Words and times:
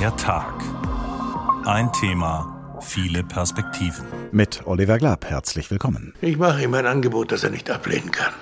Der 0.00 0.16
Tag. 0.16 0.54
Ein 1.66 1.92
Thema, 1.92 2.78
viele 2.80 3.22
Perspektiven. 3.22 4.06
Mit 4.32 4.66
Oliver 4.66 4.96
Glab, 4.96 5.26
herzlich 5.26 5.70
willkommen. 5.70 6.14
Ich 6.22 6.38
mache 6.38 6.62
ihm 6.62 6.72
ein 6.72 6.86
Angebot, 6.86 7.32
das 7.32 7.44
er 7.44 7.50
nicht 7.50 7.70
ablehnen 7.70 8.10
kann. 8.10 8.32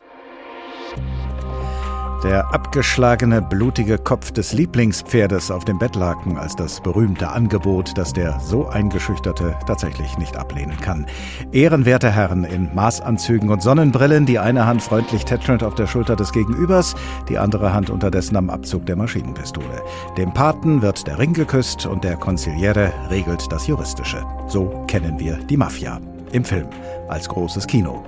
Der 2.24 2.52
abgeschlagene, 2.52 3.40
blutige 3.40 3.96
Kopf 3.96 4.32
des 4.32 4.52
Lieblingspferdes 4.52 5.52
auf 5.52 5.64
dem 5.64 5.78
Bettlaken 5.78 6.36
als 6.36 6.56
das 6.56 6.80
berühmte 6.80 7.28
Angebot, 7.28 7.96
das 7.96 8.12
der 8.12 8.40
so 8.40 8.66
eingeschüchterte 8.66 9.54
tatsächlich 9.68 10.18
nicht 10.18 10.36
ablehnen 10.36 10.76
kann. 10.80 11.06
Ehrenwerte 11.52 12.10
Herren 12.10 12.42
in 12.42 12.74
Maßanzügen 12.74 13.50
und 13.50 13.62
Sonnenbrillen, 13.62 14.26
die 14.26 14.40
eine 14.40 14.66
Hand 14.66 14.82
freundlich 14.82 15.26
tätschelnd 15.26 15.62
auf 15.62 15.76
der 15.76 15.86
Schulter 15.86 16.16
des 16.16 16.32
Gegenübers, 16.32 16.96
die 17.28 17.38
andere 17.38 17.72
Hand 17.72 17.88
unterdessen 17.88 18.36
am 18.36 18.50
Abzug 18.50 18.84
der 18.86 18.96
Maschinenpistole. 18.96 19.82
Dem 20.16 20.34
Paten 20.34 20.82
wird 20.82 21.06
der 21.06 21.20
Ring 21.20 21.34
geküsst 21.34 21.86
und 21.86 22.02
der 22.02 22.16
Konziliere 22.16 22.92
regelt 23.10 23.52
das 23.52 23.68
Juristische. 23.68 24.24
So 24.48 24.84
kennen 24.88 25.20
wir 25.20 25.36
die 25.36 25.56
Mafia. 25.56 26.00
Im 26.32 26.44
Film, 26.44 26.66
als 27.08 27.28
großes 27.28 27.66
Kino. 27.68 28.04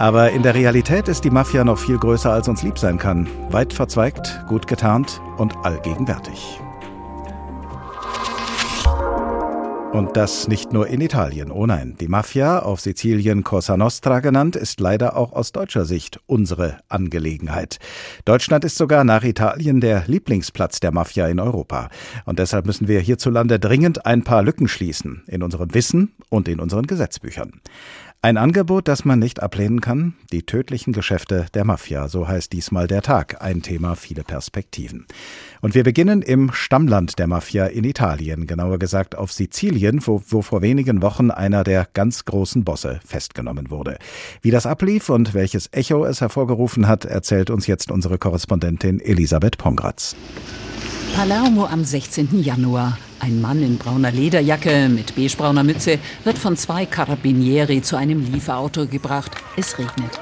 Aber 0.00 0.30
in 0.30 0.42
der 0.42 0.54
Realität 0.54 1.08
ist 1.08 1.24
die 1.24 1.30
Mafia 1.30 1.62
noch 1.62 1.76
viel 1.76 1.98
größer, 1.98 2.32
als 2.32 2.48
uns 2.48 2.62
lieb 2.62 2.78
sein 2.78 2.96
kann. 2.96 3.28
Weit 3.50 3.74
verzweigt, 3.74 4.42
gut 4.48 4.66
getarnt 4.66 5.20
und 5.36 5.54
allgegenwärtig. 5.58 6.58
Und 9.92 10.16
das 10.16 10.48
nicht 10.48 10.72
nur 10.72 10.86
in 10.86 11.02
Italien. 11.02 11.50
Oh 11.50 11.66
nein, 11.66 11.96
die 12.00 12.08
Mafia, 12.08 12.60
auf 12.60 12.80
Sizilien 12.80 13.44
Cosa 13.44 13.76
Nostra 13.76 14.20
genannt, 14.20 14.56
ist 14.56 14.80
leider 14.80 15.18
auch 15.18 15.34
aus 15.34 15.52
deutscher 15.52 15.84
Sicht 15.84 16.18
unsere 16.26 16.78
Angelegenheit. 16.88 17.78
Deutschland 18.24 18.64
ist 18.64 18.78
sogar 18.78 19.04
nach 19.04 19.22
Italien 19.22 19.82
der 19.82 20.04
Lieblingsplatz 20.06 20.80
der 20.80 20.92
Mafia 20.92 21.28
in 21.28 21.40
Europa. 21.40 21.90
Und 22.24 22.38
deshalb 22.38 22.64
müssen 22.64 22.88
wir 22.88 23.00
hierzulande 23.00 23.58
dringend 23.58 24.06
ein 24.06 24.24
paar 24.24 24.42
Lücken 24.42 24.66
schließen 24.66 25.24
in 25.26 25.42
unserem 25.42 25.74
Wissen 25.74 26.12
und 26.30 26.48
in 26.48 26.58
unseren 26.58 26.86
Gesetzbüchern. 26.86 27.60
Ein 28.22 28.36
Angebot, 28.36 28.86
das 28.86 29.06
man 29.06 29.18
nicht 29.18 29.42
ablehnen 29.42 29.80
kann? 29.80 30.12
Die 30.30 30.42
tödlichen 30.42 30.92
Geschäfte 30.92 31.46
der 31.54 31.64
Mafia, 31.64 32.06
so 32.08 32.28
heißt 32.28 32.52
diesmal 32.52 32.86
der 32.86 33.00
Tag. 33.00 33.40
Ein 33.40 33.62
Thema, 33.62 33.94
viele 33.96 34.24
Perspektiven. 34.24 35.06
Und 35.62 35.74
wir 35.74 35.84
beginnen 35.84 36.20
im 36.20 36.52
Stammland 36.52 37.18
der 37.18 37.26
Mafia 37.26 37.64
in 37.64 37.84
Italien, 37.84 38.46
genauer 38.46 38.78
gesagt 38.78 39.16
auf 39.16 39.32
Sizilien, 39.32 40.06
wo, 40.06 40.22
wo 40.28 40.42
vor 40.42 40.60
wenigen 40.60 41.00
Wochen 41.00 41.30
einer 41.30 41.64
der 41.64 41.88
ganz 41.94 42.26
großen 42.26 42.62
Bosse 42.62 43.00
festgenommen 43.06 43.70
wurde. 43.70 43.96
Wie 44.42 44.50
das 44.50 44.66
ablief 44.66 45.08
und 45.08 45.32
welches 45.32 45.72
Echo 45.72 46.04
es 46.04 46.20
hervorgerufen 46.20 46.88
hat, 46.88 47.06
erzählt 47.06 47.48
uns 47.48 47.66
jetzt 47.66 47.90
unsere 47.90 48.18
Korrespondentin 48.18 49.00
Elisabeth 49.00 49.56
Pongratz. 49.56 50.14
Palermo 51.16 51.64
am 51.64 51.84
16. 51.84 52.42
Januar. 52.42 52.98
Ein 53.20 53.40
Mann 53.42 53.62
in 53.62 53.76
brauner 53.76 54.10
Lederjacke 54.10 54.88
mit 54.88 55.14
beigebrauner 55.14 55.62
Mütze 55.62 55.98
wird 56.24 56.38
von 56.38 56.56
zwei 56.56 56.86
Carabinieri 56.86 57.82
zu 57.82 57.96
einem 57.96 58.32
Lieferauto 58.32 58.86
gebracht. 58.86 59.32
Es 59.56 59.78
regnet. 59.78 60.18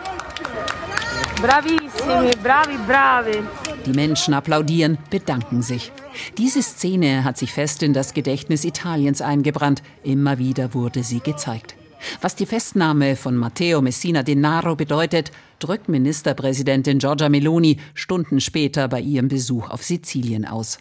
Bravissimi, 1.41 2.33
bravi, 2.43 2.77
bravi. 2.87 3.39
Die 3.87 3.93
Menschen 3.93 4.35
applaudieren, 4.35 4.99
bedanken 5.11 5.63
sich. 5.63 5.93
Diese 6.37 6.61
Szene 6.61 7.23
hat 7.23 7.39
sich 7.39 7.53
fest 7.53 7.85
in 7.85 7.93
das 7.93 8.13
Gedächtnis 8.13 8.65
Italiens 8.65 9.23
eingebrannt. 9.23 9.83
Immer 10.03 10.39
wieder 10.39 10.75
wurde 10.75 11.05
sie 11.05 11.21
gezeigt. 11.21 11.78
Was 12.21 12.35
die 12.37 12.47
Festnahme 12.47 13.17
von 13.17 13.37
Matteo 13.37 13.81
Messina 13.81 14.23
Denaro 14.23 14.77
bedeutet, 14.77 15.31
drückt 15.59 15.89
Ministerpräsidentin 15.89 16.99
Giorgia 16.99 17.29
Meloni 17.29 17.79
Stunden 17.95 18.41
später 18.41 18.89
bei 18.89 19.01
ihrem 19.01 19.29
Besuch 19.29 19.71
auf 19.71 19.83
Sizilien 19.83 20.45
aus. 20.45 20.79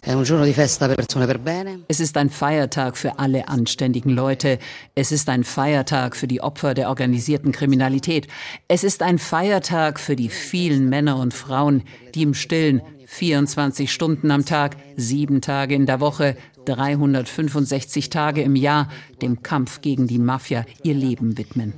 Es 1.88 2.00
ist 2.00 2.16
ein 2.16 2.30
Feiertag 2.30 2.96
für 2.96 3.18
alle 3.18 3.48
anständigen 3.48 4.10
Leute. 4.10 4.58
Es 4.94 5.12
ist 5.12 5.28
ein 5.28 5.44
Feiertag 5.44 6.16
für 6.16 6.28
die 6.28 6.40
Opfer 6.40 6.74
der 6.74 6.88
organisierten 6.88 7.52
Kriminalität. 7.52 8.28
Es 8.68 8.84
ist 8.84 9.02
ein 9.02 9.18
Feiertag 9.18 9.98
für 9.98 10.16
die 10.16 10.28
vielen 10.28 10.88
Männer 10.88 11.16
und 11.18 11.34
Frauen, 11.34 11.82
die 12.14 12.22
im 12.22 12.34
Stillen 12.34 12.82
24 13.06 13.90
Stunden 13.90 14.30
am 14.30 14.44
Tag, 14.44 14.76
sieben 14.96 15.40
Tage 15.40 15.74
in 15.74 15.86
der 15.86 15.98
Woche, 15.98 16.36
365 16.68 18.10
Tage 18.10 18.42
im 18.42 18.56
Jahr 18.56 18.88
dem 19.22 19.42
Kampf 19.42 19.80
gegen 19.80 20.06
die 20.06 20.18
Mafia 20.18 20.64
ihr 20.82 20.94
Leben 20.94 21.38
widmen. 21.38 21.72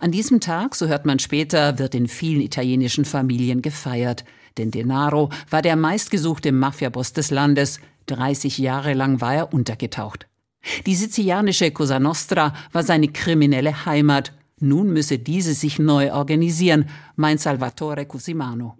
An 0.00 0.10
diesem 0.10 0.40
Tag, 0.40 0.74
so 0.74 0.88
hört 0.88 1.06
man 1.06 1.18
später, 1.18 1.78
wird 1.78 1.94
in 1.94 2.08
vielen 2.08 2.40
italienischen 2.40 3.04
Familien 3.04 3.62
gefeiert. 3.62 4.24
Denn 4.58 4.70
Denaro 4.70 5.30
war 5.48 5.62
der 5.62 5.76
meistgesuchte 5.76 6.52
Mafiaboss 6.52 7.12
des 7.12 7.30
Landes. 7.30 7.80
30 8.06 8.58
Jahre 8.58 8.94
lang 8.94 9.20
war 9.20 9.34
er 9.34 9.54
untergetaucht. 9.54 10.26
Die 10.86 10.94
sizilianische 10.94 11.70
Cosa 11.70 11.98
Nostra 11.98 12.52
war 12.72 12.82
seine 12.82 13.08
kriminelle 13.08 13.86
Heimat 13.86 14.32
nun 14.60 14.92
müsse 14.92 15.18
diese 15.18 15.54
sich 15.54 15.78
neu 15.78 16.12
organisieren, 16.12 16.86
meint 17.16 17.40
Salvatore 17.40 18.06
Cusimano. 18.06 18.76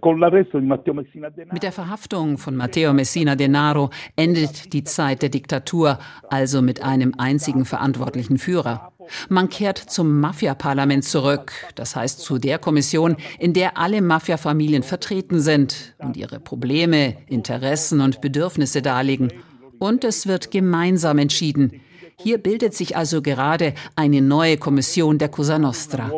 Mit 1.52 1.62
der 1.62 1.72
Verhaftung 1.72 2.38
von 2.38 2.56
Matteo 2.56 2.92
Messina 2.92 3.34
Denaro 3.34 3.90
endet 4.16 4.72
die 4.72 4.84
Zeit 4.84 5.22
der 5.22 5.30
Diktatur, 5.30 5.98
also 6.28 6.62
mit 6.62 6.82
einem 6.82 7.14
einzigen 7.19 7.64
verantwortlichen 7.64 8.38
Führer. 8.38 8.92
Man 9.28 9.48
kehrt 9.48 9.78
zum 9.78 10.20
Mafia-Parlament 10.20 11.04
zurück, 11.04 11.52
das 11.74 11.96
heißt 11.96 12.20
zu 12.20 12.38
der 12.38 12.58
Kommission, 12.58 13.16
in 13.38 13.52
der 13.52 13.78
alle 13.78 14.02
Mafia-Familien 14.02 14.82
vertreten 14.82 15.40
sind 15.40 15.94
und 15.98 16.16
ihre 16.16 16.40
Probleme, 16.40 17.16
Interessen 17.26 18.00
und 18.00 18.20
Bedürfnisse 18.20 18.82
darlegen. 18.82 19.32
Und 19.78 20.04
es 20.04 20.26
wird 20.26 20.50
gemeinsam 20.50 21.19
entschieden. 21.19 21.80
Hier 22.22 22.38
bildet 22.38 22.75
sich 22.75 22.97
also 22.97 23.22
gerade 23.22 23.72
eine 23.97 24.20
neue 24.20 24.58
Kommission 24.58 25.16
der 25.16 25.31
Cosa 25.31 25.58
Nostra. 25.58 26.10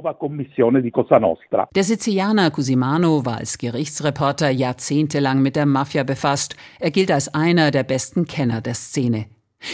Der 1.74 1.84
Sizilianer 1.84 2.50
Cusimano 2.50 3.24
war 3.24 3.36
als 3.36 3.58
Gerichtsreporter 3.58 4.50
jahrzehntelang 4.50 5.40
mit 5.42 5.54
der 5.54 5.66
Mafia 5.66 6.02
befasst. 6.02 6.56
Er 6.80 6.90
gilt 6.90 7.12
als 7.12 7.32
einer 7.34 7.70
der 7.70 7.84
besten 7.84 8.26
Kenner 8.26 8.60
der 8.60 8.74
Szene. 8.74 9.26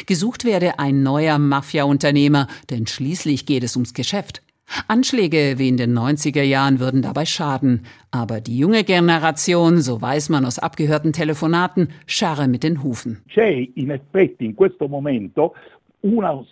Gesucht 0.07 0.45
werde 0.45 0.79
ein 0.79 1.03
neuer 1.03 1.39
Mafia-Unternehmer, 1.39 2.47
denn 2.69 2.87
schließlich 2.87 3.47
geht 3.47 3.65
es 3.65 3.75
ums 3.75 3.95
Geschäft. 3.95 4.43
Anschläge 4.87 5.55
wie 5.57 5.69
in 5.69 5.77
den 5.77 5.97
90er 5.99 6.43
Jahren 6.43 6.79
würden 6.79 7.03
dabei 7.03 7.25
schaden. 7.25 7.87
Aber 8.11 8.41
die 8.41 8.59
junge 8.59 8.85
Generation, 8.85 9.81
so 9.81 10.01
weiß 10.01 10.29
man 10.29 10.45
aus 10.45 10.59
abgehörten 10.59 11.13
Telefonaten, 11.13 11.89
scharre 12.07 12.49
mit 12.49 12.63
den 12.63 12.83
Hufen. 12.83 13.23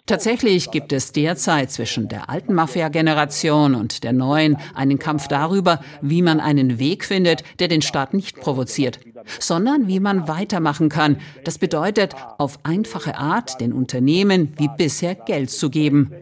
Tatsächlich 0.07 0.73
gibt 0.73 0.93
es 0.93 1.13
derzeit 1.13 1.71
zwischen 1.71 2.09
der 2.09 2.29
alten 2.29 2.53
Mafia-Generation 2.53 3.77
und 3.77 4.03
der 4.03 4.13
neuen 4.13 4.57
einen 4.75 4.99
Kampf 4.99 5.29
darüber, 5.29 5.81
wie 6.03 6.21
man 6.21 6.41
einen 6.41 6.81
Weg 6.81 7.05
findet, 7.05 7.45
der 7.61 7.69
den 7.69 7.81
Staat 7.81 8.13
nicht 8.13 8.41
provoziert, 8.41 8.99
sondern 9.39 9.87
wie 9.87 10.01
man 10.01 10.27
weitermachen 10.27 10.89
kann. 10.89 11.19
Das 11.45 11.59
bedeutet, 11.59 12.15
auf 12.39 12.59
einfache 12.65 13.19
Art 13.19 13.61
den 13.61 13.73
Unternehmen 13.73 14.53
wie 14.57 14.69
bisher 14.77 15.15
Geld 15.15 15.51
zu 15.51 15.71
geben. 15.71 16.13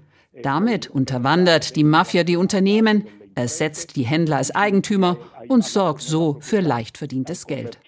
Damit 0.42 0.91
unterwandert 0.91 1.76
die 1.76 1.84
Mafia 1.84 2.24
die 2.24 2.36
Unternehmen, 2.36 3.06
ersetzt 3.34 3.97
die 3.97 4.05
Händler 4.05 4.37
als 4.37 4.55
Eigentümer 4.55 5.17
und 5.49 5.65
sorgt 5.65 6.03
so 6.03 6.39
für 6.41 6.61
leicht 6.61 6.99
verdientes 6.99 7.47
Geld. 7.47 7.78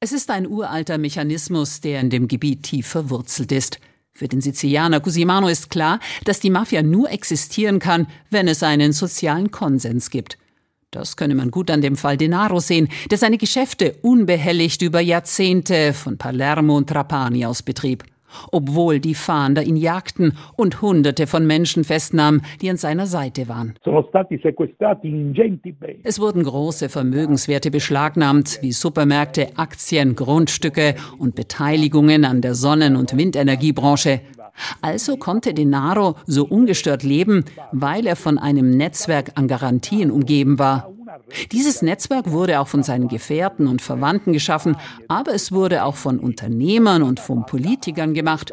Es 0.00 0.12
ist 0.12 0.30
ein 0.30 0.46
uralter 0.46 0.98
Mechanismus, 0.98 1.80
der 1.80 2.00
in 2.00 2.10
dem 2.10 2.28
Gebiet 2.28 2.64
tief 2.64 2.86
verwurzelt 2.86 3.52
ist. 3.52 3.80
Für 4.12 4.26
den 4.26 4.40
Sizilianer 4.40 5.00
Cusimano 5.00 5.46
ist 5.46 5.70
klar, 5.70 6.00
dass 6.24 6.40
die 6.40 6.50
Mafia 6.50 6.82
nur 6.82 7.10
existieren 7.10 7.78
kann, 7.78 8.08
wenn 8.30 8.48
es 8.48 8.64
einen 8.64 8.92
sozialen 8.92 9.52
Konsens 9.52 10.10
gibt. 10.10 10.38
Das 10.90 11.16
könne 11.16 11.34
man 11.34 11.50
gut 11.50 11.70
an 11.70 11.82
dem 11.82 11.96
Fall 11.96 12.16
Denaro 12.16 12.60
sehen, 12.60 12.88
der 13.10 13.18
seine 13.18 13.38
Geschäfte 13.38 13.94
unbehelligt 14.02 14.82
über 14.82 15.00
Jahrzehnte 15.00 15.92
von 15.92 16.16
Palermo 16.16 16.76
und 16.76 16.88
Trapani 16.88 17.44
aus 17.44 17.62
betrieb 17.62 18.04
obwohl 18.52 19.00
die 19.00 19.14
Fahnder 19.14 19.62
ihn 19.62 19.76
jagten 19.76 20.32
und 20.56 20.82
Hunderte 20.82 21.26
von 21.26 21.46
Menschen 21.46 21.84
festnahmen, 21.84 22.42
die 22.60 22.70
an 22.70 22.76
seiner 22.76 23.06
Seite 23.06 23.48
waren. 23.48 23.74
Es 26.02 26.20
wurden 26.20 26.42
große 26.42 26.88
Vermögenswerte 26.88 27.70
beschlagnahmt, 27.70 28.58
wie 28.62 28.72
Supermärkte, 28.72 29.48
Aktien, 29.56 30.14
Grundstücke 30.16 30.94
und 31.18 31.34
Beteiligungen 31.34 32.24
an 32.24 32.40
der 32.40 32.54
Sonnen- 32.54 32.96
und 32.96 33.16
Windenergiebranche. 33.16 34.20
Also 34.82 35.16
konnte 35.16 35.54
Denaro 35.54 36.16
so 36.26 36.44
ungestört 36.44 37.02
leben, 37.02 37.44
weil 37.72 38.06
er 38.06 38.16
von 38.16 38.38
einem 38.38 38.70
Netzwerk 38.70 39.32
an 39.36 39.48
Garantien 39.48 40.10
umgeben 40.10 40.58
war. 40.58 40.92
Dieses 41.52 41.82
Netzwerk 41.82 42.30
wurde 42.30 42.60
auch 42.60 42.68
von 42.68 42.82
seinen 42.82 43.08
Gefährten 43.08 43.66
und 43.66 43.82
Verwandten 43.82 44.32
geschaffen, 44.32 44.76
aber 45.08 45.34
es 45.34 45.52
wurde 45.52 45.84
auch 45.84 45.96
von 45.96 46.18
Unternehmern 46.18 47.02
und 47.02 47.20
von 47.20 47.46
Politikern 47.46 48.14
gemacht. 48.14 48.52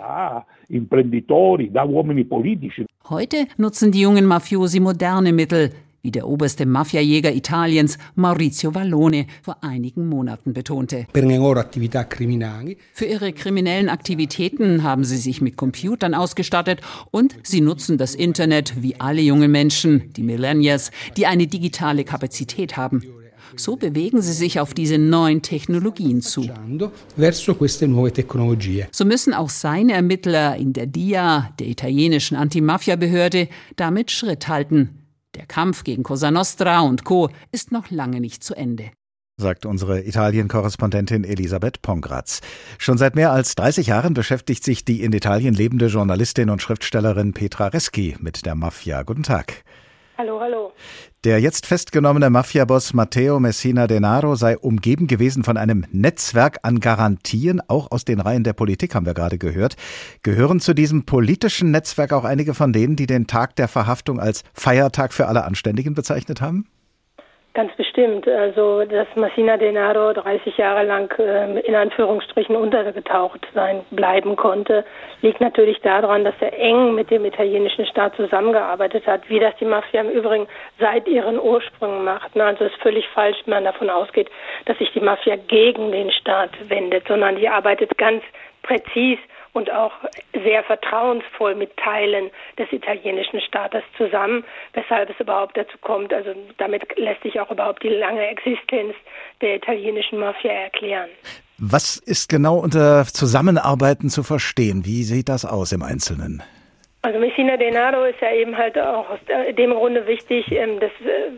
Heute 3.09 3.47
nutzen 3.57 3.91
die 3.91 4.01
jungen 4.01 4.25
Mafiosi 4.25 4.79
moderne 4.79 5.33
Mittel, 5.33 5.71
wie 6.05 6.11
der 6.11 6.27
oberste 6.27 6.67
Mafiajäger 6.67 7.33
Italiens 7.33 7.97
Maurizio 8.13 8.75
Vallone 8.75 9.25
vor 9.41 9.57
einigen 9.63 10.07
Monaten 10.07 10.53
betonte. 10.53 11.07
Für 12.93 13.05
ihre 13.05 13.33
kriminellen 13.33 13.89
Aktivitäten 13.89 14.83
haben 14.83 15.03
sie 15.03 15.17
sich 15.17 15.41
mit 15.41 15.57
Computern 15.57 16.13
ausgestattet 16.13 16.81
und 17.09 17.35
sie 17.41 17.59
nutzen 17.59 17.97
das 17.97 18.13
Internet 18.13 18.83
wie 18.83 18.99
alle 18.99 19.21
jungen 19.21 19.49
Menschen, 19.51 20.13
die 20.15 20.21
Millennials, 20.21 20.91
die 21.17 21.25
eine 21.25 21.47
digitale 21.47 22.03
Kapazität 22.03 22.77
haben. 22.77 23.01
So 23.55 23.75
bewegen 23.77 24.21
sie 24.21 24.33
sich 24.33 24.59
auf 24.59 24.75
diese 24.75 24.99
neuen 24.99 25.41
Technologien 25.41 26.21
zu. 26.21 26.47
So 28.91 29.05
müssen 29.05 29.33
auch 29.33 29.49
seine 29.49 29.93
Ermittler 29.93 30.55
in 30.55 30.73
der 30.73 30.85
DIA, 30.85 31.49
der 31.59 31.67
italienischen 31.67 32.35
Antimafia-Behörde, 32.35 33.47
damit 33.75 34.11
Schritt 34.11 34.47
halten. 34.47 35.04
Der 35.35 35.45
Kampf 35.45 35.83
gegen 35.83 36.03
Cosa 36.03 36.31
Nostra 36.31 36.81
und 36.81 37.03
Co. 37.03 37.29
ist 37.51 37.71
noch 37.71 37.91
lange 37.91 38.21
nicht 38.21 38.43
zu 38.43 38.55
Ende 38.55 38.91
sagt 39.37 39.65
unsere 39.65 40.01
Italien-Korrespondentin 40.01 41.25
Elisabeth 41.25 41.81
Pongratz. 41.81 42.39
Schon 42.77 42.97
seit 42.97 43.15
mehr 43.15 43.33
als 43.33 43.55
30 43.55 43.87
Jahren 43.87 44.13
beschäftigt 44.13 44.63
sich 44.63 44.85
die 44.85 45.03
in 45.03 45.11
Italien 45.11 45.53
lebende 45.53 45.87
Journalistin 45.87 46.49
und 46.49 46.61
Schriftstellerin 46.61 47.33
Petra 47.33 47.67
Reschi 47.67 48.15
mit 48.21 48.45
der 48.45 48.55
Mafia. 48.55 49.03
Guten 49.03 49.23
Tag. 49.23 49.65
Hallo, 50.17 50.39
hallo. 50.39 50.71
Der 51.25 51.41
jetzt 51.41 51.65
festgenommene 51.65 52.29
Mafiaboss 52.29 52.93
Matteo 52.93 53.37
Messina 53.41 53.85
Denaro 53.85 54.35
sei 54.35 54.57
umgeben 54.57 55.07
gewesen 55.07 55.43
von 55.43 55.57
einem 55.57 55.85
Netzwerk 55.91 56.59
an 56.61 56.79
Garantien, 56.79 57.61
auch 57.67 57.91
aus 57.91 58.05
den 58.05 58.21
Reihen 58.21 58.45
der 58.45 58.53
Politik 58.53 58.95
haben 58.95 59.05
wir 59.05 59.13
gerade 59.13 59.37
gehört. 59.37 59.75
Gehören 60.23 60.61
zu 60.61 60.73
diesem 60.73 61.05
politischen 61.05 61.71
Netzwerk 61.71 62.13
auch 62.13 62.23
einige 62.23 62.53
von 62.53 62.71
denen, 62.71 62.95
die 62.95 63.07
den 63.07 63.27
Tag 63.27 63.57
der 63.57 63.67
Verhaftung 63.67 64.21
als 64.21 64.43
Feiertag 64.53 65.11
für 65.11 65.27
alle 65.27 65.43
Anständigen 65.43 65.95
bezeichnet 65.95 66.39
haben? 66.39 66.65
Ganz 67.55 67.73
bestimmt. 67.77 68.27
Also, 68.27 68.83
dass 68.83 69.07
Massina 69.15 69.55
Denaro 69.55 70.11
30 70.11 70.57
Jahre 70.57 70.83
lang 70.83 71.09
äh, 71.17 71.61
in 71.61 71.73
Anführungsstrichen 71.73 72.53
untergetaucht 72.53 73.47
sein 73.53 73.85
bleiben 73.91 74.35
konnte, 74.35 74.83
liegt 75.21 75.39
natürlich 75.39 75.79
daran, 75.79 76.25
dass 76.25 76.35
er 76.41 76.51
eng 76.59 76.95
mit 76.95 77.09
dem 77.11 77.23
italienischen 77.23 77.85
Staat 77.85 78.13
zusammengearbeitet 78.17 79.07
hat, 79.07 79.29
wie 79.29 79.39
das 79.39 79.55
die 79.55 79.65
Mafia 79.65 80.01
im 80.01 80.09
Übrigen 80.09 80.47
seit 80.81 81.07
ihren 81.07 81.39
Ursprüngen 81.39 82.03
macht. 82.03 82.35
Also 82.37 82.65
es 82.65 82.73
ist 82.73 82.81
völlig 82.81 83.07
falsch, 83.13 83.37
wenn 83.45 83.53
man 83.53 83.63
davon 83.63 83.89
ausgeht, 83.89 84.29
dass 84.65 84.77
sich 84.77 84.91
die 84.91 84.99
Mafia 84.99 85.37
gegen 85.37 85.93
den 85.93 86.11
Staat 86.11 86.51
wendet, 86.67 87.07
sondern 87.07 87.37
die 87.37 87.47
arbeitet 87.47 87.97
ganz 87.97 88.21
präzis 88.63 89.17
und 89.55 89.71
auch 89.71 89.93
sehr 90.43 90.63
vertrauensvoll 90.63 91.55
mit 91.55 91.75
Teilen 91.77 92.29
des 92.59 92.69
italienischen 92.73 93.39
Staates 93.39 93.83
zusammen, 93.97 94.43
weshalb 94.73 95.09
es 95.09 95.19
überhaupt 95.19 95.55
dazu 95.55 95.77
kommt. 95.79 96.13
Also 96.13 96.35
damit 96.57 96.83
lässt 96.97 97.23
sich 97.23 97.39
auch 97.39 97.49
überhaupt 97.49 97.81
die 97.81 97.89
lange 97.89 98.27
Existenz 98.27 98.93
der 99.41 99.55
italienischen 99.55 100.19
Mafia 100.19 100.51
erklären. 100.51 101.09
Was 101.57 101.95
ist 101.95 102.27
genau 102.27 102.57
unter 102.57 103.05
Zusammenarbeiten 103.05 104.09
zu 104.09 104.23
verstehen? 104.23 104.83
Wie 104.83 105.03
sieht 105.03 105.29
das 105.29 105.45
aus 105.45 105.71
im 105.71 105.83
Einzelnen? 105.83 106.43
Also 107.01 107.17
Messina 107.17 107.55
Denaro 107.55 108.03
ist 108.03 108.19
ja 108.19 108.33
eben 108.33 108.57
halt 108.57 108.77
auch 108.77 109.09
aus 109.09 109.19
dem 109.57 109.71
Grunde 109.71 110.05
wichtig, 110.05 110.51
ähm, 110.51 110.81
das 110.81 110.91
äh, 111.01 111.31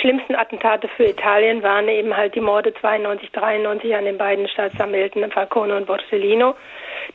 schlimmsten 0.00 0.34
Attentate 0.34 0.88
für 0.88 1.04
Italien 1.04 1.62
waren 1.62 1.88
eben 1.88 2.16
halt 2.16 2.34
die 2.34 2.40
Morde 2.40 2.72
92, 2.74 3.30
93 3.32 3.94
an 3.94 4.04
den 4.04 4.18
beiden 4.18 4.48
Staatsanwälten 4.48 5.30
Falcone 5.30 5.76
und 5.76 5.86
Borsellino. 5.86 6.54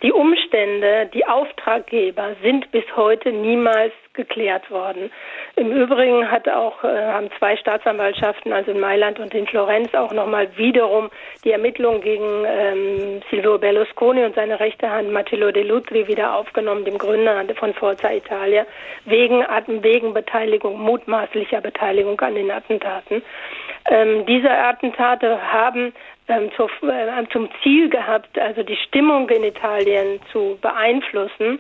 Die 0.01 0.11
Umstände, 0.11 1.09
die 1.13 1.25
Auftraggeber 1.25 2.35
sind 2.41 2.71
bis 2.71 2.83
heute 2.95 3.31
niemals 3.31 3.93
geklärt 4.13 4.69
worden. 4.69 5.11
Im 5.55 5.71
Übrigen 5.71 6.31
hat 6.31 6.49
auch, 6.49 6.83
äh, 6.83 6.87
haben 6.87 7.29
zwei 7.37 7.55
Staatsanwaltschaften, 7.57 8.51
also 8.51 8.71
in 8.71 8.79
Mailand 8.79 9.19
und 9.19 9.35
in 9.35 9.45
Florenz, 9.45 9.93
auch 9.93 10.11
nochmal 10.11 10.47
wiederum 10.57 11.11
die 11.43 11.51
Ermittlungen 11.51 12.01
gegen 12.01 12.43
ähm, 12.47 13.21
Silvio 13.29 13.59
Berlusconi 13.59 14.23
und 14.23 14.33
seine 14.33 14.59
rechte 14.59 14.89
Hand 14.89 15.11
Matteo 15.11 15.51
De 15.51 15.61
Lutri 15.61 16.07
wieder 16.07 16.35
aufgenommen, 16.35 16.85
dem 16.85 16.97
Gründer 16.97 17.43
von 17.55 17.73
Forza 17.75 18.11
Italia, 18.11 18.65
wegen, 19.05 19.45
wegen 19.83 20.13
Beteiligung, 20.15 20.79
mutmaßlicher 20.79 21.61
Beteiligung 21.61 22.19
an 22.21 22.33
den 22.33 22.49
Attentaten. 22.49 23.21
Ähm, 23.91 24.25
diese 24.25 24.49
Attentate 24.49 25.39
haben 25.51 25.93
ähm, 26.29 26.49
zu, 26.55 26.63
äh, 26.87 27.27
zum 27.31 27.49
Ziel 27.61 27.89
gehabt, 27.89 28.39
also 28.39 28.63
die 28.63 28.77
Stimmung 28.77 29.29
in 29.29 29.43
Italien 29.43 30.19
zu 30.31 30.57
beeinflussen, 30.61 31.59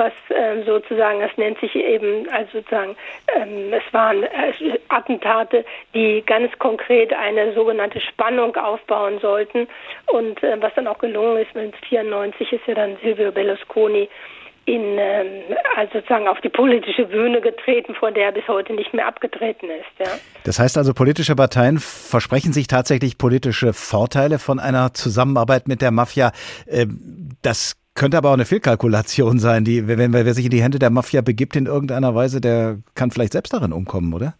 was 0.00 0.12
äh, 0.30 0.64
sozusagen, 0.64 1.20
das 1.20 1.30
nennt 1.36 1.60
sich 1.60 1.76
eben, 1.76 2.28
also 2.30 2.58
sozusagen, 2.58 2.96
ähm, 3.36 3.72
es 3.72 3.92
waren 3.92 4.22
äh, 4.22 4.78
Attentate, 4.88 5.64
die 5.94 6.22
ganz 6.26 6.50
konkret 6.58 7.12
eine 7.12 7.52
sogenannte 7.52 8.00
Spannung 8.00 8.56
aufbauen 8.56 9.18
sollten 9.20 9.68
und 10.06 10.42
äh, 10.42 10.56
was 10.60 10.74
dann 10.74 10.86
auch 10.86 10.98
gelungen 10.98 11.36
ist, 11.36 11.54
1994 11.54 12.52
ist 12.52 12.66
ja 12.66 12.74
dann 12.74 12.96
Silvio 13.02 13.30
Berlusconi 13.30 14.08
in, 14.64 14.98
ähm, 14.98 15.56
also 15.76 15.94
sozusagen 15.94 16.28
auf 16.28 16.40
die 16.40 16.48
politische 16.48 17.06
Bühne 17.06 17.40
getreten, 17.40 17.94
von 17.94 18.14
der 18.14 18.26
er 18.26 18.32
bis 18.32 18.46
heute 18.46 18.72
nicht 18.72 18.94
mehr 18.94 19.06
abgetreten 19.06 19.66
ist. 19.70 19.98
Ja. 19.98 20.12
Das 20.44 20.58
heißt 20.58 20.78
also, 20.78 20.94
politische 20.94 21.34
Parteien 21.34 21.78
versprechen 21.78 22.52
sich 22.52 22.68
tatsächlich 22.68 23.18
politische 23.18 23.72
Vorteile 23.72 24.38
von 24.38 24.58
einer 24.58 24.94
Zusammenarbeit 24.94 25.66
mit 25.66 25.82
der 25.82 25.90
Mafia. 25.90 26.32
Ähm, 26.68 27.30
das 27.42 27.79
könnte 27.94 28.16
aber 28.16 28.30
auch 28.30 28.34
eine 28.34 28.44
Fehlkalkulation 28.44 29.38
sein, 29.38 29.64
die, 29.64 29.86
wenn 29.88 30.12
wer 30.12 30.34
sich 30.34 30.44
in 30.44 30.50
die 30.50 30.62
Hände 30.62 30.78
der 30.78 30.90
Mafia 30.90 31.20
begibt 31.20 31.56
in 31.56 31.66
irgendeiner 31.66 32.14
Weise, 32.14 32.40
der 32.40 32.78
kann 32.94 33.10
vielleicht 33.10 33.32
selbst 33.32 33.52
darin 33.52 33.72
umkommen, 33.72 34.12
oder? 34.14 34.34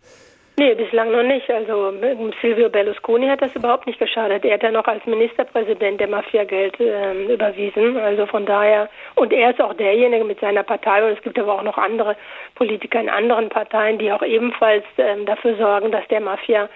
Nee, 0.61 0.75
bislang 0.75 1.11
noch 1.11 1.23
nicht. 1.23 1.49
Also 1.51 1.95
Silvio 2.43 2.69
Berlusconi 2.69 3.29
hat 3.29 3.41
das 3.41 3.57
überhaupt 3.57 3.87
nicht 3.87 3.99
geschadet. 3.99 4.45
Er 4.45 4.55
hat 4.55 4.63
ja 4.63 4.71
noch 4.71 4.85
als 4.85 5.07
Ministerpräsident 5.07 5.99
der 5.99 6.09
Mafia 6.09 6.45
Geld 6.45 6.79
äh, 6.79 7.33
überwiesen. 7.33 7.97
Also 7.97 8.27
von 8.27 8.45
daher, 8.45 8.91
und 9.15 9.33
er 9.33 9.53
ist 9.53 9.61
auch 9.63 9.73
derjenige 9.73 10.23
mit 10.23 10.39
seiner 10.39 10.63
Partei, 10.63 11.03
und 11.03 11.17
es 11.17 11.23
gibt 11.23 11.39
aber 11.39 11.55
auch 11.55 11.63
noch 11.63 11.79
andere 11.79 12.15
Politiker 12.57 13.01
in 13.01 13.09
anderen 13.09 13.49
Parteien, 13.49 13.99
die 13.99 14.13
auch 14.13 14.23
ebenfalls 14.23 14.85
ähm, 14.99 15.25
dafür 15.25 15.57
sorgen, 15.57 15.93
dass 15.93 16.07
der 16.09 16.21
Mafia 16.21 16.65
ähm, 16.65 16.69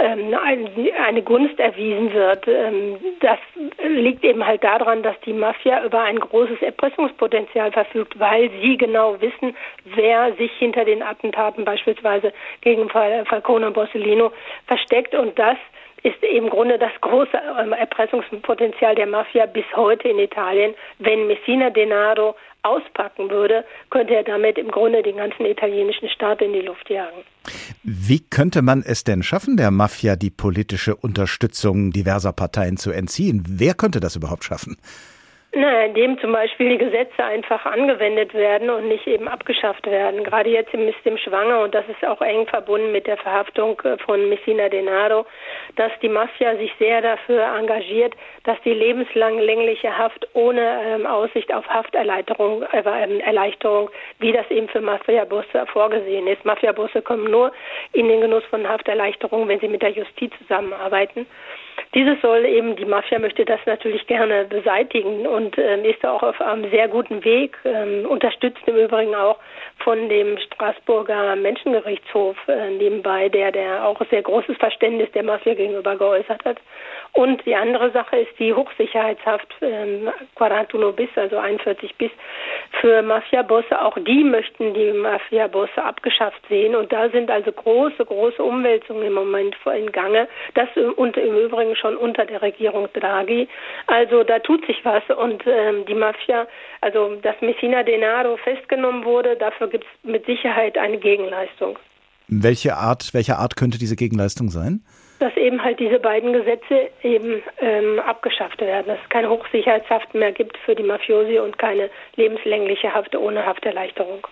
eine 0.00 1.22
Gunst 1.22 1.58
erwiesen 1.58 2.12
wird. 2.12 2.46
Ähm, 2.48 2.96
das 3.20 3.38
liegt 3.86 4.24
eben 4.24 4.44
halt 4.46 4.64
daran, 4.64 5.02
dass 5.02 5.18
die 5.20 5.32
Mafia 5.32 5.84
über 5.84 6.02
ein 6.02 6.18
großes 6.18 6.62
Erpressungspotenzial 6.62 7.72
verfügt, 7.72 8.18
weil 8.18 8.50
sie 8.62 8.76
genau 8.76 9.20
wissen, 9.20 9.56
wer 9.84 10.32
sich 10.34 10.52
hinter 10.58 10.84
den 10.84 11.02
Attentaten 11.02 11.64
beispielsweise 11.64 12.32
gegen 12.60 12.88
Falcone 12.88 13.66
und 13.66 13.74
Borsellino 13.74 14.32
versteckt 14.66 15.14
und 15.14 15.38
das 15.38 15.56
ist 16.02 16.22
im 16.22 16.48
Grunde 16.48 16.78
das 16.78 16.92
große 17.00 17.38
ähm, 17.60 17.72
Erpressungspotenzial 17.72 18.94
der 18.94 19.06
Mafia 19.06 19.46
bis 19.46 19.64
heute 19.74 20.08
in 20.08 20.18
Italien. 20.18 20.74
Wenn 20.98 21.26
Messina 21.26 21.70
Denaro 21.70 22.34
auspacken 22.62 23.30
würde, 23.30 23.64
könnte 23.90 24.14
er 24.14 24.24
damit 24.24 24.58
im 24.58 24.70
Grunde 24.70 25.02
den 25.02 25.16
ganzen 25.16 25.46
italienischen 25.46 26.08
Staat 26.08 26.42
in 26.42 26.52
die 26.52 26.60
Luft 26.60 26.88
jagen. 26.90 27.22
Wie 27.82 28.20
könnte 28.20 28.62
man 28.62 28.82
es 28.86 29.04
denn 29.04 29.22
schaffen, 29.22 29.56
der 29.56 29.70
Mafia 29.70 30.16
die 30.16 30.30
politische 30.30 30.94
Unterstützung 30.94 31.90
diverser 31.90 32.32
Parteien 32.32 32.76
zu 32.76 32.90
entziehen? 32.90 33.42
Wer 33.48 33.74
könnte 33.74 34.00
das 34.00 34.16
überhaupt 34.16 34.44
schaffen? 34.44 34.76
Na, 35.52 35.86
indem 35.86 36.16
zum 36.20 36.30
Beispiel 36.32 36.68
die 36.68 36.78
Gesetze 36.78 37.24
einfach 37.24 37.66
angewendet 37.66 38.34
werden 38.34 38.70
und 38.70 38.86
nicht 38.86 39.08
eben 39.08 39.26
abgeschafft 39.26 39.84
werden. 39.84 40.22
Gerade 40.22 40.48
jetzt 40.48 40.72
ist 40.72 41.04
dem 41.04 41.18
Schwanger, 41.18 41.62
und 41.62 41.74
das 41.74 41.84
ist 41.88 42.06
auch 42.06 42.20
eng 42.20 42.46
verbunden 42.46 42.92
mit 42.92 43.08
der 43.08 43.16
Verhaftung 43.16 43.80
äh, 43.80 43.98
von 43.98 44.28
Messina 44.28 44.68
Denaro, 44.68 45.26
dass 45.74 45.90
die 46.02 46.08
Mafia 46.08 46.54
sich 46.54 46.72
sehr 46.78 47.02
dafür 47.02 47.42
engagiert, 47.58 48.14
dass 48.44 48.60
die 48.64 48.72
lebenslang 48.72 49.40
längliche 49.40 49.98
Haft 49.98 50.28
ohne 50.34 50.82
ähm, 50.86 51.04
Aussicht 51.04 51.52
auf 51.52 51.66
Hafterleichterung, 51.66 52.62
äh, 52.62 52.84
ähm, 52.86 53.18
Erleichterung, 53.18 53.90
wie 54.20 54.30
das 54.30 54.48
eben 54.52 54.68
für 54.68 54.80
Mafia-Busse 54.80 55.66
vorgesehen 55.66 56.28
ist. 56.28 56.44
Mafia-Busse 56.44 57.02
kommen 57.02 57.28
nur 57.28 57.50
in 57.92 58.06
den 58.06 58.20
Genuss 58.20 58.44
von 58.50 58.68
Hafterleichterung, 58.68 59.48
wenn 59.48 59.58
sie 59.58 59.68
mit 59.68 59.82
der 59.82 59.90
Justiz 59.90 60.32
zusammenarbeiten. 60.38 61.26
Dieses 61.92 62.20
soll 62.20 62.44
eben, 62.44 62.76
die 62.76 62.84
Mafia 62.84 63.18
möchte 63.18 63.44
das 63.44 63.58
natürlich 63.66 64.06
gerne 64.06 64.44
beseitigen 64.44 65.26
und 65.26 65.58
ähm, 65.58 65.84
ist 65.84 66.06
auch 66.06 66.22
auf 66.22 66.40
einem 66.40 66.70
sehr 66.70 66.86
guten 66.86 67.24
Weg, 67.24 67.56
ähm, 67.64 68.06
unterstützt 68.06 68.62
im 68.66 68.76
Übrigen 68.76 69.14
auch 69.16 69.38
von 69.78 70.08
dem 70.08 70.38
Straßburger 70.38 71.34
Menschengerichtshof 71.34 72.36
äh, 72.46 72.70
nebenbei, 72.70 73.28
der, 73.28 73.50
der 73.50 73.84
auch 73.84 74.00
sehr 74.08 74.22
großes 74.22 74.56
Verständnis 74.58 75.10
der 75.12 75.24
Mafia 75.24 75.54
gegenüber 75.54 75.96
geäußert 75.96 76.44
hat. 76.44 76.58
Und 77.12 77.44
die 77.44 77.56
andere 77.56 77.90
Sache 77.90 78.18
ist 78.18 78.38
die 78.38 78.54
Hochsicherheitshaft 78.54 79.48
ähm, 79.60 80.10
41 80.38 80.94
bis, 80.94 81.08
also 81.16 81.38
41 81.38 81.96
bis 81.96 82.10
für 82.80 83.02
Mafiabosse. 83.02 83.80
Auch 83.80 83.98
die 83.98 84.22
möchten 84.22 84.74
die 84.74 84.92
Mafiabosse 84.92 85.82
abgeschafft 85.82 86.40
sehen. 86.48 86.76
Und 86.76 86.92
da 86.92 87.08
sind 87.08 87.30
also 87.30 87.50
große, 87.50 88.04
große 88.04 88.42
Umwälzungen 88.42 89.04
im 89.08 89.14
Moment 89.14 89.56
in 89.76 89.90
Gange. 89.90 90.28
Das 90.54 90.68
und 90.96 91.16
im 91.16 91.36
Übrigen 91.36 91.74
schon 91.80 91.96
unter 91.96 92.26
der 92.26 92.42
Regierung 92.42 92.88
Draghi. 92.92 93.48
Also 93.86 94.22
da 94.22 94.38
tut 94.38 94.64
sich 94.66 94.84
was. 94.84 95.02
Und 95.16 95.42
ähm, 95.46 95.84
die 95.86 95.94
Mafia, 95.94 96.46
also 96.80 97.16
dass 97.22 97.36
Messina 97.40 97.82
Denaro 97.82 98.36
festgenommen 98.36 99.04
wurde, 99.04 99.36
dafür 99.36 99.68
gibt 99.68 99.84
es 99.84 100.10
mit 100.10 100.26
Sicherheit 100.26 100.76
eine 100.78 100.98
Gegenleistung. 100.98 101.78
Welche 102.28 102.76
Art, 102.76 103.12
welche 103.12 103.38
Art 103.38 103.56
könnte 103.56 103.78
diese 103.78 103.96
Gegenleistung 103.96 104.50
sein? 104.50 104.84
Dass 105.20 105.36
eben 105.36 105.62
halt 105.62 105.78
diese 105.78 105.98
beiden 105.98 106.32
Gesetze 106.32 106.90
eben 107.02 107.42
ähm, 107.60 108.00
abgeschafft 108.00 108.60
werden, 108.60 108.86
dass 108.88 108.98
es 109.02 109.08
keine 109.10 109.28
Hochsicherheitshaft 109.28 110.14
mehr 110.14 110.32
gibt 110.32 110.56
für 110.64 110.74
die 110.74 110.82
Mafiosi 110.82 111.38
und 111.38 111.58
keine 111.58 111.90
lebenslängliche 112.16 112.92
Haft 112.94 113.14
ohne 113.14 113.44
Hafterleichterung. 113.44 114.26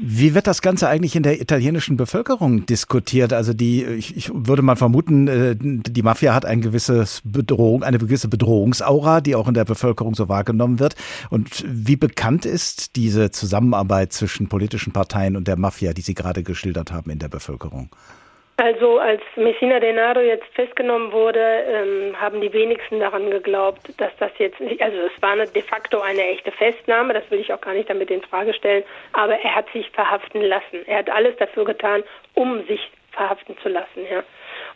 Wie 0.00 0.34
wird 0.34 0.46
das 0.46 0.62
Ganze 0.62 0.88
eigentlich 0.88 1.16
in 1.16 1.24
der 1.24 1.40
italienischen 1.40 1.96
Bevölkerung 1.96 2.66
diskutiert? 2.66 3.32
Also 3.32 3.52
die, 3.52 3.84
ich, 3.84 4.16
ich 4.16 4.30
würde 4.32 4.62
mal 4.62 4.76
vermuten, 4.76 5.26
äh, 5.26 5.56
die 5.58 6.02
Mafia 6.02 6.34
hat 6.34 6.46
ein 6.46 6.60
gewisses 6.60 7.20
Bedrohung, 7.24 7.82
eine 7.82 7.98
gewisse 7.98 8.28
Bedrohungsaura, 8.28 9.20
die 9.20 9.34
auch 9.34 9.48
in 9.48 9.54
der 9.54 9.64
Bevölkerung 9.64 10.14
so 10.14 10.28
wahrgenommen 10.28 10.78
wird. 10.78 10.94
Und 11.30 11.64
wie 11.66 11.96
bekannt 11.96 12.46
ist 12.46 12.94
diese 12.94 13.32
Zusammenarbeit 13.32 14.12
zwischen 14.12 14.48
politischen 14.48 14.92
Parteien 14.92 15.36
und 15.36 15.48
der 15.48 15.58
Mafia, 15.58 15.92
die 15.92 16.02
Sie 16.02 16.14
gerade 16.14 16.44
geschildert 16.44 16.92
haben 16.92 17.10
in 17.10 17.18
der 17.18 17.28
Bevölkerung? 17.28 17.90
Also 18.60 18.98
als 18.98 19.22
Messina 19.36 19.78
Denaro 19.78 20.18
jetzt 20.18 20.52
festgenommen 20.54 21.12
wurde, 21.12 21.38
ähm, 21.40 22.20
haben 22.20 22.40
die 22.40 22.52
wenigsten 22.52 22.98
daran 22.98 23.30
geglaubt, 23.30 23.88
dass 23.98 24.10
das 24.18 24.32
jetzt 24.38 24.58
nicht, 24.58 24.82
also 24.82 24.96
es 24.96 25.22
war 25.22 25.30
eine, 25.30 25.46
de 25.46 25.62
facto 25.62 26.00
eine 26.00 26.26
echte 26.26 26.50
Festnahme, 26.50 27.14
das 27.14 27.22
will 27.30 27.38
ich 27.38 27.52
auch 27.52 27.60
gar 27.60 27.72
nicht 27.72 27.88
damit 27.88 28.10
in 28.10 28.20
Frage 28.20 28.52
stellen, 28.52 28.82
aber 29.12 29.34
er 29.38 29.54
hat 29.54 29.70
sich 29.72 29.88
verhaften 29.90 30.42
lassen. 30.42 30.84
Er 30.86 30.98
hat 30.98 31.08
alles 31.08 31.36
dafür 31.36 31.64
getan, 31.66 32.02
um 32.34 32.66
sich 32.66 32.90
verhaften 33.12 33.56
zu 33.62 33.68
lassen, 33.68 34.04
ja 34.10 34.24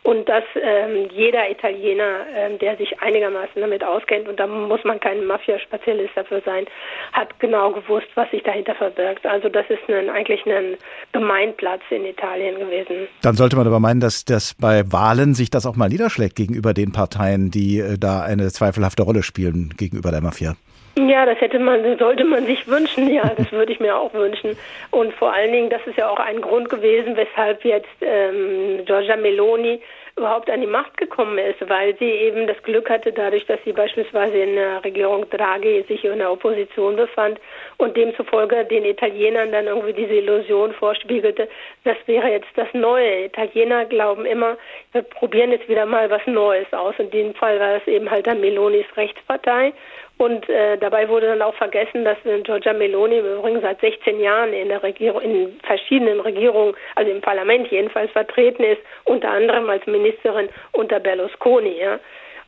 und 0.04 0.28
dass 0.28 0.42
ähm, 0.60 1.08
jeder 1.12 1.48
Italiener, 1.48 2.26
ähm, 2.34 2.58
der 2.58 2.76
sich 2.76 3.00
einigermaßen 3.00 3.60
damit 3.60 3.84
auskennt, 3.84 4.28
und 4.28 4.38
da 4.40 4.46
muss 4.46 4.82
man 4.84 4.98
kein 4.98 5.24
Mafia-Spezialist 5.24 6.10
dafür 6.16 6.42
sein, 6.44 6.66
hat 7.12 7.38
genau 7.38 7.70
gewusst, 7.70 8.08
was 8.16 8.30
sich 8.30 8.42
dahinter 8.42 8.74
verbirgt. 8.74 9.24
Also 9.26 9.48
das 9.48 9.64
ist 9.68 9.88
ein, 9.88 10.10
eigentlich 10.10 10.44
ein 10.46 10.76
Gemeinplatz 11.12 11.82
in 11.90 12.04
Italien 12.04 12.58
gewesen. 12.58 13.06
Dann 13.22 13.36
sollte 13.36 13.56
man 13.56 13.66
aber 13.66 13.78
meinen, 13.78 14.00
dass 14.00 14.24
das 14.24 14.54
bei 14.54 14.82
Wahlen 14.90 15.34
sich 15.34 15.50
das 15.50 15.66
auch 15.66 15.76
mal 15.76 15.88
niederschlägt 15.88 16.34
gegenüber 16.34 16.74
den 16.74 16.92
Parteien, 16.92 17.50
die 17.50 17.78
äh, 17.78 17.96
da 17.96 18.22
eine 18.22 18.48
zweifelhafte 18.48 19.04
Rolle 19.04 19.22
spielen 19.22 19.74
gegenüber 19.76 20.10
der 20.10 20.20
Mafia. 20.20 20.56
Ja, 20.94 21.24
das 21.24 21.40
hätte 21.40 21.58
man, 21.58 21.98
sollte 21.98 22.24
man 22.24 22.44
sich 22.44 22.66
wünschen. 22.68 23.08
Ja, 23.08 23.32
das 23.36 23.50
würde 23.50 23.72
ich 23.72 23.80
mir 23.80 23.96
auch 23.96 24.12
wünschen. 24.12 24.56
Und 24.90 25.14
vor 25.14 25.32
allen 25.32 25.52
Dingen, 25.52 25.70
das 25.70 25.80
ist 25.86 25.96
ja 25.96 26.08
auch 26.08 26.18
ein 26.18 26.40
Grund 26.40 26.68
gewesen, 26.68 27.16
weshalb 27.16 27.64
jetzt 27.64 27.88
ähm, 28.02 28.84
Giorgia 28.84 29.16
Meloni 29.16 29.80
überhaupt 30.16 30.50
an 30.50 30.60
die 30.60 30.66
Macht 30.66 30.96
gekommen 30.98 31.38
ist, 31.38 31.66
weil 31.68 31.96
sie 31.98 32.04
eben 32.10 32.46
das 32.46 32.62
Glück 32.62 32.90
hatte, 32.90 33.12
dadurch, 33.12 33.46
dass 33.46 33.58
sie 33.64 33.72
beispielsweise 33.72 34.36
in 34.36 34.56
der 34.56 34.84
Regierung 34.84 35.28
Draghi 35.30 35.84
sich 35.88 36.04
in 36.04 36.18
der 36.18 36.30
Opposition 36.30 36.96
befand 36.96 37.40
und 37.78 37.96
demzufolge 37.96 38.64
den 38.66 38.84
Italienern 38.84 39.52
dann 39.52 39.66
irgendwie 39.66 39.94
diese 39.94 40.14
Illusion 40.14 40.74
vorspiegelte, 40.74 41.48
das 41.84 41.96
wäre 42.06 42.28
jetzt 42.28 42.48
das 42.56 42.68
Neue. 42.74 43.24
Italiener 43.24 43.86
glauben 43.86 44.26
immer, 44.26 44.58
wir 44.92 45.02
probieren 45.02 45.50
jetzt 45.50 45.68
wieder 45.68 45.86
mal 45.86 46.10
was 46.10 46.26
Neues 46.26 46.70
aus. 46.72 46.94
In 46.98 47.10
dem 47.10 47.34
Fall 47.34 47.58
war 47.58 47.76
es 47.76 47.86
eben 47.86 48.10
halt 48.10 48.26
dann 48.26 48.40
Melonis 48.40 48.86
Rechtspartei 48.96 49.72
und 50.18 50.48
äh, 50.48 50.78
dabei 50.78 51.08
wurde 51.08 51.26
dann 51.26 51.42
auch 51.42 51.54
vergessen, 51.54 52.04
dass 52.04 52.16
äh, 52.24 52.40
Giorgia 52.42 52.72
Meloni 52.72 53.18
übrigens 53.18 53.62
seit 53.62 53.80
16 53.80 54.20
Jahren 54.20 54.52
in 54.52 54.68
der 54.68 54.82
Regierung, 54.82 55.20
in 55.20 55.58
verschiedenen 55.64 56.20
Regierungen, 56.20 56.74
also 56.94 57.10
im 57.10 57.20
Parlament 57.20 57.68
jedenfalls 57.72 58.10
vertreten 58.12 58.62
ist, 58.62 58.80
unter 59.04 59.30
anderem 59.30 59.68
als 59.68 59.84
Ministerin 59.86 60.48
unter 60.72 61.00
Berlusconi. 61.00 61.76
Ja. 61.80 61.98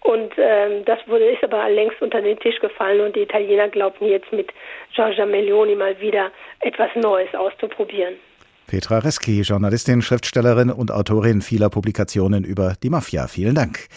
Und 0.03 0.35
ähm, 0.37 0.85
das 0.85 1.01
wurde 1.09 1.25
ist 1.25 1.43
aber 1.43 1.69
längst 1.71 2.01
unter 2.01 2.21
den 2.21 2.39
Tisch 2.39 2.61
gefallen 2.61 3.01
und 3.01 3.17
die 3.17 3.23
Italiener 3.23 3.69
glaubten 3.69 4.07
jetzt 4.07 4.31
mit 4.33 4.53
Giorgia 4.95 5.27
Meloni 5.27 5.75
mal 5.75 5.99
wieder 5.99 6.31
etwas 6.61 6.91
Neues 6.95 7.35
auszuprobieren. 7.35 8.15
Petra 8.67 8.99
Reski, 8.99 9.43
Journalistin, 9.43 10.03
Schriftstellerin 10.03 10.71
und 10.71 10.91
Autorin 10.91 11.43
vieler 11.43 11.71
Publikationen 11.71 12.45
über 12.45 12.75
die 12.83 12.91
Mafia. 12.91 13.27
Vielen 13.27 13.55
Dank. 13.55 13.89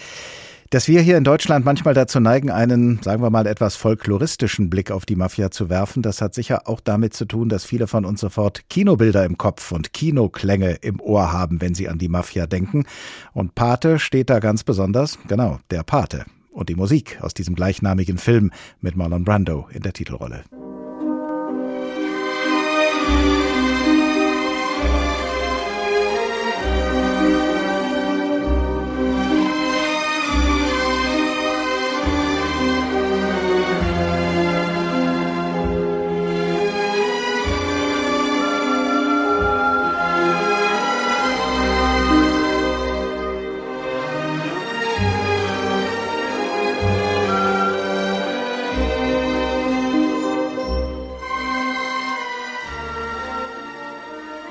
Dass 0.70 0.90
wir 0.90 1.00
hier 1.00 1.16
in 1.16 1.24
Deutschland 1.24 1.64
manchmal 1.64 1.94
dazu 1.94 2.20
neigen, 2.20 2.52
einen, 2.52 3.02
sagen 3.02 3.24
wir 3.24 3.30
mal, 3.30 3.48
etwas 3.48 3.78
folkloristischen 3.78 4.70
Blick 4.70 4.92
auf 4.92 5.06
die 5.06 5.16
Mafia 5.16 5.50
zu 5.50 5.70
werfen, 5.70 6.02
das 6.02 6.20
hat 6.20 6.34
sicher 6.34 6.68
auch 6.68 6.82
damit 6.82 7.14
zu 7.14 7.24
tun, 7.24 7.48
dass 7.48 7.64
viele 7.64 7.88
von 7.88 8.04
uns 8.04 8.20
sofort 8.20 8.70
Kinobilder 8.70 9.24
im 9.24 9.38
Kopf 9.38 9.72
und 9.72 9.94
Kinoklänge 9.94 10.74
im 10.82 11.00
Ohr 11.00 11.32
haben, 11.32 11.62
wenn 11.62 11.74
sie 11.74 11.88
an 11.88 12.00
die 12.00 12.10
Mafia 12.10 12.48
denken. 12.48 12.86
Und 13.32 13.56
Pate 13.56 13.98
steht 13.98 14.30
da 14.30 14.40
ganz 14.40 14.66
besonders, 14.66 15.18
genau, 15.30 15.60
der 15.72 15.84
Pate. 15.84 16.26
Und 16.52 16.68
die 16.68 16.76
Musik 16.76 17.18
aus 17.22 17.34
diesem 17.34 17.56
gleichnamigen 17.56 18.18
Film 18.18 18.52
mit 18.82 18.98
Marlon 18.98 19.24
Brando 19.24 19.70
in 19.72 19.84
der 19.84 19.94
Titelrolle. 19.94 20.44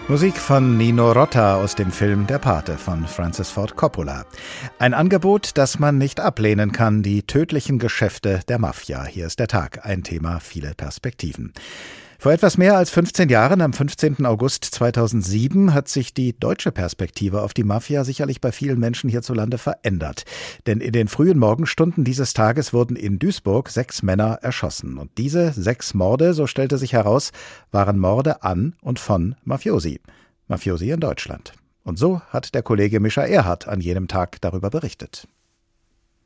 Musik 0.09 0.39
von 0.39 0.79
Nino 0.79 1.11
Rota 1.11 1.57
aus 1.57 1.75
dem 1.75 1.91
Film 1.91 2.29
Der 2.29 2.39
Pate 2.39 2.79
von 2.79 3.09
Francis 3.09 3.51
Ford 3.51 3.75
Coppola. 3.75 4.25
Ein 4.79 4.95
Angebot, 4.95 5.59
das 5.59 5.81
man 5.81 5.99
nicht 5.99 6.21
ablehnen 6.21 6.71
kann, 6.71 7.03
die 7.03 7.25
tödlichen 7.25 7.81
Geschäfte 7.81 8.39
der 8.47 8.61
Mafia. 8.61 9.05
Hier 9.05 9.27
ist 9.27 9.41
der 9.41 9.49
Tag, 9.49 9.85
ein 9.85 10.05
Thema, 10.05 10.39
viele 10.39 10.75
Perspektiven. 10.77 11.53
Vor 12.27 12.33
etwas 12.33 12.59
mehr 12.59 12.77
als 12.77 12.91
15 12.91 13.29
Jahren, 13.29 13.61
am 13.61 13.73
15. 13.73 14.27
August 14.27 14.65
2007, 14.65 15.73
hat 15.73 15.87
sich 15.87 16.13
die 16.13 16.37
deutsche 16.37 16.73
Perspektive 16.73 17.43
auf 17.43 17.55
die 17.55 17.63
Mafia 17.63 18.03
sicherlich 18.03 18.41
bei 18.41 18.51
vielen 18.51 18.81
Menschen 18.81 19.09
hierzulande 19.09 19.59
verändert. 19.59 20.25
Denn 20.67 20.81
in 20.81 20.91
den 20.91 21.07
frühen 21.07 21.39
Morgenstunden 21.39 22.03
dieses 22.03 22.35
Tages 22.35 22.73
wurden 22.73 22.97
in 22.97 23.21
Duisburg 23.21 23.69
sechs 23.69 24.03
Männer 24.03 24.41
erschossen. 24.43 24.99
Und 24.99 25.17
diese 25.19 25.53
sechs 25.53 25.95
Morde, 25.95 26.35
so 26.35 26.49
stellte 26.49 26.79
sich 26.79 26.95
heraus, 26.95 27.31
waren 27.71 27.97
Morde 27.97 28.43
an 28.43 28.75
und 28.83 28.99
von 28.99 29.37
Mafiosi. 29.45 30.01
Mafiosi 30.49 30.91
in 30.91 30.99
Deutschland. 30.99 31.53
Und 31.85 31.97
so 31.97 32.23
hat 32.31 32.57
der 32.57 32.65
Kollege 32.65 32.99
Mischa 32.99 33.23
Erhardt 33.23 33.69
an 33.69 33.81
jenem 33.81 34.09
Tag 34.09 34.41
darüber 34.41 34.71
berichtet. 34.71 35.29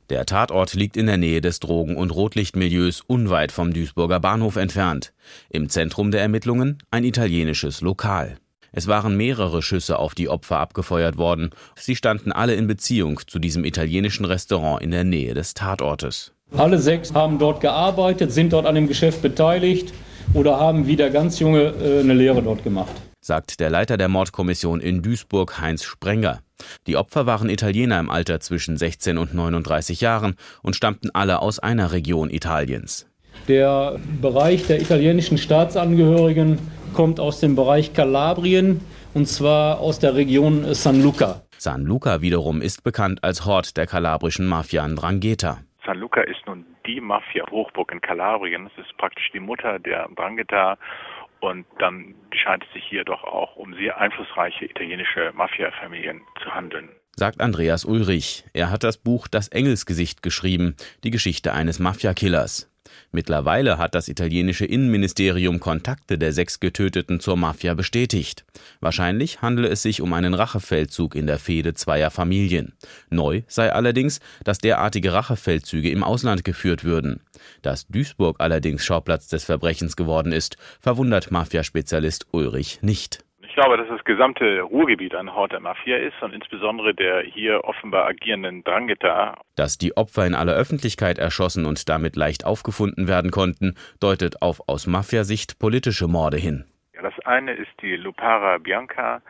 Der 0.09 0.25
Tatort 0.25 0.73
liegt 0.73 0.97
in 0.97 1.05
der 1.05 1.17
Nähe 1.17 1.41
des 1.41 1.59
Drogen- 1.59 1.95
und 1.95 2.11
Rotlichtmilieus 2.11 3.01
unweit 3.01 3.51
vom 3.51 3.73
Duisburger 3.73 4.19
Bahnhof 4.19 4.55
entfernt. 4.55 5.13
Im 5.49 5.69
Zentrum 5.69 6.11
der 6.11 6.21
Ermittlungen 6.21 6.79
ein 6.91 7.03
italienisches 7.03 7.81
Lokal. 7.81 8.37
Es 8.73 8.87
waren 8.87 9.17
mehrere 9.17 9.61
Schüsse 9.61 9.99
auf 9.99 10.15
die 10.15 10.29
Opfer 10.29 10.59
abgefeuert 10.59 11.17
worden. 11.17 11.49
Sie 11.75 11.95
standen 11.95 12.31
alle 12.31 12.55
in 12.55 12.67
Beziehung 12.67 13.19
zu 13.27 13.37
diesem 13.37 13.65
italienischen 13.65 14.25
Restaurant 14.25 14.81
in 14.81 14.91
der 14.91 15.03
Nähe 15.03 15.33
des 15.33 15.53
Tatortes. 15.53 16.33
Alle 16.55 16.79
sechs 16.79 17.13
haben 17.13 17.39
dort 17.39 17.61
gearbeitet, 17.61 18.31
sind 18.31 18.53
dort 18.53 18.65
an 18.65 18.75
dem 18.75 18.87
Geschäft 18.87 19.21
beteiligt 19.21 19.93
oder 20.33 20.57
haben 20.59 20.87
wie 20.87 20.95
der 20.95 21.09
ganz 21.09 21.39
Junge 21.39 21.73
äh, 21.81 21.99
eine 21.99 22.13
Lehre 22.13 22.41
dort 22.41 22.63
gemacht. 22.63 22.91
Sagt 23.19 23.59
der 23.59 23.69
Leiter 23.69 23.97
der 23.97 24.07
Mordkommission 24.07 24.81
in 24.81 25.01
Duisburg, 25.01 25.59
Heinz 25.59 25.83
Sprenger. 25.83 26.41
Die 26.87 26.97
Opfer 26.97 27.25
waren 27.25 27.49
Italiener 27.49 27.99
im 27.99 28.09
Alter 28.09 28.39
zwischen 28.39 28.77
16 28.77 29.17
und 29.17 29.33
39 29.33 30.01
Jahren 30.01 30.35
und 30.61 30.75
stammten 30.75 31.09
alle 31.13 31.41
aus 31.41 31.59
einer 31.59 31.91
Region 31.91 32.29
Italiens. 32.29 33.07
Der 33.47 33.99
Bereich 34.21 34.67
der 34.67 34.81
italienischen 34.81 35.37
Staatsangehörigen 35.37 36.59
kommt 36.93 37.19
aus 37.19 37.39
dem 37.39 37.55
Bereich 37.55 37.93
Kalabrien 37.93 38.81
und 39.13 39.27
zwar 39.27 39.79
aus 39.79 39.99
der 39.99 40.15
Region 40.15 40.73
San 40.73 41.01
Luca. 41.01 41.41
San 41.57 41.85
Luca 41.85 42.21
wiederum 42.21 42.61
ist 42.61 42.83
bekannt 42.83 43.23
als 43.23 43.45
Hort 43.45 43.77
der 43.77 43.87
kalabrischen 43.87 44.47
Mafia 44.47 44.87
Ndrangheta. 44.87 45.59
San 45.85 45.97
Luca 45.97 46.21
ist 46.21 46.45
nun 46.45 46.65
die 46.85 47.01
Mafia-Hochburg 47.01 47.91
in 47.91 48.01
Kalabrien. 48.01 48.67
Es 48.67 48.85
ist 48.85 48.97
praktisch 48.97 49.29
die 49.33 49.39
Mutter 49.39 49.79
der 49.79 50.07
Ndrangheta 50.09 50.77
und 51.41 51.65
dann 51.79 52.15
scheint 52.33 52.63
es 52.65 52.73
sich 52.73 52.83
hier 52.87 53.03
doch 53.03 53.23
auch 53.23 53.55
um 53.57 53.73
sehr 53.75 53.99
einflussreiche 53.99 54.65
italienische 54.65 55.31
Mafia-Familien 55.35 56.21
zu 56.41 56.53
handeln. 56.53 56.89
Sagt 57.17 57.41
Andreas 57.41 57.83
Ulrich. 57.83 58.45
Er 58.53 58.71
hat 58.71 58.83
das 58.83 58.97
Buch 58.97 59.27
Das 59.27 59.49
Engelsgesicht 59.49 60.23
geschrieben, 60.23 60.75
die 61.03 61.11
Geschichte 61.11 61.53
eines 61.53 61.79
Mafia-Killers. 61.79 62.70
Mittlerweile 63.13 63.77
hat 63.77 63.93
das 63.93 64.07
italienische 64.07 64.65
Innenministerium 64.65 65.59
Kontakte 65.59 66.17
der 66.17 66.31
sechs 66.31 66.61
Getöteten 66.61 67.19
zur 67.19 67.35
Mafia 67.35 67.73
bestätigt. 67.73 68.45
Wahrscheinlich 68.79 69.41
handele 69.41 69.67
es 69.67 69.81
sich 69.81 70.01
um 70.01 70.13
einen 70.13 70.33
Rachefeldzug 70.33 71.15
in 71.15 71.27
der 71.27 71.37
Fehde 71.37 71.73
zweier 71.73 72.09
Familien. 72.09 72.73
Neu 73.09 73.41
sei 73.47 73.73
allerdings, 73.73 74.21
dass 74.45 74.59
derartige 74.59 75.11
Rachefeldzüge 75.11 75.91
im 75.91 76.03
Ausland 76.03 76.45
geführt 76.45 76.85
würden. 76.85 77.19
Dass 77.61 77.85
Duisburg 77.87 78.37
allerdings 78.39 78.85
Schauplatz 78.85 79.27
des 79.27 79.43
Verbrechens 79.43 79.97
geworden 79.97 80.31
ist, 80.31 80.55
verwundert 80.79 81.31
Mafia-Spezialist 81.31 82.27
Ulrich 82.31 82.79
nicht. 82.81 83.25
Ich 83.51 83.55
glaube, 83.55 83.75
dass 83.75 83.89
das 83.89 84.05
gesamte 84.05 84.61
Ruhrgebiet 84.61 85.13
ein 85.13 85.35
Hort 85.35 85.51
der 85.51 85.59
Mafia 85.59 85.97
ist 85.97 86.13
und 86.21 86.33
insbesondere 86.33 86.95
der 86.95 87.19
hier 87.19 87.65
offenbar 87.65 88.05
agierenden 88.05 88.63
Drangheta. 88.63 89.41
Dass 89.57 89.77
die 89.77 89.97
Opfer 89.97 90.25
in 90.25 90.35
aller 90.35 90.53
Öffentlichkeit 90.53 91.17
erschossen 91.17 91.65
und 91.65 91.89
damit 91.89 92.15
leicht 92.15 92.45
aufgefunden 92.45 93.09
werden 93.09 93.29
konnten, 93.29 93.75
deutet 93.99 94.41
auf 94.41 94.69
aus 94.69 94.87
Mafiasicht 94.87 95.59
politische 95.59 96.07
Morde 96.07 96.37
hin. 96.37 96.63
Das 96.93 97.13
eine 97.25 97.51
ist 97.51 97.71
die 97.81 97.97
Lupara 97.97 98.57
Bianca. 98.57 99.21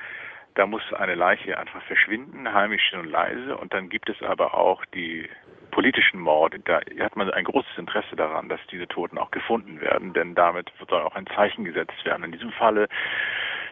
Da 0.54 0.68
muss 0.68 0.84
eine 0.94 1.16
Leiche 1.16 1.58
einfach 1.58 1.82
verschwinden, 1.88 2.54
heimisch 2.54 2.94
und 2.94 3.10
leise. 3.10 3.58
Und 3.58 3.74
dann 3.74 3.90
gibt 3.90 4.08
es 4.08 4.22
aber 4.22 4.54
auch 4.54 4.86
die 4.94 5.28
politischen 5.72 6.20
Morde. 6.20 6.60
Da 6.60 6.82
hat 7.00 7.16
man 7.16 7.32
ein 7.32 7.46
großes 7.46 7.76
Interesse 7.76 8.16
daran, 8.16 8.50
dass 8.50 8.60
diese 8.72 8.88
Toten 8.88 9.18
auch 9.18 9.32
gefunden 9.32 9.82
werden, 9.82 10.14
denn 10.14 10.36
damit 10.36 10.72
soll 10.88 11.02
auch 11.02 11.16
ein 11.16 11.26
Zeichen 11.26 11.64
gesetzt 11.64 12.06
werden. 12.06 12.24
In 12.26 12.32
diesem 12.34 12.52
Falle 12.52 12.88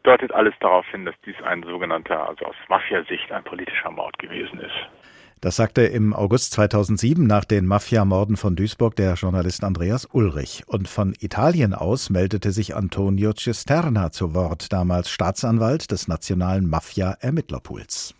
deutet 0.03 0.34
alles 0.34 0.53
darauf 0.60 0.86
hin, 0.88 1.06
dass 1.06 1.15
dies 1.25 1.36
ein 1.44 1.63
sogenannter, 1.63 2.27
also 2.27 2.46
aus 2.46 2.56
Mafiasicht 2.68 3.32
ein 3.32 3.44
politischer 3.44 3.91
Mord 3.91 4.18
gewesen 4.20 4.60
ist. 4.60 4.89
Das 5.41 5.56
sagte 5.56 5.84
im 5.84 6.13
August 6.13 6.51
2007 6.51 7.25
nach 7.25 7.46
den 7.46 7.65
Mafiamorden 7.65 8.36
von 8.36 8.58
Duisburg 8.58 8.98
der 8.98 9.13
Journalist 9.13 9.63
Andreas 9.63 10.06
Ulrich. 10.12 10.63
Und 10.68 10.89
von 10.89 11.13
Italien 11.20 11.74
aus 11.74 12.10
meldete 12.10 12.51
sich 12.51 12.75
Antonio 12.75 13.32
Cisterna 13.32 14.12
zu 14.12 14.34
Wort, 14.34 14.74
damals 14.74 15.10
Staatsanwalt 15.10 15.91
des 15.91 16.10
nationalen 16.10 16.70
Mafia-Ermittlerpools. 16.70 18.15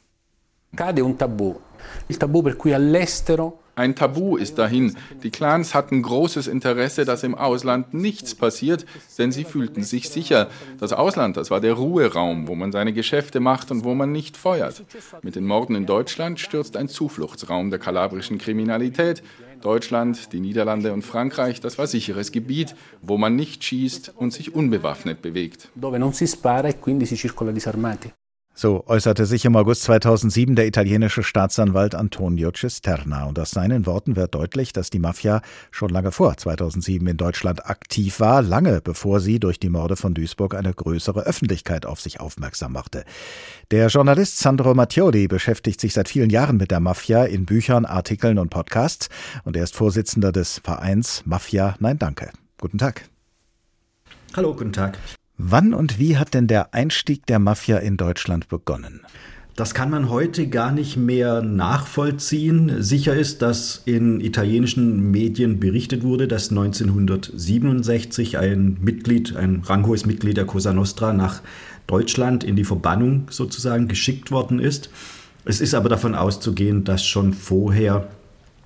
Cade 0.75 1.03
un 1.03 1.17
tabù. 1.17 1.59
Il 2.07 2.17
tabù 2.17 2.41
per 2.41 2.55
cui 2.55 2.74
all'estero 2.74 3.63
ein 3.79 3.95
Tabu 3.95 4.38
ist 4.38 4.57
dahin. 4.59 4.95
Die 5.24 5.31
Clans 5.31 5.74
hatten 5.74 6.01
großes 6.01 6.48
Interesse, 6.48 7.05
dass 7.05 7.24
im 7.24 7.33
Ausland 7.33 7.93
nichts 7.93 8.36
passiert, 8.36 8.86
denn 9.17 9.31
sie 9.31 9.45
fühlten 9.45 9.83
sich 9.83 10.09
sicher. 10.09 10.50
Das 10.79 10.93
Ausland, 10.93 11.38
das 11.38 11.50
war 11.50 11.62
der 11.62 11.74
Ruheraum, 11.74 12.48
wo 12.48 12.55
man 12.55 12.71
seine 12.71 12.93
Geschäfte 12.93 13.39
macht 13.39 13.71
und 13.71 13.86
wo 13.86 13.95
man 13.95 14.12
nicht 14.12 14.36
feuert. 14.36 14.83
Mit 15.21 15.36
den 15.36 15.45
Morden 15.45 15.75
in 15.75 15.86
Deutschland 15.86 16.39
stürzt 16.39 16.75
ein 16.75 16.89
Zufluchtsraum 16.89 17.69
der 17.69 17.79
kalabrischen 17.79 18.38
Kriminalität. 18.38 19.24
Deutschland, 19.62 20.31
die 20.33 20.39
Niederlande 20.39 20.93
und 20.93 21.03
Frankreich, 21.03 21.59
das 21.62 21.77
war 21.77 21.88
sicheres 21.88 22.31
Gebiet, 22.31 22.75
wo 23.01 23.17
man 23.17 23.36
nicht 23.36 23.63
schießt 23.63 24.13
und 24.15 24.33
sich 24.33 24.53
unbewaffnet 24.53 25.21
bewegt. 25.21 25.69
Dove 25.75 26.00
non 26.00 26.13
si 26.13 26.27
spara 26.27 26.67
e 26.69 26.74
quindi 26.74 27.05
si 27.05 27.15
circola 27.15 27.51
disarmati. 27.51 28.18
So 28.59 28.83
äußerte 28.87 29.25
sich 29.25 29.45
im 29.45 29.55
August 29.55 29.83
2007 29.83 30.57
der 30.57 30.67
italienische 30.67 31.23
Staatsanwalt 31.23 31.95
Antonio 31.95 32.51
Cisterna. 32.53 33.23
Und 33.23 33.39
aus 33.39 33.51
seinen 33.51 33.85
Worten 33.85 34.17
wird 34.17 34.35
deutlich, 34.35 34.73
dass 34.73 34.89
die 34.89 34.99
Mafia 34.99 35.41
schon 35.71 35.87
lange 35.87 36.11
vor 36.11 36.35
2007 36.35 37.07
in 37.07 37.15
Deutschland 37.15 37.65
aktiv 37.67 38.19
war, 38.19 38.41
lange 38.41 38.81
bevor 38.81 39.21
sie 39.21 39.39
durch 39.39 39.61
die 39.61 39.69
Morde 39.69 39.95
von 39.95 40.13
Duisburg 40.13 40.55
eine 40.55 40.73
größere 40.73 41.21
Öffentlichkeit 41.21 41.85
auf 41.85 42.01
sich 42.01 42.19
aufmerksam 42.19 42.73
machte. 42.73 43.05
Der 43.71 43.87
Journalist 43.87 44.39
Sandro 44.39 44.73
Mattioli 44.73 45.29
beschäftigt 45.29 45.79
sich 45.79 45.93
seit 45.93 46.09
vielen 46.09 46.29
Jahren 46.29 46.57
mit 46.57 46.69
der 46.69 46.81
Mafia 46.81 47.23
in 47.23 47.45
Büchern, 47.45 47.85
Artikeln 47.85 48.37
und 48.37 48.49
Podcasts. 48.49 49.07
Und 49.45 49.55
er 49.55 49.63
ist 49.63 49.77
Vorsitzender 49.77 50.33
des 50.33 50.59
Vereins 50.59 51.23
Mafia 51.25 51.77
Nein 51.79 51.97
Danke. 51.97 52.31
Guten 52.59 52.77
Tag. 52.77 53.07
Hallo, 54.35 54.53
guten 54.53 54.73
Tag. 54.73 54.99
Wann 55.41 55.74
und 55.74 56.00
wie 56.00 56.17
hat 56.17 56.34
denn 56.34 56.48
der 56.48 56.74
Einstieg 56.74 57.25
der 57.25 57.39
Mafia 57.39 57.77
in 57.77 57.96
Deutschland 57.96 58.50
begonnen? 58.50 59.00
Das 59.55 59.74
kann 59.74 59.89
man 59.89 60.10
heute 60.10 60.48
gar 60.48 60.74
nicht 60.74 60.98
mehr 60.98 61.41
nachvollziehen. 61.41 62.84
Sicher 62.84 63.15
ist, 63.15 63.41
dass 63.41 63.81
in 63.86 64.19
italienischen 64.19 65.12
Medien 65.12 65.62
berichtet 65.62 66.03
wurde, 66.03 66.27
dass 66.27 66.50
1967 66.50 68.38
ein 68.38 68.79
Mitglied, 68.81 69.38
ein 69.38 69.62
ranghohes 69.65 70.05
Mitglied 70.05 70.36
der 70.36 70.46
Cosa 70.46 70.74
Nostra 70.74 71.13
nach 71.13 71.41
Deutschland 71.88 72.43
in 72.43 72.58
die 72.58 72.65
Verbannung 72.65 73.27
sozusagen 73.29 73.88
geschickt 73.88 74.31
worden 74.31 74.60
ist. 74.60 74.89
Es 75.46 75.62
ist 75.62 75.74
aber 75.74 75.88
davon 75.88 76.15
auszugehen, 76.15 76.84
dass 76.84 77.05
schon 77.05 77.31
vorher 77.34 78.10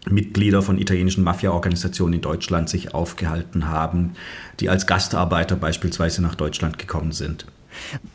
Mitglieder 0.09 0.61
von 0.61 0.77
italienischen 0.77 1.23
Mafia-Organisationen 1.23 2.15
in 2.15 2.21
Deutschland 2.21 2.69
sich 2.69 2.93
aufgehalten 2.93 3.67
haben, 3.67 4.13
die 4.59 4.69
als 4.69 4.87
Gastarbeiter 4.87 5.55
beispielsweise 5.55 6.21
nach 6.21 6.35
Deutschland 6.35 6.77
gekommen 6.77 7.11
sind. 7.11 7.45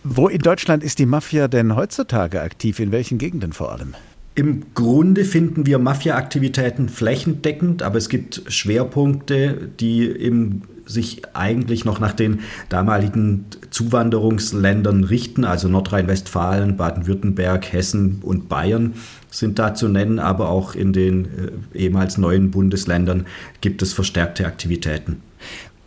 Wo 0.04 0.28
in 0.28 0.40
Deutschland 0.40 0.84
ist 0.84 0.98
die 0.98 1.06
Mafia 1.06 1.48
denn 1.48 1.74
heutzutage 1.74 2.40
aktiv? 2.40 2.78
In 2.78 2.92
welchen 2.92 3.18
Gegenden 3.18 3.52
vor 3.52 3.72
allem? 3.72 3.94
Im 4.34 4.72
Grunde 4.72 5.24
finden 5.24 5.66
wir 5.66 5.80
Mafia-Aktivitäten 5.80 6.88
flächendeckend, 6.88 7.82
aber 7.82 7.98
es 7.98 8.08
gibt 8.08 8.42
Schwerpunkte, 8.46 9.68
die 9.80 10.06
im 10.06 10.62
sich 10.88 11.22
eigentlich 11.34 11.84
noch 11.84 12.00
nach 12.00 12.12
den 12.12 12.40
damaligen 12.68 13.46
Zuwanderungsländern 13.70 15.04
richten, 15.04 15.44
also 15.44 15.68
Nordrhein-Westfalen, 15.68 16.76
Baden-Württemberg, 16.76 17.72
Hessen 17.72 18.20
und 18.22 18.48
Bayern 18.48 18.94
sind 19.30 19.58
da 19.58 19.74
zu 19.74 19.88
nennen, 19.88 20.18
aber 20.18 20.48
auch 20.48 20.74
in 20.74 20.92
den 20.92 21.24
äh, 21.74 21.78
ehemals 21.78 22.18
neuen 22.18 22.50
Bundesländern 22.50 23.26
gibt 23.60 23.82
es 23.82 23.92
verstärkte 23.92 24.46
Aktivitäten. 24.46 25.22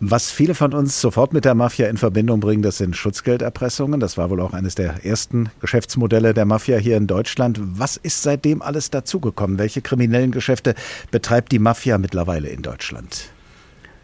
Was 0.04 0.32
viele 0.32 0.56
von 0.56 0.74
uns 0.74 1.00
sofort 1.00 1.32
mit 1.32 1.46
der 1.46 1.54
Mafia 1.54 1.88
in 1.88 1.96
Verbindung 1.96 2.40
bringen, 2.40 2.64
das 2.64 2.80
sind 2.80 2.98
Schutzgelderpressungen. 2.98 4.00
Das 4.00 4.18
war 4.18 4.32
wohl 4.32 4.42
auch 4.42 4.54
eines 4.54 4.74
der 4.74 5.06
ersten 5.06 5.52
Geschäftsmodelle 5.60 6.34
der 6.34 6.46
Mafia 6.46 6.78
hier 6.78 6.98
in 6.98 7.06
Deutschland. 7.06 7.60
Was 7.62 7.98
ist 7.98 8.24
seitdem 8.24 8.64
alles 8.64 8.90
dazugekommen? 8.90 9.60
Welche 9.60 9.84
kriminellen 9.84 10.32
Geschäfte 10.32 10.74
betreibt 11.12 11.52
die 11.52 11.60
Mafia 11.60 12.00
mittlerweile 12.00 12.48
in 12.50 12.64
Deutschland? 12.64 13.30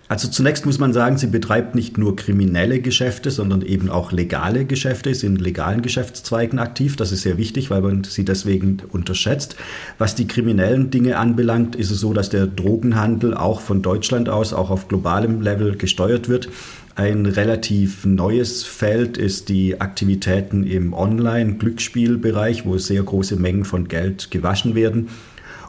Also 0.10 0.30
zunächst 0.30 0.65
muss 0.65 0.80
man 0.80 0.93
sagen, 0.93 1.17
sie 1.17 1.28
betreibt 1.28 1.76
nicht 1.76 1.98
nur 1.98 2.15
kriminelle 2.15 2.80
Geschäfte, 2.80 3.30
sondern 3.30 3.62
eben 3.62 3.89
auch 3.89 4.13
legale 4.13 4.63
Geschäfte, 4.63 5.10
ist 5.10 5.24
in 5.24 5.36
legalen 5.36 5.82
Geschäftszweigen 5.82 6.60
aktiv. 6.60 6.96
Das 6.96 7.12
ist 7.12 7.24
sehr 7.24 7.38
wichtig, 7.38 7.70
weil 7.70 7.82
man 7.82 8.06
sie 8.06 8.24
deswegen 8.24 8.78
unterschätzt. 8.89 9.58
Was 9.98 10.15
die 10.15 10.28
kriminellen 10.28 10.91
Dinge 10.91 11.17
anbelangt, 11.17 11.76
ist 11.76 11.91
es 11.91 12.00
so, 12.00 12.13
dass 12.13 12.30
der 12.30 12.48
Drogenhandel 12.48 13.34
auch 13.34 13.60
von 13.60 13.82
Deutschland 13.82 14.30
aus, 14.30 14.54
auch 14.54 14.70
auf 14.70 14.88
globalem 14.88 15.41
Level 15.41 15.76
gesteuert 15.76 16.30
wird. 16.30 16.48
Ein 16.96 17.26
relativ 17.26 18.06
neues 18.06 18.63
Feld 18.63 19.17
ist 19.17 19.50
die 19.50 19.82
Aktivitäten 19.82 20.65
im 20.65 20.93
Online-Glücksspielbereich, 20.93 22.65
wo 22.65 22.78
sehr 22.78 23.04
große 23.04 23.36
Mengen 23.36 23.65
von 23.65 23.89
Geld 23.89 24.32
gewaschen 24.32 24.74
werden. 24.74 25.10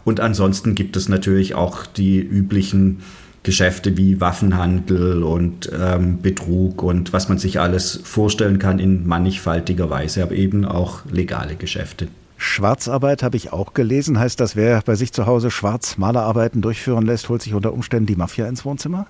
Und 0.04 0.20
ansonsten 0.20 0.76
gibt 0.76 0.96
es 0.96 1.08
natürlich 1.08 1.54
auch 1.54 1.84
die 1.84 2.18
üblichen 2.20 3.00
Geschäfte 3.48 3.96
wie 3.96 4.20
Waffenhandel 4.20 5.22
und 5.22 5.70
ähm, 5.72 6.20
Betrug 6.20 6.82
und 6.82 7.14
was 7.14 7.30
man 7.30 7.38
sich 7.38 7.58
alles 7.58 7.98
vorstellen 8.04 8.58
kann 8.58 8.78
in 8.78 9.06
mannigfaltiger 9.06 9.88
Weise, 9.88 10.22
aber 10.22 10.32
eben 10.34 10.66
auch 10.66 11.06
legale 11.10 11.54
Geschäfte. 11.54 12.08
Schwarzarbeit 12.36 13.22
habe 13.22 13.38
ich 13.38 13.50
auch 13.50 13.72
gelesen. 13.72 14.18
Heißt 14.18 14.38
das, 14.38 14.54
wer 14.54 14.82
bei 14.82 14.96
sich 14.96 15.14
zu 15.14 15.24
Hause 15.24 15.50
Schwarzmalerarbeiten 15.50 16.60
durchführen 16.60 17.06
lässt, 17.06 17.30
holt 17.30 17.40
sich 17.40 17.54
unter 17.54 17.72
Umständen 17.72 18.04
die 18.04 18.16
Mafia 18.16 18.46
ins 18.46 18.66
Wohnzimmer? 18.66 19.06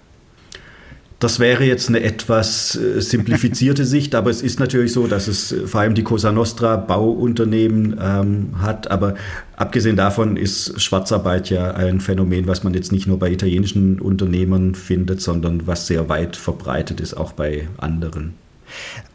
Das 1.20 1.40
wäre 1.40 1.64
jetzt 1.64 1.88
eine 1.88 2.00
etwas 2.00 2.76
äh, 2.76 3.00
simplifizierte 3.00 3.84
Sicht, 3.86 4.14
aber 4.14 4.30
es 4.30 4.40
ist 4.40 4.60
natürlich 4.60 4.92
so, 4.92 5.08
dass 5.08 5.26
es 5.26 5.50
äh, 5.50 5.66
vor 5.66 5.80
allem 5.80 5.94
die 5.94 6.04
Cosa 6.04 6.30
Nostra 6.30 6.76
Bauunternehmen 6.76 7.98
ähm, 8.00 8.50
hat. 8.62 8.90
Aber 8.90 9.14
abgesehen 9.56 9.96
davon 9.96 10.36
ist 10.36 10.80
Schwarzarbeit 10.80 11.50
ja 11.50 11.72
ein 11.72 12.00
Phänomen, 12.00 12.46
was 12.46 12.62
man 12.62 12.72
jetzt 12.74 12.92
nicht 12.92 13.08
nur 13.08 13.18
bei 13.18 13.32
italienischen 13.32 13.98
Unternehmern 13.98 14.76
findet, 14.76 15.20
sondern 15.20 15.66
was 15.66 15.88
sehr 15.88 16.08
weit 16.08 16.36
verbreitet 16.36 17.00
ist, 17.00 17.14
auch 17.14 17.32
bei 17.32 17.66
anderen. 17.78 18.34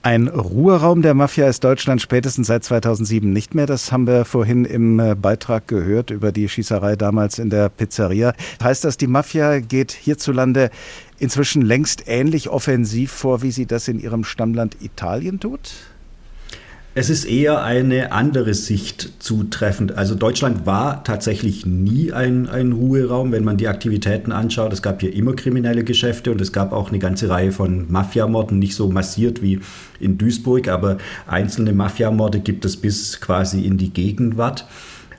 Ein 0.02 0.28
Ruheraum 0.28 1.02
der 1.02 1.13
Mafia 1.13 1.48
ist 1.48 1.63
Deutschland 1.63 2.02
spätestens 2.02 2.48
seit 2.48 2.63
2007 2.63 3.32
nicht 3.32 3.56
mehr. 3.56 3.66
Das 3.66 3.92
haben 3.92 4.08
wir 4.08 4.26
vorhin 4.26 4.66
im 4.66 5.00
äh, 5.00 5.16
Beitrag 5.16 5.68
gehört 5.68 6.10
über 6.10 6.32
die 6.32 6.50
Schießerei 6.50 6.96
damals 6.96 7.39
in 7.39 7.50
der 7.50 7.70
Pizzeria. 7.70 8.34
Heißt 8.62 8.84
das, 8.84 8.98
die 8.98 9.08
Mafia 9.08 9.60
geht 9.60 9.92
hierzulande 9.92 10.70
inzwischen 11.20 11.62
längst 11.62 12.04
ähnlich 12.08 12.50
offensiv 12.50 13.12
vor, 13.12 13.42
wie 13.42 13.52
sie 13.52 13.66
das 13.66 13.88
in 13.88 14.00
ihrem 14.00 14.24
Stammland 14.24 14.78
Italien 14.82 15.39
tut? 15.39 15.72
Es 16.95 17.10
ist 17.10 17.25
eher 17.25 17.63
eine 17.63 18.12
andere 18.12 18.53
Sicht 18.53 19.13
zutreffend. 19.17 19.97
Also 19.97 20.13
Deutschland 20.13 20.67
war 20.67 21.03
tatsächlich 21.03 21.65
nie 21.65 22.13
ein, 22.13 22.47
ein 22.47 22.71
Ruheraum, 22.71 23.32
wenn 23.32 23.43
man 23.43 23.58
die 23.58 23.67
Aktivitäten 23.67 24.32
anschaut. 24.32 24.71
Es 24.71 24.84
gab 24.84 25.01
hier 25.01 25.12
immer 25.12 25.34
kriminelle 25.34 25.84
Geschäfte 25.84 26.32
und 26.32 26.39
es 26.39 26.53
gab 26.53 26.71
auch 26.71 26.89
eine 26.89 26.99
ganze 26.99 27.29
Reihe 27.29 27.51
von 27.51 27.91
Mafiamorden, 27.91 28.60
nicht 28.60 28.75
so 28.75 28.89
massiert 28.89 29.41
wie 29.41 29.60
in 29.99 30.19
Duisburg, 30.19 30.67
aber 30.67 30.99
einzelne 31.25 31.73
Mafiamorde 31.73 32.39
gibt 32.39 32.63
es 32.63 32.77
bis 32.77 33.19
quasi 33.19 33.65
in 33.65 33.79
die 33.79 33.89
Gegenwart. 33.89 34.67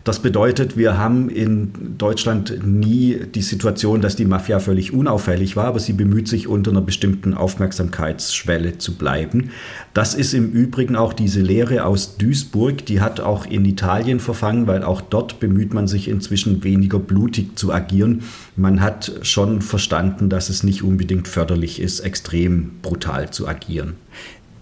Das 0.05 0.21
bedeutet, 0.21 0.77
wir 0.77 0.99
haben 0.99 1.31
in 1.31 1.97
Deutschland 1.97 2.63
nie 2.63 3.21
die 3.35 3.41
Situation, 3.41 4.03
dass 4.03 4.17
die 4.17 4.27
Mafia 4.27 4.61
völlig 4.61 4.93
unauffällig 4.93 5.57
war, 5.57 5.65
aber 5.65 5.81
sie 5.81 5.95
bemüht 5.95 6.29
sich 6.29 6.47
unter 6.47 6.73
einer 6.73 6.83
bestimmten 6.83 7.33
Aufmerksamkeitsschwelle 7.33 8.77
zu 8.77 8.97
bleiben. 8.97 9.51
Das 9.95 10.15
ist 10.15 10.35
im 10.35 10.51
Übrigen 10.51 10.95
auch 10.95 11.15
diese 11.15 11.41
Lehre 11.41 11.87
aus 11.87 12.19
Duisburg, 12.19 12.85
die 12.85 13.01
hat 13.01 13.21
auch 13.21 13.47
in 13.47 13.65
Italien 13.65 14.21
verfangen, 14.21 14.67
weil 14.67 14.83
auch 14.83 15.01
dort 15.01 15.41
bemüht 15.41 15.73
man 15.73 15.89
sich 15.89 16.09
inzwischen 16.09 16.63
weniger 16.65 16.99
blutig 16.99 17.57
zu 17.57 17.73
agieren. 17.73 18.25
Man 18.57 18.83
hat 18.83 19.11
schon 19.23 19.63
verstanden, 19.63 20.29
dass 20.29 20.51
es 20.51 20.63
nicht 20.63 20.83
unbedingt 20.83 21.29
förderlich 21.29 21.81
ist, 21.81 22.01
extrem 22.01 22.73
brutal 22.83 23.31
zu 23.31 23.49
agieren. 23.49 23.95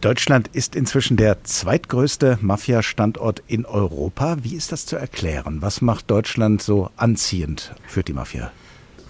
Deutschland 0.02 0.48
ist 0.52 0.74
inzwischen 0.74 1.16
der 1.16 1.44
zweitgrößte 1.44 2.36
Mafia-Standort 2.40 3.40
in 3.46 3.64
Europa. 3.64 4.38
Wie 4.42 4.56
ist 4.56 4.72
das 4.72 4.84
zu 4.84 4.96
erklären? 4.96 5.58
Was 5.62 5.80
macht 5.80 6.10
Deutschland 6.10 6.60
so 6.60 6.90
anziehend 6.96 7.72
für 7.86 8.02
die 8.02 8.12
Mafia? 8.12 8.50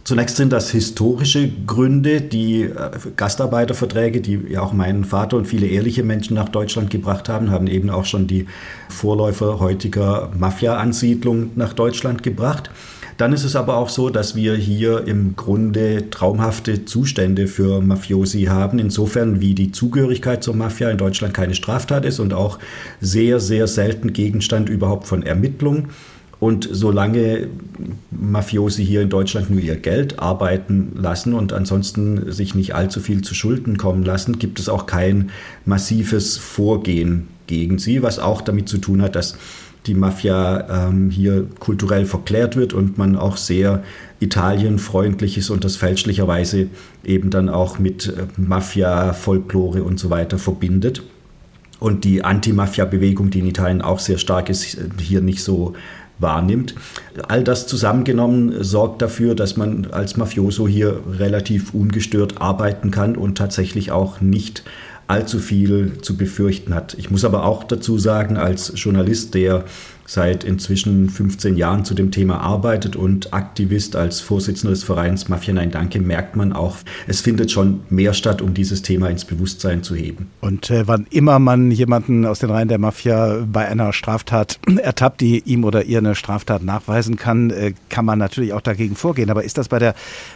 Zunächst 0.05 0.37
sind 0.37 0.53
das 0.53 0.71
historische 0.71 1.49
Gründe, 1.67 2.21
die 2.21 2.65
äh, 2.65 2.91
Gastarbeiterverträge, 3.17 4.21
die 4.21 4.39
ja 4.51 4.61
auch 4.61 4.75
meinen 4.75 5.07
Vater 5.07 5.39
und 5.39 5.47
viele 5.47 5.67
ehrliche 5.67 6.03
Menschen 6.03 6.35
nach 6.35 6.51
Deutschland 6.51 6.91
gebracht 6.91 7.31
haben, 7.31 7.51
haben 7.51 7.69
eben 7.69 7.89
auch 7.89 8.05
schon 8.05 8.27
die 8.27 8.47
Vorläufer 8.91 9.61
heutiger 9.61 10.31
Mafia-Ansiedlung 10.37 11.53
nach 11.55 11.73
Deutschland 11.73 12.23
gebracht. 12.23 12.71
Dann 13.23 13.33
ist 13.33 13.45
es 13.45 13.55
aber 13.55 13.77
auch 13.77 13.89
so, 13.89 14.11
dass 14.11 14.35
wir 14.35 14.57
hier 14.57 15.07
im 15.07 15.37
Grunde 15.37 16.11
traumhafte 16.11 16.87
Zustände 16.87 17.47
für 17.47 17.81
Mafiosi 17.81 18.47
haben, 18.47 18.81
insofern 18.81 19.41
wie 19.41 19.55
die 19.55 19.71
Zugehörigkeit 19.71 20.43
zur 20.43 20.57
Mafia 20.57 20.91
in 20.91 20.99
Deutschland 20.99 21.33
keine 21.33 21.55
Straftat 21.55 22.05
ist 22.05 22.19
und 22.19 22.35
auch 22.35 22.59
sehr, 23.01 23.39
sehr 23.39 23.69
selten 23.69 24.13
Gegenstand 24.13 24.69
überhaupt 24.69 25.07
von 25.07 25.23
Ermittlungen. 25.23 25.91
Und 26.41 26.69
solange 26.73 27.47
Mafiosi 28.11 28.85
hier 28.85 29.03
in 29.03 29.09
Deutschland 29.09 29.51
nur 29.51 29.61
ihr 29.61 29.77
Geld 29.77 30.19
arbeiten 30.19 30.91
lassen 30.97 31.33
und 31.33 31.53
ansonsten 31.53 32.33
sich 32.33 32.57
nicht 32.57 32.75
allzu 32.75 32.99
viel 32.99 33.23
zu 33.23 33.37
Schulden 33.37 33.79
kommen 33.79 34.03
lassen, 34.03 34.41
gibt 34.41 34.59
es 34.59 34.69
auch 34.69 34.87
kein 34.87 35.31
massives 35.65 36.39
Vorgehen 36.39 37.29
gegen 37.47 37.79
sie, 37.79 38.03
was 38.03 38.19
auch 38.19 38.41
damit 38.41 38.69
zu 38.69 38.79
tun 38.79 39.01
hat, 39.01 39.15
dass 39.15 39.37
die 39.87 39.95
Mafia 39.95 40.89
ähm, 40.89 41.11
hier 41.11 41.47
kulturell 41.59 42.07
verklärt 42.07 42.57
wird 42.57 42.73
und 42.73 42.99
man 42.99 43.17
auch 43.17 43.37
sehr 43.37 43.83
italienfreundlich 44.21 45.39
ist 45.39 45.51
und 45.51 45.65
das 45.65 45.77
fälschlicherweise 45.77 46.69
eben 47.05 47.31
dann 47.31 47.49
auch 47.49 47.79
mit 47.79 48.07
äh, 48.09 48.27
Mafia, 48.37 49.13
Folklore 49.13 49.83
und 49.83 49.99
so 49.99 50.11
weiter 50.11 50.39
verbindet. 50.39 51.03
Und 51.81 52.05
die 52.05 52.23
Anti-Mafia-Bewegung, 52.23 53.31
die 53.31 53.41
in 53.41 53.47
Italien 53.47 53.83
auch 53.83 53.99
sehr 53.99 54.19
stark 54.19 54.49
ist, 54.49 54.79
hier 55.01 55.21
nicht 55.21 55.43
so 55.43 55.75
wahrnimmt. 56.21 56.77
All 57.27 57.43
das 57.43 57.67
zusammengenommen 57.67 58.63
sorgt 58.63 59.03
dafür, 59.03 59.35
dass 59.35 59.57
man 59.57 59.89
als 59.91 60.17
Mafioso 60.17 60.69
hier 60.69 61.01
relativ 61.19 61.75
ungestört 61.75 62.41
arbeiten 62.41 62.93
kann 62.93 63.17
und 63.17 63.37
tatsächlich 63.37 63.91
auch 63.91 64.21
nicht 64.21 64.63
allzu 65.13 65.39
viel 65.39 65.99
zu 66.01 66.17
befürchten 66.17 66.75
hat. 66.75 66.95
Ich 66.95 67.11
muss 67.11 67.25
aber 67.25 67.45
auch 67.45 67.65
dazu 67.65 67.99
sagen, 67.99 68.39
als 68.39 68.73
Journalist, 68.77 69.35
der 69.35 69.65
seit 70.07 70.45
inzwischen 70.45 71.09
15 71.09 71.57
Jahren 71.57 71.85
zu 71.85 71.95
dem 71.95 72.11
Thema 72.11 72.41
arbeitet 72.41 72.97
und 72.97 73.33
Aktivist 73.33 73.97
als 73.97 74.21
Vorsitzender 74.21 74.73
des 74.73 74.85
Vereins 74.85 75.29
Mafia 75.29 75.55
Nein 75.55 75.71
Danke, 75.71 76.01
merkt 76.01 76.37
man 76.37 76.53
auch, 76.53 76.77
es 77.07 77.21
findet 77.21 77.51
schon 77.51 77.81
mehr 77.91 78.15
statt, 78.15 78.43
um 78.43 78.55
dieses 78.55 78.83
Thema 78.83 79.09
ins 79.09 79.25
Bewusstsein 79.25 79.83
zu 79.83 79.95
heben. 79.95 80.29
Und 80.41 80.71
äh, 80.71 80.87
wann 80.87 81.07
immer 81.11 81.39
man 81.39 81.71
jemanden 81.71 82.27
aus 82.27 82.41
den 82.41 82.51
Reihen 82.51 82.69
der 82.69 82.79
Mafia 82.79 83.45
bei 83.51 83.69
einer 83.69 83.93
Straftat 83.93 84.59
ertappt, 84.83 85.21
die 85.21 85.41
ihm 85.41 85.65
oder 85.65 85.85
ihr 85.85 85.99
eine 85.99 86.15
Straftat 86.15 86.63
nachweisen 86.63 87.17
kann, 87.17 87.51
äh, 87.51 87.75
kann 87.89 88.05
man 88.05 88.19
natürlich 88.19 88.53
auch 88.53 88.61
dagegen 88.61 88.97
vorgehen. 88.97 89.31
Aber 89.31 89.45
ist 89.45 89.59
das 89.59 89.69
bei 89.69 89.79
der 89.79 89.95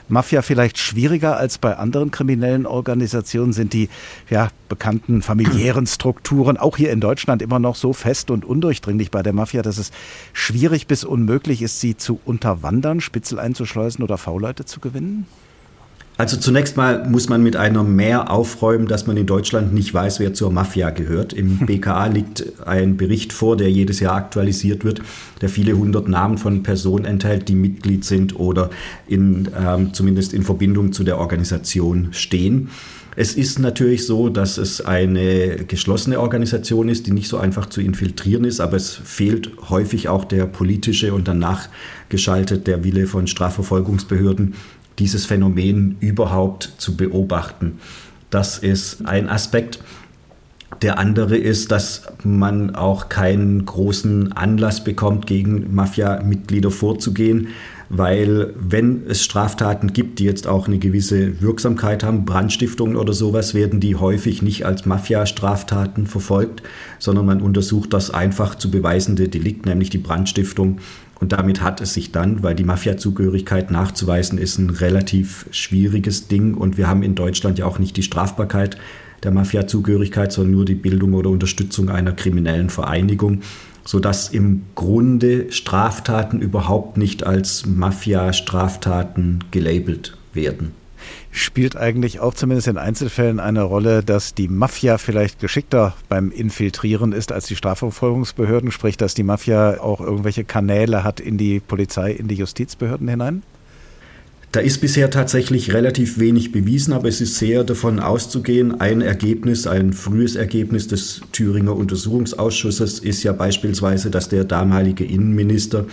Mafia 0.09 0.42
vielleicht 0.42 0.79
schwieriger 0.79 1.37
als 1.37 1.59
bei 1.59 1.76
anderen 1.76 2.11
kriminellen 2.11 2.66
Organisationen? 2.66 3.52
Sind 3.52 3.72
die 3.72 3.88
ja, 4.31 4.48
bekannten 4.68 5.22
familiären 5.22 5.87
Strukturen 5.87 6.57
auch 6.57 6.76
hier 6.76 6.90
in 6.90 7.00
Deutschland 7.00 7.42
immer 7.42 7.59
noch 7.59 7.76
so 7.76 7.92
fest 7.92 8.31
und 8.31 8.44
undurchdringlich 8.44 9.11
bei 9.11 9.22
der 9.22 9.33
Mafia, 9.33 9.62
dass 9.66 9.79
es 9.79 9.90
schwierig 10.33 10.87
bis 10.87 11.05
unmöglich 11.05 11.62
ist, 11.62 11.81
sie 11.81 11.96
zu 11.96 12.20
unterwandern, 12.24 13.00
Spitzel 13.00 13.38
einzuschleusen 13.38 14.02
oder 14.02 14.16
V-Leute 14.18 14.64
zu 14.64 14.81
gewinnen? 14.81 15.26
Also 16.18 16.38
zunächst 16.38 16.79
mal 16.79 17.07
muss 17.07 17.29
man 17.29 17.42
mit 17.42 17.57
einer 17.57 17.85
Mehr 17.85 18.31
aufräumen, 18.31 18.87
dass 18.87 19.07
man 19.07 19.18
in 19.18 19.26
Deutschland 19.26 19.74
nicht 19.74 19.92
weiß, 19.92 20.18
wer 20.18 20.33
zur 20.33 20.50
Mafia 20.50 20.88
gehört. 20.88 21.35
Im 21.35 21.59
BKA 21.66 22.07
liegt 22.07 22.64
ein 22.64 22.96
Bericht 22.96 23.35
vor, 23.35 23.57
der 23.57 23.70
jedes 23.70 24.00
Jahr 24.00 24.14
aktualisiert 24.14 24.83
wird, 24.83 25.02
der 25.42 25.50
viele 25.50 25.74
hundert 25.76 26.09
Namen 26.09 26.38
von 26.38 26.62
Personen 26.62 27.05
enthält, 27.05 27.48
die 27.48 27.55
Mitglied 27.55 28.05
sind 28.05 28.38
oder 28.38 28.70
in, 29.07 29.50
ähm, 29.59 29.92
zumindest 29.92 30.33
in 30.33 30.42
Verbindung 30.42 30.92
zu 30.92 31.05
der 31.05 31.18
Organisation 31.18 32.09
stehen. 32.12 32.70
Es 33.18 33.33
ist 33.33 33.59
natürlich 33.59 34.05
so, 34.05 34.29
dass 34.29 34.59
es 34.59 34.83
eine 34.83 35.64
geschlossene 35.64 36.20
Organisation 36.20 36.90
ist, 36.90 37.07
die 37.07 37.12
nicht 37.12 37.29
so 37.29 37.38
einfach 37.38 37.64
zu 37.64 37.81
infiltrieren 37.81 38.44
ist, 38.44 38.61
aber 38.61 38.76
es 38.76 38.90
fehlt 38.92 39.50
häufig 39.70 40.11
auch 40.11 40.26
der 40.26 40.44
politische 40.44 41.14
und 41.14 41.26
danach 41.26 41.70
geschaltet 42.11 42.66
der 42.66 42.85
Wille 42.85 43.07
von 43.07 43.26
Strafverfolgungsbehörden, 43.26 44.52
dieses 44.98 45.24
Phänomen 45.24 45.96
überhaupt 46.00 46.74
zu 46.76 46.94
beobachten. 46.94 47.79
Das 48.29 48.59
ist 48.59 49.07
ein 49.07 49.31
Aspekt. 49.31 49.81
Der 50.83 50.98
andere 50.98 51.38
ist, 51.38 51.72
dass 51.72 52.02
man 52.22 52.74
auch 52.74 53.09
keinen 53.09 53.64
großen 53.64 54.33
Anlass 54.33 54.85
bekommt, 54.85 55.26
gegen 55.26 55.74
Mafia-Mitglieder 55.74 56.70
vorzugehen 56.70 57.48
weil 57.88 58.53
wenn 58.57 59.07
es 59.07 59.22
Straftaten 59.22 59.92
gibt, 59.92 60.18
die 60.18 60.25
jetzt 60.25 60.46
auch 60.46 60.66
eine 60.66 60.79
gewisse 60.79 61.40
Wirksamkeit 61.40 62.03
haben, 62.03 62.25
Brandstiftungen 62.25 62.96
oder 62.96 63.12
sowas, 63.12 63.55
werden 63.55 63.81
die 63.81 63.96
häufig 63.96 64.42
nicht 64.42 64.66
als 64.66 64.87
Mafia-Straftaten 64.87 66.07
verfolgt, 66.07 66.62
sondern 66.99 67.27
man 67.27 67.40
untersucht 67.40 67.92
das 67.92 68.11
einfach 68.11 68.55
zu 68.55 68.70
beweisende 68.70 69.29
Delikt, 69.29 69.66
nämlich 69.66 69.90
die 69.90 69.99
Brandstiftung. 69.99 70.79
Und 71.18 71.33
damit 71.33 71.62
hat 71.62 71.81
es 71.81 71.94
sich 71.94 72.12
dann, 72.12 72.42
weil 72.42 72.55
die 72.55 72.64
Mafia-Zugehörigkeit 72.64 73.70
nachzuweisen 73.70 74.38
ist, 74.38 74.59
ein 74.59 74.70
relativ 74.70 75.46
schwieriges 75.51 76.29
Ding. 76.29 76.55
Und 76.55 76.77
wir 76.77 76.88
haben 76.88 77.03
in 77.03 77.14
Deutschland 77.14 77.59
ja 77.59 77.66
auch 77.66 77.79
nicht 77.79 77.96
die 77.96 78.03
Strafbarkeit 78.03 78.77
der 79.22 79.31
Mafia-Zugehörigkeit, 79.33 80.31
sondern 80.31 80.53
nur 80.53 80.64
die 80.66 80.75
Bildung 80.75 81.14
oder 81.14 81.31
Unterstützung 81.31 81.88
einer 81.88 82.12
kriminellen 82.12 82.68
Vereinigung 82.68 83.40
sodass 83.87 84.29
im 84.29 84.64
Grunde 84.75 85.51
Straftaten 85.53 86.40
überhaupt 86.40 86.96
nicht 86.96 87.25
als 87.25 87.64
Mafia-Straftaten 87.64 89.44
gelabelt 89.51 90.18
werden. 90.35 90.72
Spielt 91.31 91.77
eigentlich 91.77 92.18
auch 92.20 92.35
zumindest 92.35 92.66
in 92.66 92.79
Einzelfällen 92.79 93.40
eine 93.40 93.62
Rolle, 93.62 94.03
dass 94.03 94.35
die 94.35 94.49
Mafia 94.49 94.99
vielleicht 94.99 95.38
geschickter 95.38 95.94
beim 96.09 96.31
Infiltrieren 96.31 97.12
ist 97.12 97.31
als 97.31 97.46
die 97.46 97.57
Strafverfolgungsbehörden, 97.57 98.72
sprich, 98.72 98.96
dass 98.96 99.14
die 99.14 99.22
Mafia 99.22 99.81
auch 99.81 100.01
irgendwelche 100.01 100.44
Kanäle 100.44 101.05
hat 101.05 101.20
in 101.20 101.38
die 101.38 101.61
Polizei, 101.61 102.12
in 102.12 102.27
die 102.27 102.37
Justizbehörden 102.37 103.07
hinein? 103.07 103.42
Da 104.57 104.62
ist 104.62 104.81
bisher 104.81 105.11
tatsächlich 105.11 105.75
relativ 105.75 106.19
wenig 106.19 106.51
bewiesen, 106.51 106.95
aber 106.95 107.09
es 107.09 107.21
ist 107.21 107.37
sehr 107.37 107.62
davon 107.62 108.01
auszugehen. 108.01 108.81
Ein 108.81 109.03
Ergebnis, 109.03 109.66
ein 109.66 109.92
frühes 109.92 110.35
Ergebnis 110.35 110.88
des 110.88 111.21
Thüringer 111.31 111.77
Untersuchungsausschusses 111.77 113.01
ist 113.01 113.23
ja 113.23 113.35
beispielsweise, 113.35 114.11
dass 114.11 114.31
der 114.31 114.45
damalige 114.45 115.05
Innenminister 115.05 115.85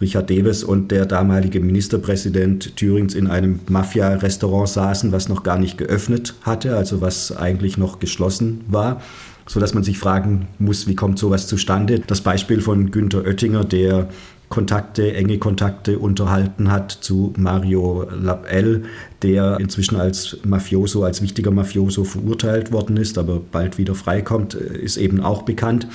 Richard 0.00 0.30
Dewes 0.30 0.62
und 0.62 0.92
der 0.92 1.06
damalige 1.06 1.58
Ministerpräsident 1.58 2.76
Thürings 2.76 3.16
in 3.16 3.26
einem 3.26 3.58
Mafia-Restaurant 3.68 4.68
saßen, 4.68 5.10
was 5.10 5.28
noch 5.28 5.42
gar 5.42 5.58
nicht 5.58 5.76
geöffnet 5.76 6.34
hatte, 6.42 6.76
also 6.76 7.00
was 7.00 7.36
eigentlich 7.36 7.78
noch 7.78 7.98
geschlossen 7.98 8.60
war 8.68 9.02
so 9.46 9.60
dass 9.60 9.74
man 9.74 9.84
sich 9.84 9.98
fragen 9.98 10.48
muss, 10.58 10.86
wie 10.86 10.94
kommt 10.94 11.18
sowas 11.18 11.46
zustande? 11.46 12.00
Das 12.00 12.22
Beispiel 12.22 12.60
von 12.60 12.90
Günter 12.90 13.24
Oettinger, 13.24 13.64
der 13.64 14.08
Kontakte, 14.48 15.14
enge 15.14 15.38
Kontakte 15.38 15.98
unterhalten 15.98 16.70
hat 16.70 16.92
zu 16.92 17.32
Mario 17.36 18.06
Label, 18.10 18.84
der 19.22 19.58
inzwischen 19.58 19.96
als 19.96 20.38
Mafioso, 20.44 21.02
als 21.02 21.22
wichtiger 21.22 21.50
Mafioso 21.50 22.04
verurteilt 22.04 22.70
worden 22.70 22.96
ist, 22.96 23.18
aber 23.18 23.40
bald 23.40 23.78
wieder 23.78 23.94
freikommt, 23.94 24.54
ist 24.54 24.96
eben 24.96 25.20
auch 25.20 25.42
bekannt. 25.42 25.88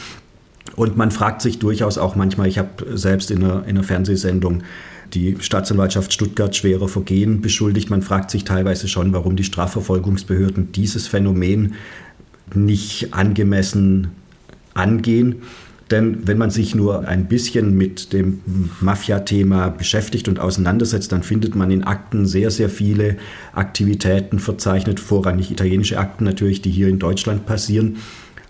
Und 0.75 0.97
man 0.97 1.11
fragt 1.11 1.41
sich 1.41 1.59
durchaus 1.59 1.97
auch 1.97 2.15
manchmal, 2.15 2.47
ich 2.47 2.57
habe 2.57 2.97
selbst 2.97 3.31
in 3.31 3.43
einer, 3.43 3.63
in 3.63 3.71
einer 3.71 3.83
Fernsehsendung 3.83 4.63
die 5.13 5.37
Staatsanwaltschaft 5.39 6.13
Stuttgart 6.13 6.55
schwerer 6.55 6.87
Vergehen 6.87 7.41
beschuldigt. 7.41 7.89
Man 7.89 8.01
fragt 8.01 8.29
sich 8.31 8.43
teilweise 8.43 8.87
schon, 8.87 9.13
warum 9.13 9.35
die 9.35 9.43
Strafverfolgungsbehörden 9.43 10.71
dieses 10.71 11.07
Phänomen 11.07 11.75
nicht 12.53 13.13
angemessen 13.13 14.09
angehen. 14.73 15.43
Denn 15.91 16.27
wenn 16.27 16.37
man 16.37 16.51
sich 16.51 16.75
nur 16.75 17.07
ein 17.07 17.27
bisschen 17.27 17.75
mit 17.75 18.13
dem 18.13 18.41
Mafia-Thema 18.79 19.69
beschäftigt 19.69 20.27
und 20.27 20.39
auseinandersetzt, 20.39 21.11
dann 21.11 21.23
findet 21.23 21.55
man 21.55 21.71
in 21.71 21.83
Akten 21.83 22.27
sehr, 22.27 22.51
sehr 22.51 22.69
viele 22.69 23.17
Aktivitäten 23.53 24.37
verzeichnet, 24.37 24.99
vorrangig 24.99 25.49
italienische 25.49 25.97
Akten 25.97 26.25
natürlich, 26.25 26.61
die 26.61 26.69
hier 26.69 26.89
in 26.89 26.99
Deutschland 26.99 27.47
passieren. 27.47 27.97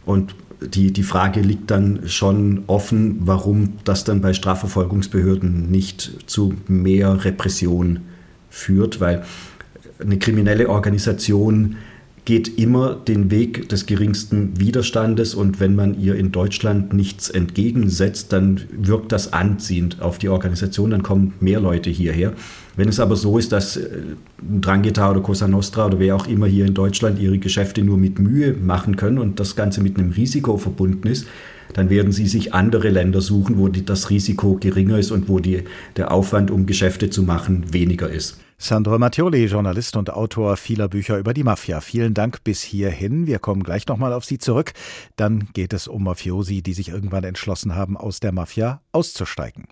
Und 0.05 0.35
die, 0.61 0.91
die 0.91 1.03
Frage 1.03 1.39
liegt 1.39 1.71
dann 1.71 2.01
schon 2.07 2.63
offen, 2.67 3.19
warum 3.21 3.73
das 3.85 4.03
dann 4.03 4.19
bei 4.19 4.33
Strafverfolgungsbehörden 4.33 5.71
nicht 5.71 6.11
zu 6.25 6.55
mehr 6.67 7.23
Repression 7.23 8.01
führt, 8.49 8.99
weil 8.99 9.23
eine 9.99 10.19
kriminelle 10.19 10.69
Organisation 10.69 11.77
geht 12.25 12.57
immer 12.59 12.95
den 12.95 13.31
Weg 13.31 13.69
des 13.69 13.85
geringsten 13.85 14.59
Widerstandes 14.59 15.33
und 15.33 15.59
wenn 15.59 15.75
man 15.75 15.99
ihr 15.99 16.15
in 16.15 16.31
Deutschland 16.31 16.93
nichts 16.93 17.29
entgegensetzt, 17.29 18.31
dann 18.33 18.61
wirkt 18.71 19.11
das 19.11 19.33
anziehend 19.33 20.01
auf 20.01 20.17
die 20.17 20.29
Organisation, 20.29 20.91
dann 20.91 21.03
kommen 21.03 21.33
mehr 21.39 21.59
Leute 21.59 21.89
hierher. 21.89 22.33
Wenn 22.75 22.87
es 22.87 22.99
aber 22.99 23.15
so 23.15 23.37
ist, 23.37 23.51
dass 23.51 23.77
äh, 23.77 23.89
Drangheta 24.61 25.11
oder 25.11 25.21
Cosa 25.21 25.47
Nostra 25.47 25.87
oder 25.87 25.99
wer 25.99 26.15
auch 26.15 26.27
immer 26.27 26.47
hier 26.47 26.65
in 26.65 26.73
Deutschland 26.73 27.19
ihre 27.19 27.37
Geschäfte 27.37 27.83
nur 27.83 27.97
mit 27.97 28.19
Mühe 28.19 28.53
machen 28.53 28.95
können 28.95 29.17
und 29.17 29.39
das 29.39 29.55
Ganze 29.55 29.81
mit 29.81 29.97
einem 29.97 30.11
Risiko 30.11 30.57
verbunden 30.57 31.07
ist, 31.07 31.27
dann 31.73 31.89
werden 31.89 32.11
sie 32.11 32.27
sich 32.27 32.53
andere 32.53 32.89
Länder 32.89 33.21
suchen, 33.21 33.57
wo 33.57 33.67
das 33.67 34.09
Risiko 34.09 34.57
geringer 34.59 34.97
ist 34.97 35.11
und 35.11 35.29
wo 35.29 35.39
die, 35.39 35.63
der 35.97 36.11
Aufwand, 36.11 36.51
um 36.51 36.65
Geschäfte 36.65 37.09
zu 37.09 37.23
machen, 37.23 37.65
weniger 37.71 38.09
ist. 38.09 38.39
Sandro 38.61 38.99
Mattioli, 38.99 39.45
Journalist 39.45 39.95
und 39.95 40.09
Autor 40.09 40.57
vieler 40.57 40.89
Bücher 40.89 41.17
über 41.17 41.33
die 41.33 41.45
Mafia. 41.45 41.79
Vielen 41.79 42.13
Dank 42.13 42.43
bis 42.43 42.61
hierhin. 42.61 43.25
Wir 43.25 43.39
kommen 43.39 43.63
gleich 43.63 43.87
nochmal 43.87 44.11
auf 44.11 44.25
Sie 44.25 44.37
zurück. 44.37 44.73
Dann 45.15 45.47
geht 45.53 45.71
es 45.71 45.87
um 45.87 46.03
Mafiosi, 46.03 46.61
die 46.61 46.73
sich 46.73 46.89
irgendwann 46.89 47.23
entschlossen 47.23 47.73
haben, 47.73 47.95
aus 47.95 48.19
der 48.19 48.33
Mafia 48.33 48.81
auszusteigen. 48.91 49.69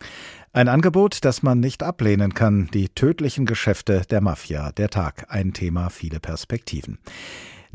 Ein 0.54 0.69
Angebot, 0.69 1.26
das 1.26 1.43
man 1.43 1.60
nicht 1.60 1.84
ablehnen 1.84 2.34
kann. 2.34 2.69
Die 2.73 2.88
tödlichen 2.88 3.45
Geschäfte 3.45 4.04
der 4.10 4.21
Mafia. 4.21 4.71
Der 4.71 4.89
Tag. 4.89 5.26
Ein 5.28 5.52
Thema, 5.52 5.89
viele 5.89 6.21
Perspektiven. 6.21 6.97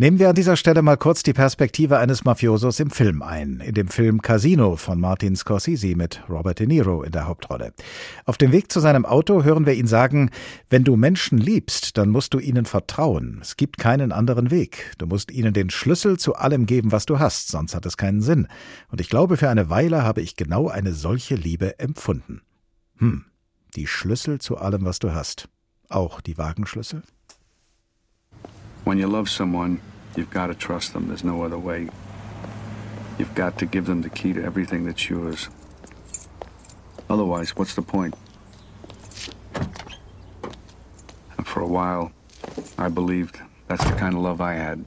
Nehmen 0.03 0.19
wir 0.19 0.31
an 0.31 0.35
dieser 0.35 0.57
Stelle 0.57 0.83
mal 0.83 0.97
kurz 0.97 1.23
die 1.23 1.33
Perspektive 1.33 1.99
eines 1.99 2.25
Mafiosos 2.25 2.81
im 2.81 2.91
Film 2.91 3.23
ein. 3.23 3.61
In 3.61 3.75
dem 3.75 3.87
Film 3.87 4.21
Casino 4.21 4.75
von 4.75 4.99
Martin 4.99 5.37
Scorsese 5.37 5.95
mit 5.95 6.25
Robert 6.29 6.59
De 6.59 6.67
Niro 6.67 7.05
in 7.05 7.13
der 7.13 7.29
Hauptrolle. 7.29 7.73
Auf 8.25 8.37
dem 8.37 8.51
Weg 8.51 8.73
zu 8.73 8.81
seinem 8.81 9.07
Auto 9.07 9.45
hören 9.45 9.65
wir 9.65 9.75
ihn 9.75 9.87
sagen, 9.87 10.31
wenn 10.69 10.83
du 10.83 10.97
Menschen 10.97 11.39
liebst, 11.39 11.97
dann 11.99 12.09
musst 12.09 12.35
du 12.35 12.41
ihnen 12.41 12.65
vertrauen. 12.65 13.39
Es 13.43 13.57
gibt 13.57 13.79
keinen 13.79 14.11
anderen 14.11 14.51
Weg. 14.51 14.93
Du 14.99 15.07
musst 15.07 15.31
ihnen 15.31 15.55
den 15.55 15.71
Schlüssel 15.71 16.19
zu 16.19 16.35
allem 16.35 16.67
geben, 16.67 16.91
was 16.91 17.07
du 17.07 17.21
hast, 17.21 17.47
sonst 17.47 17.77
hat 17.77 17.87
es 17.87 17.97
keinen 17.97 18.23
Sinn. 18.23 18.49
Und 18.91 19.01
ich 19.01 19.09
glaube, 19.09 19.37
für 19.37 19.51
eine 19.51 19.71
Weile 19.71 20.03
habe 20.03 20.21
ich 20.21 20.35
genau 20.35 20.67
eine 20.67 20.95
solche 20.95 21.37
Liebe 21.37 21.79
empfunden. 21.79 22.43
Hm, 22.99 23.27
die 23.77 23.87
Schlüssel 23.87 24.41
zu 24.41 24.57
allem, 24.57 24.85
was 24.85 24.99
du 24.99 25.15
hast. 25.15 25.49
Auch 25.89 26.21
die 26.21 26.39
Wagenschlüssel? 26.39 27.05
When 28.85 28.99
you 28.99 29.07
love 29.07 29.29
someone, 29.29 29.79
you've 30.17 30.31
got 30.31 30.49
to 30.49 30.55
trust 30.55 30.93
them. 30.93 31.09
There's 31.09 31.25
no 31.25 31.43
other 31.43 31.59
way. 31.59 31.89
You've 33.19 33.35
got 33.35 33.59
to 33.59 33.67
give 33.67 33.87
them 33.87 34.03
the 34.03 34.11
key 34.11 34.33
to 34.33 34.43
everything 34.43 34.85
that's 34.85 35.09
yours. 35.09 35.49
Otherwise, 37.09 37.57
what's 37.57 37.75
the 37.75 37.83
point? 37.83 38.15
And 41.37 41.47
for 41.47 41.61
a 41.61 41.67
while, 41.67 42.13
I 42.79 42.89
believed 42.89 43.41
that's 43.69 43.85
the 43.85 43.97
kind 43.97 44.15
of 44.15 44.23
love 44.23 44.41
I 44.41 44.55
had. 44.55 44.85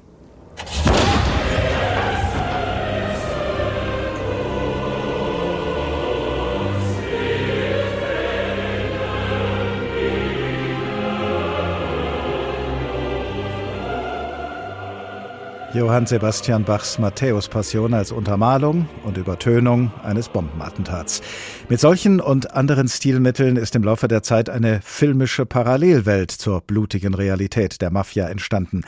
Johann 15.75 16.05
Sebastian 16.05 16.63
Bachs 16.63 16.99
Matthäus-Passion 16.99 17.93
als 17.93 18.13
Untermalung 18.13 18.87
und 19.03 19.17
Übertönung 19.17 19.91
eines 20.03 20.29
Bombenattentats. 20.29 21.21
Mit 21.67 21.81
solchen 21.81 22.21
und 22.21 22.53
anderen 22.53 22.87
Stilmitteln 22.87 23.57
ist 23.57 23.75
im 23.75 23.83
Laufe 23.83 24.07
der 24.07 24.23
Zeit 24.23 24.49
eine 24.49 24.79
filmische 24.81 25.45
Parallelwelt 25.45 26.31
zur 26.31 26.61
blutigen 26.61 27.13
Realität 27.13 27.81
der 27.81 27.91
Mafia 27.91 28.29
entstanden. 28.29 28.85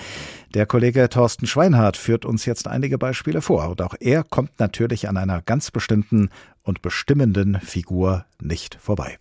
Der 0.53 0.65
Kollege 0.65 1.09
Thorsten 1.09 1.45
Schweinhardt 1.45 1.97
führt 1.97 2.23
uns 2.23 2.45
jetzt 2.45 2.69
einige 2.69 2.97
Beispiele 2.97 3.41
vor 3.41 3.67
und 3.67 3.81
auch 3.81 3.95
er 3.99 4.23
kommt 4.23 4.57
natürlich 4.61 5.09
an 5.09 5.17
einer 5.17 5.41
ganz 5.41 5.71
bestimmten 5.71 6.29
und 6.63 6.81
bestimmenden 6.81 7.59
Figur 7.59 8.23
nicht 8.39 8.75
vorbei. 8.79 9.17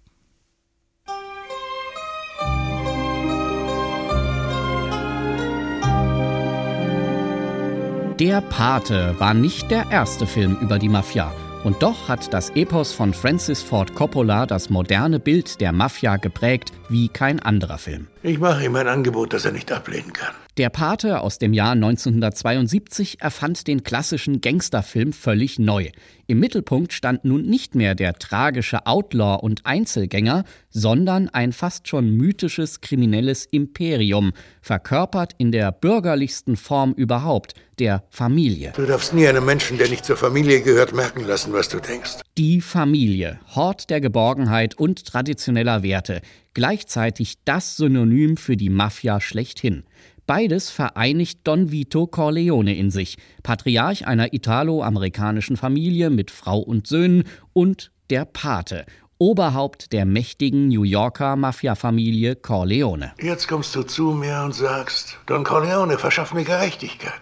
Der 8.18 8.40
Pate 8.40 9.14
war 9.18 9.35
nicht 9.35 9.70
der 9.70 9.90
erste 9.90 10.26
Film 10.26 10.57
über 10.62 10.79
die 10.79 10.88
Mafia. 10.88 11.31
Und 11.64 11.83
doch 11.83 12.09
hat 12.09 12.33
das 12.33 12.48
Epos 12.50 12.94
von 12.94 13.12
Francis 13.12 13.62
Ford 13.62 13.94
Coppola 13.94 14.46
das 14.46 14.70
moderne 14.70 15.20
Bild 15.20 15.61
der 15.61 15.72
Mafia 15.72 16.16
geprägt 16.16 16.72
wie 16.88 17.11
kein 17.11 17.40
anderer 17.40 17.76
Film. 17.76 18.07
Ich 18.22 18.38
mache 18.38 18.64
ihm 18.64 18.74
ein 18.76 18.88
Angebot, 18.88 19.35
das 19.35 19.44
er 19.44 19.52
nicht 19.52 19.70
ablehnen 19.70 20.14
kann. 20.14 20.35
Der 20.57 20.71
Pate 20.71 21.21
aus 21.21 21.37
dem 21.37 21.53
Jahr 21.53 21.73
1972 21.73 23.21
erfand 23.21 23.66
den 23.66 23.83
klassischen 23.85 24.40
Gangsterfilm 24.40 25.12
völlig 25.12 25.59
neu. 25.59 25.90
Im 26.27 26.40
Mittelpunkt 26.40 26.95
stand 26.95 27.27
nun 27.27 27.42
nicht 27.42 27.75
mehr 27.75 27.95
der 27.95 28.14
tragische 28.14 28.87
Outlaw 28.87 29.45
und 29.45 29.66
Einzelgänger, 29.66 30.45
sondern 30.71 31.29
ein 31.29 31.53
fast 31.53 31.88
schon 31.88 32.11
mythisches 32.11 32.81
kriminelles 32.81 33.45
Imperium, 33.45 34.33
verkörpert 34.62 35.35
in 35.37 35.53
der 35.53 35.73
bürgerlichsten 35.73 36.57
Form 36.57 36.95
überhaupt, 36.95 37.53
der 37.79 38.05
Familie. 38.09 38.73
Du 38.75 38.87
darfst 38.87 39.12
nie 39.12 39.29
einem 39.29 39.45
Menschen, 39.45 39.77
der 39.77 39.90
nicht 39.90 40.07
zur 40.07 40.16
Familie 40.16 40.62
gehört, 40.62 40.95
merken 40.95 41.27
lassen, 41.27 41.53
was 41.53 41.69
du 41.69 41.81
denkst. 41.81 42.23
Die 42.38 42.62
Familie, 42.62 43.40
Hort 43.55 43.90
der 43.90 44.01
Geborgenheit 44.01 44.79
und 44.79 45.05
traditioneller 45.05 45.83
Werte, 45.83 46.23
gleichzeitig 46.55 47.35
das 47.45 47.77
Synonym 47.77 48.38
für 48.38 48.57
die 48.57 48.71
Mafia 48.71 49.21
schlechthin. 49.21 49.85
Beides 50.27 50.71
vereinigt 50.71 51.41
Don 51.45 51.71
Vito 51.71 52.09
Corleone 52.09 52.75
in 52.75 52.91
sich, 52.91 53.17
Patriarch 53.45 54.09
einer 54.09 54.33
italo-amerikanischen 54.33 55.57
Familie 55.57 56.11
mit 56.11 56.33
Frau 56.33 56.59
und 56.59 56.89
Söhnen 56.89 57.25
und 57.53 57.93
der 58.11 58.25
Pate, 58.25 58.87
Oberhaupt 59.19 59.93
der 59.93 60.05
mächtigen 60.05 60.69
New 60.69 60.83
Yorker 60.83 61.37
Mafia-Familie 61.37 62.35
Corleone. 62.37 63.12
Jetzt 63.21 63.47
kommst 63.47 63.75
du 63.75 63.83
zu 63.85 64.11
mir 64.12 64.43
und 64.45 64.53
sagst, 64.53 65.17
Don 65.27 65.45
Corleone 65.45 65.97
verschafft 65.97 66.35
mir 66.35 66.45
Gerechtigkeit. 66.45 67.12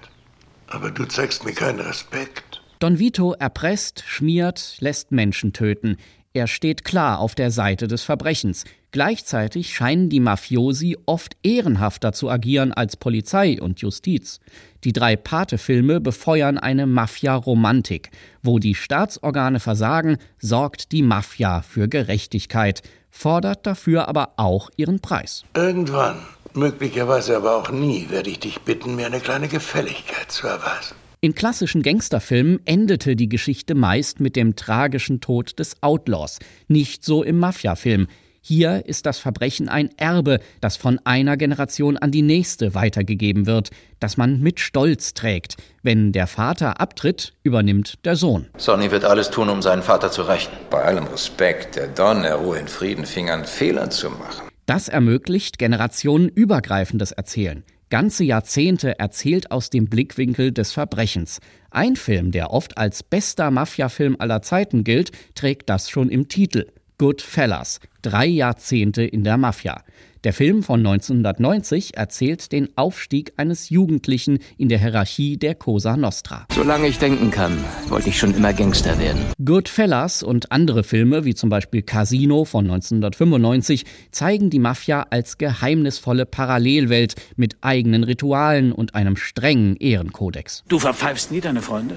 Aber 0.67 0.90
du 0.90 1.05
zeigst 1.05 1.45
mir 1.45 1.53
keinen 1.53 1.81
Respekt. 1.81 2.62
Don 2.81 2.99
Vito 2.99 3.35
erpresst, 3.35 4.03
schmiert, 4.07 4.77
lässt 4.81 5.12
Menschen 5.12 5.53
töten. 5.53 5.99
Er 6.37 6.49
steht 6.49 6.85
klar 6.85 7.20
auf 7.20 7.37
der 7.37 7.53
Seite 7.53 7.87
des 7.87 8.03
Verbrechens. 8.03 8.64
Gleichzeitig 8.90 9.73
scheinen 9.73 10.09
die 10.09 10.18
Mafiosi 10.18 10.97
oft 11.07 11.37
ehrenhafter 11.44 12.12
zu 12.12 12.29
agieren 12.29 12.73
als 12.73 12.97
Polizei 12.97 13.62
und 13.62 13.81
Justiz. 13.81 14.40
Die 14.83 14.92
drei 14.92 15.14
Pate-Filme 15.14 16.01
befeuern 16.01 16.59
eine 16.59 16.88
Mafia-Romantik. 16.88 18.11
Wo 18.42 18.59
die 18.59 18.75
Staatsorgane 18.75 19.61
versagen, 19.61 20.18
sorgt 20.40 20.90
die 20.90 21.03
Mafia 21.03 21.62
für 21.62 21.87
Gerechtigkeit, 21.87 22.83
fordert 23.11 23.64
dafür 23.64 24.09
aber 24.09 24.33
auch 24.37 24.70
ihren 24.77 24.99
Preis. 24.99 25.44
Irgendwann, 25.55 26.16
möglicherweise 26.53 27.37
aber 27.37 27.55
auch 27.55 27.70
nie, 27.70 28.11
werde 28.11 28.31
ich 28.31 28.40
dich 28.40 28.61
bitten, 28.62 28.97
mir 28.97 29.07
eine 29.07 29.20
kleine 29.20 29.47
Gefälligkeit 29.47 30.33
zu 30.33 30.49
erweisen. 30.49 30.97
In 31.25 31.35
klassischen 31.35 31.83
Gangsterfilmen 31.83 32.61
endete 32.67 33.17
die 33.17 33.31
Geschichte 33.31 33.75
meist 33.75 34.21
mit 34.21 34.37
dem 34.37 34.57
tragischen 34.57 35.23
Tod 35.23 35.59
des 35.59 35.83
Outlaws. 35.83 36.39
Nicht 36.69 37.03
so 37.03 37.23
im 37.23 37.39
Mafia-Film. 37.39 38.09
Hier 38.43 38.85
ist 38.85 39.07
das 39.07 39.21
Verbrechen 39.21 39.71
ein 39.71 39.89
Erbe, 39.97 40.39
das 40.61 40.77
von 40.77 41.01
einer 41.05 41.39
Generation 41.39 41.97
an 41.97 42.11
die 42.11 42.21
nächste 42.21 42.75
weitergegeben 42.75 43.47
wird, 43.47 43.71
das 44.01 44.19
man 44.19 44.41
mit 44.41 44.61
Stolz 44.61 45.15
trägt. 45.15 45.57
Wenn 45.83 46.13
der 46.13 46.27
Vater 46.27 46.79
abtritt, 46.79 47.33
übernimmt 47.43 48.05
der 48.05 48.17
Sohn. 48.17 48.51
Sonny 48.59 48.91
wird 48.91 49.07
alles 49.07 49.31
tun, 49.31 49.49
um 49.49 49.63
seinen 49.63 49.83
Vater 49.83 50.11
zu 50.11 50.29
rächen. 50.29 50.53
Bei 50.69 50.83
allem 50.83 51.07
Respekt, 51.07 51.77
der 51.77 51.87
Don, 51.87 52.23
er 52.25 52.35
ruhe 52.35 52.59
in 52.59 52.69
Frieden, 52.69 53.07
fing 53.07 53.31
an, 53.31 53.47
Fehler 53.47 53.89
zu 53.89 54.11
machen. 54.11 54.47
Das 54.67 54.91
ermöglicht 54.91 55.59
generationenübergreifendes 55.59 57.13
Erzählen 57.13 57.65
ganze 57.94 58.24
Jahrzehnte 58.24 58.98
erzählt 58.98 59.52
aus 59.52 59.70
dem 59.70 59.85
Blickwinkel 59.85 60.50
des 60.50 60.72
Verbrechens. 60.72 61.38
Ein 61.70 61.94
Film, 61.94 62.33
der 62.33 62.50
oft 62.50 62.76
als 62.76 63.04
bester 63.04 63.52
Mafia-Film 63.52 64.16
aller 64.18 64.42
Zeiten 64.42 64.83
gilt, 64.83 65.12
trägt 65.37 65.68
das 65.70 65.88
schon 65.88 66.09
im 66.09 66.26
Titel. 66.26 66.66
Goodfellas. 66.98 67.78
Drei 68.02 68.26
Jahrzehnte 68.26 69.04
in 69.04 69.22
der 69.22 69.37
Mafia. 69.37 69.85
Der 70.25 70.33
Film 70.33 70.63
von 70.63 70.81
1990 70.81 71.99
erzählt 71.99 72.51
den 72.51 72.71
Aufstieg 72.79 73.35
eines 73.37 73.69
Jugendlichen 73.69 74.39
in 74.57 74.71
der 74.71 74.79
Hierarchie 74.79 75.37
der 75.37 75.55
Cosa 75.55 75.99
Nostra. 75.99 76.47
Solange 76.51 76.89
ich 76.89 76.99
denken 76.99 77.31
kann, 77.31 77.63
wollte 77.89 78.09
ich 78.09 78.19
schon 78.19 78.35
immer 78.35 78.55
Gangster 78.55 78.99
werden. 78.99 79.21
Goodfellas 79.45 80.23
und 80.23 80.51
andere 80.51 80.83
Filme, 80.83 81.27
wie 81.27 81.35
zum 81.35 81.51
Beispiel 81.51 81.83
Casino 81.83 82.47
von 82.47 82.65
1995, 82.65 83.85
zeigen 84.13 84.49
die 84.49 84.61
Mafia 84.61 85.09
als 85.11 85.37
geheimnisvolle 85.37 86.25
Parallelwelt 86.25 87.17
mit 87.37 87.59
eigenen 87.61 88.03
Ritualen 88.03 88.73
und 88.73 88.95
einem 88.95 89.19
strengen 89.19 89.77
Ehrenkodex. 89.77 90.65
Du 90.69 90.79
verpfeifst 90.79 91.33
nie 91.33 91.43
deine 91.43 91.61
Freunde? 91.61 91.97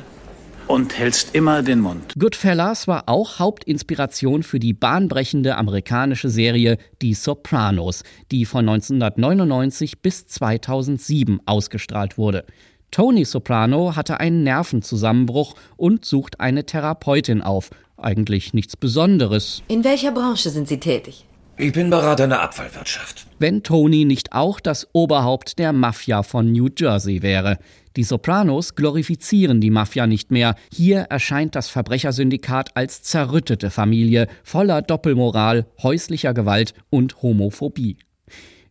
Und 0.67 0.97
hältst 0.97 1.33
immer 1.33 1.63
den 1.63 1.79
Mund. 1.79 2.13
Goodfellas 2.17 2.87
war 2.87 3.03
auch 3.07 3.39
Hauptinspiration 3.39 4.43
für 4.43 4.59
die 4.59 4.73
bahnbrechende 4.73 5.55
amerikanische 5.55 6.29
Serie 6.29 6.77
Die 7.01 7.13
Sopranos, 7.13 8.03
die 8.31 8.45
von 8.45 8.67
1999 8.67 10.01
bis 10.01 10.27
2007 10.27 11.41
ausgestrahlt 11.45 12.17
wurde. 12.17 12.45
Tony 12.91 13.25
Soprano 13.25 13.95
hatte 13.95 14.19
einen 14.19 14.43
Nervenzusammenbruch 14.43 15.55
und 15.75 16.05
sucht 16.05 16.39
eine 16.39 16.65
Therapeutin 16.65 17.41
auf. 17.41 17.69
Eigentlich 17.97 18.53
nichts 18.53 18.77
Besonderes. 18.77 19.63
In 19.67 19.83
welcher 19.83 20.11
Branche 20.11 20.49
sind 20.49 20.67
Sie 20.67 20.79
tätig? 20.79 21.25
Ich 21.59 21.73
bin 21.73 21.89
Berater 21.89 22.25
in 22.25 22.29
der 22.29 22.43
Abfallwirtschaft. 22.43 23.25
Wenn 23.39 23.63
Tony 23.63 24.05
nicht 24.05 24.33
auch 24.33 24.59
das 24.59 24.87
Oberhaupt 24.93 25.57
der 25.57 25.73
Mafia 25.73 26.21
von 26.21 26.51
New 26.51 26.69
Jersey 26.77 27.23
wäre. 27.23 27.57
Die 27.97 28.03
Sopranos 28.03 28.75
glorifizieren 28.75 29.59
die 29.59 29.71
Mafia 29.71 30.05
nicht 30.05 30.29
mehr. 30.29 30.53
Hier 30.71 30.99
erscheint 31.09 31.55
das 31.55 31.67
Verbrechersyndikat 31.67 32.77
als 32.77 33.01
zerrüttete 33.01 33.71
Familie, 33.71 34.27
voller 34.43 34.83
Doppelmoral, 34.83 35.65
häuslicher 35.81 36.35
Gewalt 36.35 36.75
und 36.91 37.23
Homophobie. 37.23 37.97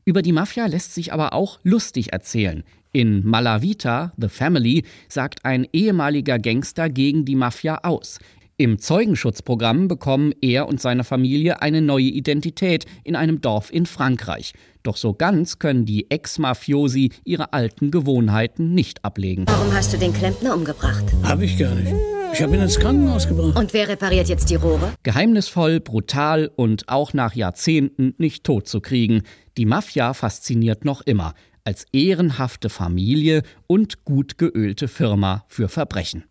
Über 0.04 0.22
die 0.22 0.30
Mafia 0.30 0.66
lässt 0.66 0.94
sich 0.94 1.12
aber 1.12 1.32
auch 1.32 1.58
lustig 1.64 2.12
erzählen. 2.12 2.62
In 2.92 3.26
Malavita, 3.26 4.12
The 4.16 4.28
Family, 4.28 4.84
sagt 5.08 5.44
ein 5.44 5.66
ehemaliger 5.72 6.38
Gangster 6.38 6.88
gegen 6.88 7.24
die 7.24 7.34
Mafia 7.34 7.80
aus. 7.82 8.20
Im 8.58 8.78
Zeugenschutzprogramm 8.78 9.88
bekommen 9.88 10.32
er 10.40 10.66
und 10.66 10.80
seine 10.80 11.04
Familie 11.04 11.60
eine 11.60 11.82
neue 11.82 12.04
Identität 12.04 12.86
in 13.02 13.16
einem 13.16 13.42
Dorf 13.42 13.70
in 13.70 13.84
Frankreich. 13.84 14.54
Doch 14.86 14.96
so 14.96 15.14
ganz 15.14 15.58
können 15.58 15.84
die 15.84 16.08
Ex-Mafiosi 16.12 17.10
ihre 17.24 17.52
alten 17.52 17.90
Gewohnheiten 17.90 18.72
nicht 18.72 19.04
ablegen. 19.04 19.44
Warum 19.48 19.74
hast 19.74 19.92
du 19.92 19.98
den 19.98 20.12
Klempner 20.12 20.54
umgebracht? 20.54 21.04
Hab 21.24 21.40
ich 21.40 21.58
gar 21.58 21.74
nicht. 21.74 21.92
Ich 22.32 22.40
habe 22.40 22.54
ihn 22.54 22.62
ins 22.62 22.78
Krankenhaus 22.78 23.26
gebracht. 23.26 23.58
Und 23.58 23.72
wer 23.72 23.88
repariert 23.88 24.28
jetzt 24.28 24.48
die 24.48 24.54
Rohre? 24.54 24.92
Geheimnisvoll, 25.02 25.80
brutal 25.80 26.52
und 26.54 26.88
auch 26.88 27.14
nach 27.14 27.34
Jahrzehnten 27.34 28.14
nicht 28.18 28.44
tot 28.44 28.68
zu 28.68 28.80
kriegen. 28.80 29.22
Die 29.56 29.66
Mafia 29.66 30.14
fasziniert 30.14 30.84
noch 30.84 31.00
immer 31.00 31.34
als 31.64 31.86
ehrenhafte 31.92 32.68
Familie 32.68 33.42
und 33.66 34.04
gut 34.04 34.38
geölte 34.38 34.86
Firma 34.86 35.46
für 35.48 35.68
Verbrechen 35.68 36.26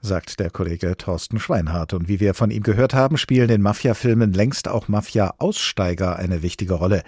sagt 0.00 0.38
der 0.38 0.50
Kollege 0.50 0.96
Thorsten 0.96 1.40
Schweinhardt. 1.40 1.92
Und 1.92 2.08
wie 2.08 2.20
wir 2.20 2.34
von 2.34 2.50
ihm 2.50 2.62
gehört 2.62 2.94
haben, 2.94 3.16
spielen 3.16 3.50
in 3.50 3.62
Mafia-Filmen 3.62 4.32
längst 4.32 4.68
auch 4.68 4.88
Mafia-Aussteiger 4.88 6.16
eine 6.16 6.42
wichtige 6.42 6.74
Rolle. 6.74 7.02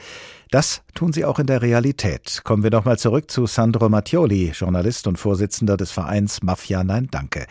Das 0.51 0.83
tun 0.95 1.13
sie 1.13 1.25
auch 1.25 1.39
in 1.39 1.47
der 1.47 1.63
Realität. 1.63 2.41
Kommen 2.43 2.65
wir 2.65 2.73
nochmal 2.73 2.99
zurück 2.99 3.31
zu 3.31 3.47
Sandro 3.47 3.89
Mattioli, 3.89 4.51
Journalist 4.53 5.07
und 5.07 5.17
Vorsitzender 5.17 5.77
des 5.77 5.93
Vereins 5.93 6.43
Mafia 6.43 6.83
Nein 6.83 7.07
Danke. 7.09 7.47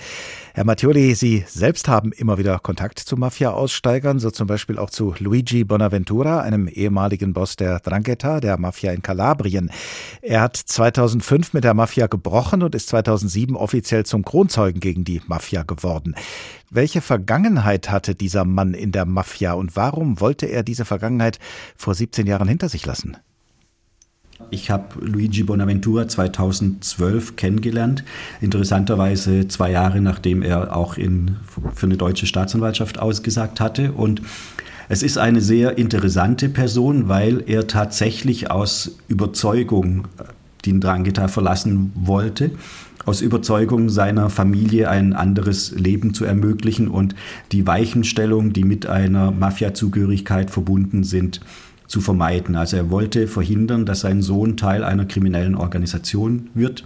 Herr 0.54 0.66
Mattioli, 0.66 1.16
Sie 1.16 1.46
selbst 1.48 1.88
haben 1.88 2.12
immer 2.12 2.38
wieder 2.38 2.60
Kontakt 2.60 3.00
zu 3.00 3.16
Mafia-Aussteigern, 3.16 4.20
so 4.20 4.32
zum 4.32 4.48
Beispiel 4.48 4.78
auch 4.78 4.90
zu 4.90 5.16
Luigi 5.18 5.64
Bonaventura, 5.64 6.42
einem 6.42 6.68
ehemaligen 6.68 7.32
Boss 7.32 7.56
der 7.56 7.80
Drangheta, 7.80 8.42
der 8.42 8.60
Mafia 8.60 8.92
in 8.92 9.02
Kalabrien. 9.02 9.72
Er 10.22 10.42
hat 10.42 10.58
2005 10.58 11.54
mit 11.54 11.64
der 11.64 11.76
Mafia 11.76 12.08
gebrochen 12.08 12.64
und 12.64 12.76
ist 12.76 12.90
2007 12.90 13.56
offiziell 13.56 14.06
zum 14.06 14.26
Kronzeugen 14.26 14.82
gegen 14.82 15.06
die 15.06 15.22
Mafia 15.26 15.64
geworden. 15.64 16.16
Welche 16.72 17.02
Vergangenheit 17.02 17.90
hatte 17.90 18.14
dieser 18.14 18.46
Mann 18.46 18.76
in 18.76 18.92
der 18.92 19.06
Mafia 19.06 19.54
und 19.54 19.76
warum 19.76 20.20
wollte 20.20 20.46
er 20.46 20.62
diese 20.62 20.86
Vergangenheit 20.86 21.40
vor 21.76 21.96
17 21.96 22.28
Jahren 22.28 22.48
hinter 22.48 22.70
sich 22.70 22.86
lassen? 22.86 23.18
Ich 24.52 24.70
habe 24.70 25.04
Luigi 25.04 25.44
Bonaventura 25.44 26.08
2012 26.08 27.36
kennengelernt, 27.36 28.04
interessanterweise 28.40 29.48
zwei 29.48 29.72
Jahre 29.72 30.00
nachdem 30.00 30.44
er 30.44 30.76
auch 30.76 30.96
in, 30.96 31.38
für 31.74 31.88
eine 31.88 31.98
deutsche 31.98 32.28
Staatsanwaltschaft 32.28 33.00
ausgesagt 33.00 33.60
hatte. 33.60 33.92
Und 33.92 34.22
es 34.90 35.02
ist 35.02 35.18
eine 35.18 35.42
sehr 35.42 35.78
interessante 35.78 36.50
Person, 36.50 37.10
weil 37.10 37.44
er 37.48 37.68
tatsächlich 37.68 38.52
aus 38.52 38.98
Überzeugung 39.08 40.08
den 40.66 40.82
Drangheta 40.82 41.28
verlassen 41.28 41.92
wollte 41.96 42.52
aus 43.10 43.22
Überzeugung 43.22 43.90
seiner 43.90 44.30
Familie 44.30 44.88
ein 44.88 45.14
anderes 45.14 45.72
Leben 45.72 46.14
zu 46.14 46.26
ermöglichen 46.26 46.88
und 46.88 47.16
die 47.52 47.66
Weichenstellung, 47.66 48.54
die 48.54 48.64
mit 48.64 48.86
einer 48.86 49.32
Mafia-Zugehörigkeit 49.32 50.52
verbunden 50.52 51.04
sind, 51.04 51.42
zu 51.88 52.02
vermeiden. 52.02 52.56
Also 52.56 52.78
er 52.78 52.92
wollte 52.92 53.28
verhindern, 53.28 53.88
dass 53.88 54.02
sein 54.02 54.22
Sohn 54.22 54.58
Teil 54.58 54.84
einer 54.84 55.06
kriminellen 55.06 55.56
Organisation 55.56 56.52
wird 56.54 56.86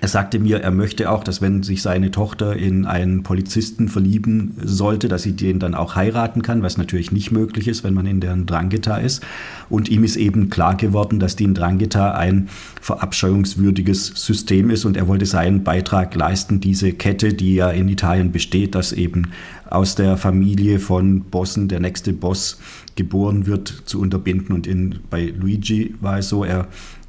er 0.00 0.08
sagte 0.08 0.38
mir, 0.38 0.60
er 0.60 0.70
möchte 0.70 1.10
auch, 1.10 1.24
dass 1.24 1.40
wenn 1.40 1.62
sich 1.62 1.80
seine 1.80 2.10
Tochter 2.10 2.54
in 2.54 2.84
einen 2.84 3.22
Polizisten 3.22 3.88
verlieben 3.88 4.54
sollte, 4.62 5.08
dass 5.08 5.22
sie 5.22 5.32
den 5.32 5.58
dann 5.58 5.74
auch 5.74 5.96
heiraten 5.96 6.42
kann, 6.42 6.62
was 6.62 6.76
natürlich 6.76 7.12
nicht 7.12 7.30
möglich 7.30 7.66
ist, 7.66 7.82
wenn 7.82 7.94
man 7.94 8.06
in 8.06 8.20
der 8.20 8.36
Drangheta 8.36 8.98
ist. 8.98 9.24
Und 9.70 9.88
ihm 9.88 10.04
ist 10.04 10.16
eben 10.16 10.50
klar 10.50 10.76
geworden, 10.76 11.18
dass 11.18 11.34
die 11.34 11.52
Drangheta 11.52 12.12
ein 12.12 12.48
verabscheuungswürdiges 12.80 14.06
System 14.14 14.70
ist 14.70 14.84
und 14.84 14.96
er 14.96 15.08
wollte 15.08 15.26
seinen 15.26 15.64
Beitrag 15.64 16.14
leisten, 16.14 16.60
diese 16.60 16.92
Kette, 16.92 17.32
die 17.32 17.54
ja 17.54 17.70
in 17.70 17.88
Italien 17.88 18.32
besteht, 18.32 18.74
dass 18.74 18.92
eben 18.92 19.28
aus 19.68 19.94
der 19.94 20.16
Familie 20.16 20.78
von 20.78 21.22
Bossen 21.22 21.68
der 21.68 21.80
nächste 21.80 22.12
Boss 22.12 22.58
geboren 22.96 23.46
wird, 23.46 23.68
zu 23.86 24.00
unterbinden. 24.00 24.54
Und 24.54 24.66
in, 24.66 25.00
bei 25.10 25.32
Luigi 25.36 25.94
war 26.00 26.18
es 26.18 26.28
so, 26.28 26.44
er 26.44 26.68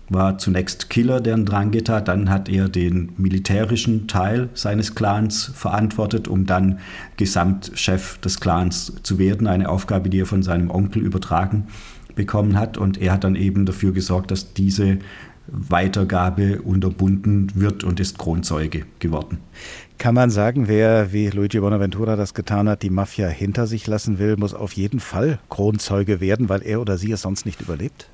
war 0.09 0.37
zunächst 0.37 0.89
Killer 0.89 1.19
der 1.21 1.37
Ndrangheta, 1.37 2.01
dann 2.01 2.29
hat 2.29 2.49
er 2.49 2.69
den 2.69 3.11
militärischen 3.17 4.07
Teil 4.07 4.49
seines 4.53 4.95
Clans 4.95 5.51
verantwortet, 5.53 6.27
um 6.27 6.45
dann 6.45 6.79
Gesamtchef 7.17 8.17
des 8.19 8.39
Clans 8.39 8.93
zu 9.03 9.19
werden, 9.19 9.47
eine 9.47 9.69
Aufgabe, 9.69 10.09
die 10.09 10.21
er 10.21 10.25
von 10.25 10.43
seinem 10.43 10.69
Onkel 10.69 11.01
übertragen 11.01 11.67
bekommen 12.15 12.57
hat. 12.57 12.77
Und 12.77 13.01
er 13.01 13.13
hat 13.13 13.23
dann 13.23 13.35
eben 13.35 13.65
dafür 13.65 13.91
gesorgt, 13.91 14.31
dass 14.31 14.53
diese 14.53 14.99
Weitergabe 15.47 16.61
unterbunden 16.61 17.51
wird 17.55 17.83
und 17.83 17.99
ist 18.01 18.17
Kronzeuge 18.17 18.85
geworden. 18.99 19.39
Kann 19.97 20.13
man 20.13 20.29
sagen, 20.29 20.67
wer 20.67 21.13
wie 21.13 21.29
Luigi 21.29 21.59
Bonaventura 21.59 22.15
das 22.15 22.33
getan 22.33 22.67
hat, 22.67 22.83
die 22.83 22.89
Mafia 22.89 23.29
hinter 23.29 23.65
sich 23.65 23.87
lassen 23.87 24.19
will, 24.19 24.35
muss 24.37 24.53
auf 24.53 24.73
jeden 24.73 24.99
Fall 24.99 25.39
Kronzeuge 25.49 26.19
werden, 26.19 26.49
weil 26.49 26.63
er 26.63 26.81
oder 26.81 26.97
sie 26.97 27.11
es 27.11 27.21
sonst 27.21 27.45
nicht 27.45 27.61
überlebt? 27.61 28.09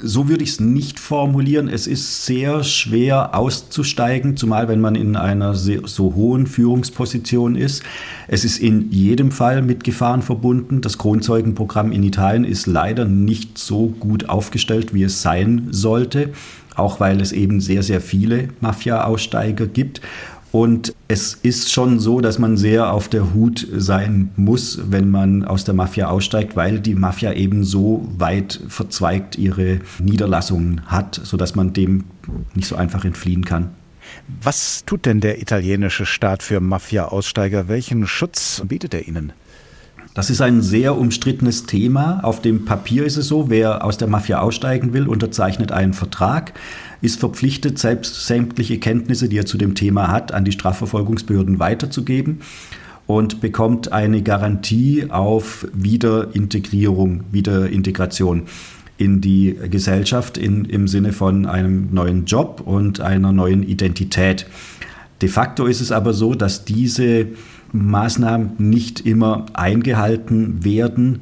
So 0.00 0.28
würde 0.28 0.44
ich 0.44 0.50
es 0.50 0.60
nicht 0.60 1.00
formulieren. 1.00 1.68
Es 1.68 1.86
ist 1.86 2.24
sehr 2.24 2.62
schwer 2.64 3.34
auszusteigen, 3.34 4.36
zumal 4.36 4.68
wenn 4.68 4.80
man 4.80 4.94
in 4.94 5.16
einer 5.16 5.54
so 5.54 6.14
hohen 6.14 6.46
Führungsposition 6.46 7.56
ist. 7.56 7.82
Es 8.28 8.44
ist 8.44 8.58
in 8.58 8.90
jedem 8.90 9.30
Fall 9.30 9.62
mit 9.62 9.84
Gefahren 9.84 10.22
verbunden. 10.22 10.80
Das 10.80 10.98
Kronzeugenprogramm 10.98 11.92
in 11.92 12.02
Italien 12.02 12.44
ist 12.44 12.66
leider 12.66 13.04
nicht 13.04 13.58
so 13.58 13.88
gut 13.88 14.28
aufgestellt, 14.28 14.94
wie 14.94 15.02
es 15.02 15.22
sein 15.22 15.68
sollte, 15.70 16.30
auch 16.76 17.00
weil 17.00 17.20
es 17.20 17.32
eben 17.32 17.60
sehr, 17.60 17.82
sehr 17.82 18.00
viele 18.00 18.48
Mafia-Aussteiger 18.60 19.66
gibt. 19.66 20.00
Und 20.50 20.94
es 21.08 21.34
ist 21.34 21.70
schon 21.70 22.00
so, 22.00 22.20
dass 22.20 22.38
man 22.38 22.56
sehr 22.56 22.92
auf 22.92 23.08
der 23.08 23.34
Hut 23.34 23.66
sein 23.70 24.30
muss, 24.36 24.80
wenn 24.90 25.10
man 25.10 25.44
aus 25.44 25.64
der 25.64 25.74
Mafia 25.74 26.08
aussteigt, 26.08 26.56
weil 26.56 26.80
die 26.80 26.94
Mafia 26.94 27.34
eben 27.34 27.64
so 27.64 28.08
weit 28.16 28.60
verzweigt 28.68 29.36
ihre 29.36 29.80
Niederlassungen 29.98 30.86
hat, 30.86 31.20
sodass 31.22 31.54
man 31.54 31.74
dem 31.74 32.04
nicht 32.54 32.68
so 32.68 32.76
einfach 32.76 33.04
entfliehen 33.04 33.44
kann. 33.44 33.70
Was 34.42 34.84
tut 34.86 35.04
denn 35.04 35.20
der 35.20 35.40
italienische 35.42 36.06
Staat 36.06 36.42
für 36.42 36.60
Mafia-Aussteiger? 36.60 37.68
Welchen 37.68 38.06
Schutz 38.06 38.62
bietet 38.66 38.94
er 38.94 39.06
ihnen? 39.06 39.32
Das 40.18 40.30
ist 40.30 40.40
ein 40.40 40.62
sehr 40.62 40.98
umstrittenes 40.98 41.66
Thema. 41.66 42.18
Auf 42.24 42.42
dem 42.42 42.64
Papier 42.64 43.04
ist 43.04 43.16
es 43.16 43.28
so, 43.28 43.50
wer 43.50 43.84
aus 43.84 43.98
der 43.98 44.08
Mafia 44.08 44.40
aussteigen 44.40 44.92
will, 44.92 45.06
unterzeichnet 45.06 45.70
einen 45.70 45.92
Vertrag 45.92 46.54
ist 47.00 47.20
verpflichtet, 47.20 47.78
selbst 47.78 48.26
sämtliche 48.26 48.80
Kenntnisse, 48.80 49.28
die 49.28 49.38
er 49.38 49.46
zu 49.46 49.58
dem 49.58 49.76
Thema 49.76 50.08
hat, 50.08 50.32
an 50.32 50.44
die 50.44 50.50
Strafverfolgungsbehörden 50.50 51.60
weiterzugeben 51.60 52.40
und 53.06 53.40
bekommt 53.40 53.92
eine 53.92 54.20
Garantie 54.22 55.06
auf 55.08 55.68
Wiederintegrierung, 55.72 57.22
Wiederintegration 57.30 58.48
in 58.96 59.20
die 59.20 59.56
Gesellschaft 59.70 60.36
in, 60.36 60.64
im 60.64 60.88
Sinne 60.88 61.12
von 61.12 61.46
einem 61.46 61.90
neuen 61.92 62.24
Job 62.24 62.60
und 62.64 63.00
einer 63.00 63.30
neuen 63.30 63.62
Identität. 63.62 64.46
De 65.22 65.28
facto 65.28 65.66
ist 65.66 65.80
es 65.80 65.92
aber 65.92 66.12
so, 66.12 66.34
dass 66.34 66.64
diese 66.64 67.28
Maßnahmen 67.72 68.52
nicht 68.58 69.06
immer 69.06 69.46
eingehalten 69.54 70.64
werden 70.64 71.20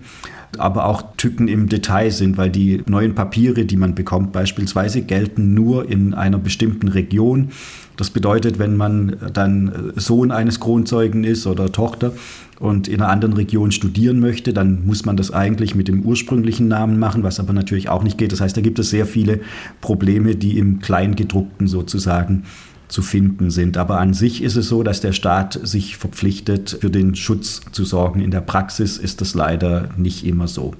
aber 0.58 0.86
auch 0.86 1.02
Tücken 1.16 1.48
im 1.48 1.68
Detail 1.68 2.10
sind, 2.10 2.36
weil 2.36 2.50
die 2.50 2.82
neuen 2.86 3.14
Papiere, 3.14 3.64
die 3.64 3.76
man 3.76 3.94
bekommt, 3.94 4.32
beispielsweise 4.32 5.02
gelten 5.02 5.54
nur 5.54 5.88
in 5.88 6.14
einer 6.14 6.38
bestimmten 6.38 6.88
Region. 6.88 7.50
Das 7.96 8.10
bedeutet, 8.10 8.58
wenn 8.58 8.76
man 8.76 9.16
dann 9.32 9.92
Sohn 9.96 10.30
eines 10.30 10.60
Kronzeugen 10.60 11.24
ist 11.24 11.46
oder 11.46 11.72
Tochter 11.72 12.12
und 12.58 12.88
in 12.88 13.00
einer 13.00 13.10
anderen 13.10 13.34
Region 13.34 13.72
studieren 13.72 14.20
möchte, 14.20 14.52
dann 14.52 14.86
muss 14.86 15.04
man 15.04 15.16
das 15.16 15.30
eigentlich 15.30 15.74
mit 15.74 15.88
dem 15.88 16.02
ursprünglichen 16.02 16.68
Namen 16.68 16.98
machen, 16.98 17.22
was 17.22 17.40
aber 17.40 17.52
natürlich 17.52 17.88
auch 17.88 18.02
nicht 18.02 18.18
geht. 18.18 18.32
Das 18.32 18.40
heißt, 18.40 18.56
da 18.56 18.60
gibt 18.60 18.78
es 18.78 18.90
sehr 18.90 19.06
viele 19.06 19.40
Probleme, 19.80 20.36
die 20.36 20.58
im 20.58 20.80
Kleingedruckten 20.80 21.68
sozusagen 21.68 22.44
zu 22.88 23.02
finden 23.02 23.50
sind. 23.50 23.76
Aber 23.76 23.98
an 23.98 24.14
sich 24.14 24.42
ist 24.42 24.56
es 24.56 24.68
so, 24.68 24.82
dass 24.82 25.00
der 25.00 25.12
Staat 25.12 25.58
sich 25.62 25.96
verpflichtet, 25.96 26.78
für 26.80 26.90
den 26.90 27.14
Schutz 27.14 27.60
zu 27.72 27.84
sorgen. 27.84 28.20
In 28.20 28.30
der 28.30 28.40
Praxis 28.40 28.96
ist 28.96 29.20
das 29.20 29.34
leider 29.34 29.90
nicht 29.96 30.24
immer 30.24 30.48
so. 30.48 30.74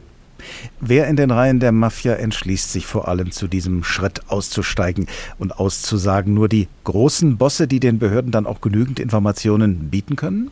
Wer 0.81 1.09
in 1.09 1.17
den 1.17 1.31
Reihen 1.31 1.61
der 1.61 1.73
Mafia 1.73 2.15
entschließt 2.15 2.73
sich 2.73 2.87
vor 2.87 3.09
allem 3.09 3.31
zu 3.33 3.49
diesem 3.49 3.83
Schritt 3.85 4.29
auszusteigen 4.29 5.07
und 5.39 5.59
auszusagen? 5.59 6.35
Nur 6.35 6.49
die 6.49 6.69
großen 6.85 7.37
Bosse, 7.37 7.67
die 7.67 7.81
den 7.81 7.99
Behörden 7.99 8.31
dann 8.31 8.47
auch 8.47 8.61
genügend 8.61 9.01
Informationen 9.01 9.91
bieten 9.91 10.17
können? 10.17 10.51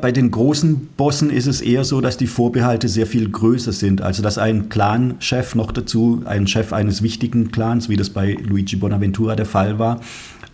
Bei 0.00 0.12
den 0.12 0.30
großen 0.30 0.88
Bossen 0.96 1.28
ist 1.28 1.46
es 1.46 1.60
eher 1.60 1.84
so, 1.84 2.00
dass 2.00 2.16
die 2.16 2.26
Vorbehalte 2.26 2.88
sehr 2.88 3.06
viel 3.06 3.28
größer 3.28 3.72
sind. 3.72 4.00
Also 4.00 4.22
dass 4.22 4.38
ein 4.38 4.70
Clanchef 4.70 5.54
noch 5.54 5.72
dazu, 5.72 6.22
ein 6.24 6.46
Chef 6.46 6.72
eines 6.72 7.02
wichtigen 7.02 7.50
Clans, 7.50 7.88
wie 7.90 7.96
das 7.96 8.08
bei 8.08 8.32
Luigi 8.32 8.76
Bonaventura 8.76 9.36
der 9.36 9.46
Fall 9.46 9.78
war, 9.78 10.00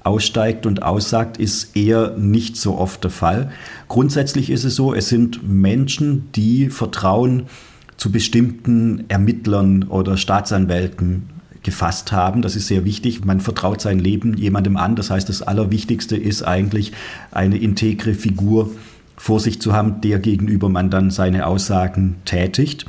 aussteigt 0.06 0.66
und 0.66 0.82
aussagt, 0.82 1.36
ist 1.36 1.76
eher 1.76 2.16
nicht 2.16 2.56
so 2.56 2.78
oft 2.78 3.02
der 3.02 3.10
Fall. 3.10 3.50
Grundsätzlich 3.88 4.50
ist 4.50 4.64
es 4.64 4.76
so, 4.76 4.94
es 4.94 5.08
sind 5.08 5.46
Menschen, 5.46 6.28
die 6.34 6.70
Vertrauen 6.70 7.44
zu 7.96 8.12
bestimmten 8.12 9.04
Ermittlern 9.08 9.84
oder 9.84 10.16
Staatsanwälten 10.16 11.30
gefasst 11.62 12.12
haben. 12.12 12.42
Das 12.42 12.54
ist 12.54 12.68
sehr 12.68 12.84
wichtig. 12.84 13.24
Man 13.24 13.40
vertraut 13.40 13.80
sein 13.80 13.98
Leben 13.98 14.36
jemandem 14.36 14.76
an. 14.76 14.94
Das 14.94 15.10
heißt, 15.10 15.28
das 15.28 15.42
Allerwichtigste 15.42 16.16
ist 16.16 16.42
eigentlich 16.42 16.92
eine 17.32 17.58
integre 17.58 18.14
Figur 18.14 18.70
vor 19.16 19.40
sich 19.40 19.60
zu 19.60 19.72
haben, 19.72 20.00
der 20.02 20.20
gegenüber 20.20 20.68
man 20.68 20.90
dann 20.90 21.10
seine 21.10 21.46
Aussagen 21.46 22.16
tätigt. 22.24 22.86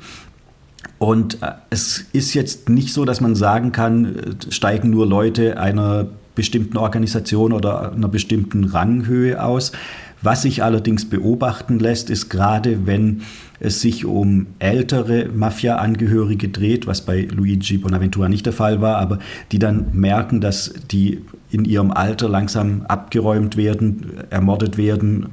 Und 1.00 1.42
äh, 1.42 1.54
es 1.70 2.06
ist 2.14 2.34
jetzt 2.34 2.70
nicht 2.70 2.94
so, 2.94 3.06
dass 3.06 3.22
man 3.22 3.36
sagen 3.36 3.72
kann, 3.72 4.16
äh, 4.16 4.52
steigen 4.52 4.90
nur 4.90 5.08
Leute 5.08 5.60
einer 5.60 6.08
bestimmten 6.38 6.78
Organisation 6.78 7.52
oder 7.52 7.92
einer 7.92 8.08
bestimmten 8.08 8.64
Ranghöhe 8.64 9.44
aus. 9.44 9.74
Was 10.22 10.44
sich 10.44 10.64
allerdings 10.64 11.10
beobachten 11.10 11.80
lässt, 11.80 12.10
ist 12.10 12.30
gerade, 12.30 12.86
wenn 12.86 13.22
es 13.60 13.82
sich 13.82 14.06
um 14.06 14.48
ältere 14.60 15.30
Mafia-Angehörige 15.34 16.50
dreht, 16.50 16.88
was 16.88 17.02
bei 17.02 17.28
Luigi 17.30 17.78
Bonaventura 17.78 18.30
nicht 18.30 18.46
der 18.46 18.54
Fall 18.54 18.82
war, 18.82 18.98
aber 18.98 19.20
die 19.52 19.60
dann 19.60 19.88
merken, 19.94 20.40
dass 20.40 20.74
die 20.92 21.22
in 21.50 21.66
ihrem 21.66 21.92
Alter 21.92 22.30
langsam 22.30 22.84
abgeräumt 22.88 23.58
werden, 23.58 24.12
ermordet 24.30 24.78
werden, 24.78 25.28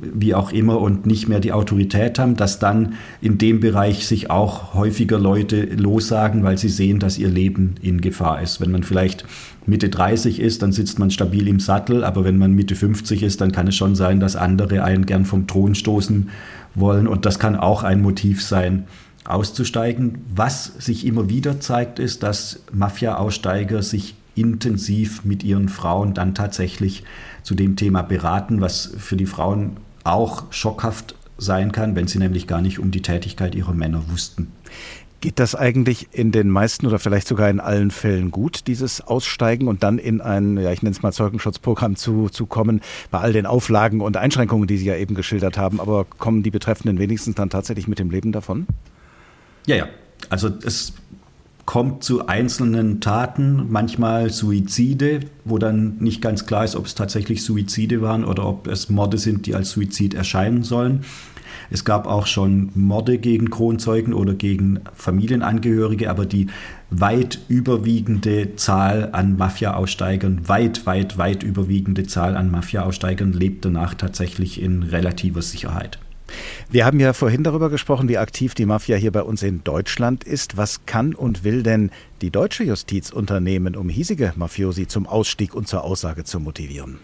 wie 0.00 0.34
auch 0.34 0.52
immer 0.52 0.80
und 0.80 1.06
nicht 1.06 1.28
mehr 1.28 1.40
die 1.40 1.52
Autorität 1.52 2.18
haben, 2.18 2.36
dass 2.36 2.58
dann 2.58 2.94
in 3.20 3.38
dem 3.38 3.60
Bereich 3.60 4.06
sich 4.06 4.30
auch 4.30 4.74
häufiger 4.74 5.18
Leute 5.18 5.64
lossagen, 5.64 6.42
weil 6.42 6.58
sie 6.58 6.68
sehen, 6.68 6.98
dass 6.98 7.18
ihr 7.18 7.28
Leben 7.28 7.76
in 7.82 8.00
Gefahr 8.00 8.42
ist. 8.42 8.60
Wenn 8.60 8.70
man 8.70 8.82
vielleicht 8.82 9.24
Mitte 9.66 9.88
30 9.88 10.40
ist, 10.40 10.62
dann 10.62 10.72
sitzt 10.72 10.98
man 10.98 11.10
stabil 11.10 11.48
im 11.48 11.60
Sattel, 11.60 12.04
aber 12.04 12.24
wenn 12.24 12.38
man 12.38 12.52
Mitte 12.52 12.74
50 12.74 13.22
ist, 13.22 13.40
dann 13.40 13.52
kann 13.52 13.68
es 13.68 13.76
schon 13.76 13.94
sein, 13.94 14.20
dass 14.20 14.36
andere 14.36 14.84
einen 14.84 15.06
gern 15.06 15.24
vom 15.24 15.46
Thron 15.46 15.74
stoßen 15.74 16.28
wollen 16.74 17.06
und 17.06 17.24
das 17.24 17.38
kann 17.38 17.56
auch 17.56 17.82
ein 17.82 18.02
Motiv 18.02 18.42
sein, 18.42 18.84
auszusteigen. 19.24 20.18
Was 20.34 20.66
sich 20.78 21.06
immer 21.06 21.28
wieder 21.28 21.60
zeigt, 21.60 21.98
ist, 21.98 22.22
dass 22.22 22.60
Mafia-Aussteiger 22.72 23.82
sich 23.82 24.14
intensiv 24.34 25.24
mit 25.24 25.42
ihren 25.44 25.68
Frauen 25.68 26.14
dann 26.14 26.34
tatsächlich 26.34 27.04
zu 27.42 27.54
dem 27.54 27.76
Thema 27.76 28.02
beraten, 28.02 28.60
was 28.60 28.92
für 28.98 29.16
die 29.16 29.26
Frauen 29.26 29.76
auch 30.02 30.52
schockhaft 30.52 31.14
sein 31.38 31.72
kann, 31.72 31.96
wenn 31.96 32.06
sie 32.06 32.18
nämlich 32.18 32.46
gar 32.46 32.60
nicht 32.60 32.78
um 32.78 32.90
die 32.90 33.02
Tätigkeit 33.02 33.54
ihrer 33.54 33.74
Männer 33.74 34.02
wussten. 34.10 34.52
Geht 35.24 35.38
das 35.38 35.54
eigentlich 35.54 36.08
in 36.12 36.32
den 36.32 36.50
meisten 36.50 36.86
oder 36.86 36.98
vielleicht 36.98 37.26
sogar 37.26 37.48
in 37.48 37.58
allen 37.58 37.90
Fällen 37.90 38.30
gut, 38.30 38.66
dieses 38.66 39.00
Aussteigen 39.00 39.68
und 39.68 39.82
dann 39.82 39.96
in 39.96 40.20
ein, 40.20 40.58
ja, 40.58 40.70
ich 40.70 40.82
nenne 40.82 40.94
es 40.94 41.02
mal 41.02 41.14
Zeugenschutzprogramm 41.14 41.96
zu, 41.96 42.28
zu 42.28 42.44
kommen, 42.44 42.82
bei 43.10 43.20
all 43.20 43.32
den 43.32 43.46
Auflagen 43.46 44.02
und 44.02 44.18
Einschränkungen, 44.18 44.68
die 44.68 44.76
Sie 44.76 44.84
ja 44.84 44.96
eben 44.96 45.14
geschildert 45.14 45.56
haben, 45.56 45.80
aber 45.80 46.04
kommen 46.04 46.42
die 46.42 46.50
Betreffenden 46.50 46.98
wenigstens 46.98 47.36
dann 47.36 47.48
tatsächlich 47.48 47.88
mit 47.88 48.00
dem 48.00 48.10
Leben 48.10 48.32
davon? 48.32 48.66
Ja, 49.64 49.76
ja. 49.76 49.88
Also 50.28 50.50
es 50.62 50.92
kommt 51.64 52.04
zu 52.04 52.26
einzelnen 52.26 53.00
Taten, 53.00 53.68
manchmal 53.70 54.28
Suizide, 54.28 55.20
wo 55.46 55.56
dann 55.56 55.96
nicht 56.00 56.20
ganz 56.20 56.44
klar 56.44 56.66
ist, 56.66 56.76
ob 56.76 56.84
es 56.84 56.94
tatsächlich 56.94 57.42
Suizide 57.42 58.02
waren 58.02 58.26
oder 58.26 58.46
ob 58.46 58.66
es 58.66 58.90
Morde 58.90 59.16
sind, 59.16 59.46
die 59.46 59.54
als 59.54 59.70
Suizid 59.70 60.12
erscheinen 60.12 60.64
sollen. 60.64 61.06
Es 61.70 61.84
gab 61.84 62.06
auch 62.06 62.26
schon 62.26 62.70
Morde 62.74 63.18
gegen 63.18 63.50
Kronzeugen 63.50 64.14
oder 64.14 64.34
gegen 64.34 64.80
Familienangehörige, 64.94 66.10
aber 66.10 66.26
die 66.26 66.46
weit 66.90 67.40
überwiegende 67.48 68.56
Zahl 68.56 69.10
an 69.12 69.36
Mafia-Aussteigern, 69.36 70.48
weit, 70.48 70.86
weit, 70.86 71.18
weit 71.18 71.42
überwiegende 71.42 72.04
Zahl 72.04 72.36
an 72.36 72.50
Mafia-Aussteigern 72.50 73.32
lebt 73.32 73.64
danach 73.64 73.94
tatsächlich 73.94 74.60
in 74.60 74.82
relativer 74.82 75.42
Sicherheit. 75.42 75.98
Wir 76.70 76.86
haben 76.86 77.00
ja 77.00 77.12
vorhin 77.12 77.44
darüber 77.44 77.70
gesprochen, 77.70 78.08
wie 78.08 78.18
aktiv 78.18 78.54
die 78.54 78.66
Mafia 78.66 78.96
hier 78.96 79.12
bei 79.12 79.22
uns 79.22 79.42
in 79.42 79.62
Deutschland 79.62 80.24
ist. 80.24 80.56
Was 80.56 80.86
kann 80.86 81.14
und 81.14 81.44
will 81.44 81.62
denn 81.62 81.90
die 82.22 82.30
deutsche 82.30 82.64
Justiz 82.64 83.10
unternehmen, 83.10 83.76
um 83.76 83.88
hiesige 83.88 84.32
Mafiosi 84.36 84.86
zum 84.86 85.06
Ausstieg 85.06 85.54
und 85.54 85.68
zur 85.68 85.84
Aussage 85.84 86.24
zu 86.24 86.40
motivieren? 86.40 86.98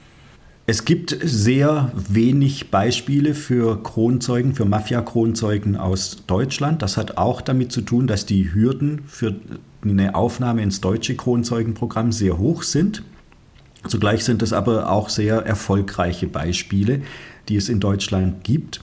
Es 0.71 0.85
gibt 0.85 1.19
sehr 1.21 1.91
wenig 1.97 2.71
Beispiele 2.71 3.35
für 3.35 3.83
Kronzeugen, 3.83 4.55
für 4.55 4.65
Mafia-Kronzeugen 4.65 5.75
aus 5.75 6.23
Deutschland. 6.29 6.81
Das 6.81 6.97
hat 6.97 7.19
auch 7.19 7.41
damit 7.41 7.73
zu 7.73 7.81
tun, 7.81 8.07
dass 8.07 8.25
die 8.25 8.55
Hürden 8.55 9.03
für 9.09 9.35
eine 9.83 10.15
Aufnahme 10.15 10.63
ins 10.63 10.81
deutsche 10.81 11.17
Kronzeugenprogramm 11.17 12.13
sehr 12.13 12.39
hoch 12.39 12.63
sind. 12.63 13.03
Zugleich 13.89 14.23
sind 14.23 14.43
es 14.43 14.53
aber 14.53 14.93
auch 14.93 15.09
sehr 15.09 15.39
erfolgreiche 15.39 16.29
Beispiele, 16.29 17.03
die 17.49 17.57
es 17.57 17.69
in 17.69 17.81
Deutschland 17.81 18.45
gibt. 18.45 18.81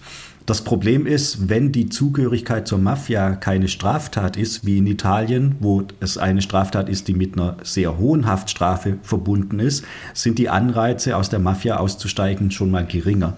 Das 0.48 0.62
Problem 0.62 1.06
ist, 1.06 1.50
wenn 1.50 1.74
die 1.74 1.90
Zugehörigkeit 1.90 2.70
zur 2.70 2.78
Mafia 2.78 3.36
keine 3.36 3.68
Straftat 3.68 4.38
ist, 4.38 4.66
wie 4.66 4.78
in 4.78 4.88
Italien, 4.88 5.58
wo 5.60 5.84
es 6.00 6.18
eine 6.18 6.42
Straftat 6.42 6.88
ist, 6.88 7.10
die 7.10 7.16
mit 7.16 7.34
einer 7.34 7.58
sehr 7.64 7.98
hohen 7.98 8.26
Haftstrafe 8.26 8.98
verbunden 9.02 9.60
ist, 9.60 9.84
sind 10.14 10.40
die 10.40 10.48
Anreize, 10.48 11.18
aus 11.18 11.30
der 11.30 11.40
Mafia 11.40 11.76
auszusteigen, 11.76 12.50
schon 12.50 12.72
mal 12.72 12.86
geringer. 12.86 13.38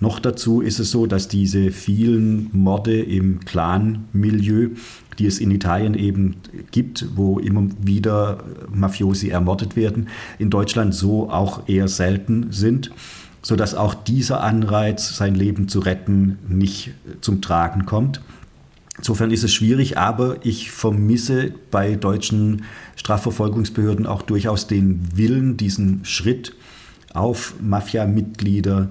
Noch 0.00 0.18
dazu 0.18 0.60
ist 0.60 0.80
es 0.80 0.90
so, 0.90 1.06
dass 1.06 1.28
diese 1.28 1.70
vielen 1.70 2.50
Morde 2.52 3.00
im 3.00 3.38
Clan-Milieu, 3.44 4.70
die 5.20 5.26
es 5.26 5.38
in 5.38 5.52
Italien 5.52 5.94
eben 5.94 6.34
gibt, 6.72 7.06
wo 7.14 7.38
immer 7.38 7.68
wieder 7.80 8.42
Mafiosi 8.74 9.28
ermordet 9.28 9.76
werden, 9.76 10.08
in 10.40 10.50
Deutschland 10.50 10.96
so 10.96 11.30
auch 11.30 11.68
eher 11.68 11.86
selten 11.86 12.48
sind 12.50 12.90
sodass 13.42 13.74
auch 13.74 13.94
dieser 13.94 14.42
Anreiz, 14.42 15.16
sein 15.16 15.34
Leben 15.34 15.68
zu 15.68 15.80
retten, 15.80 16.38
nicht 16.48 16.92
zum 17.20 17.40
Tragen 17.40 17.86
kommt. 17.86 18.20
Insofern 18.98 19.30
ist 19.30 19.44
es 19.44 19.54
schwierig, 19.54 19.96
aber 19.96 20.44
ich 20.44 20.70
vermisse 20.70 21.54
bei 21.70 21.96
deutschen 21.96 22.64
Strafverfolgungsbehörden 22.96 24.06
auch 24.06 24.20
durchaus 24.20 24.66
den 24.66 25.00
Willen, 25.14 25.56
diesen 25.56 26.04
Schritt 26.04 26.54
auf 27.14 27.54
Mafia-Mitglieder 27.62 28.90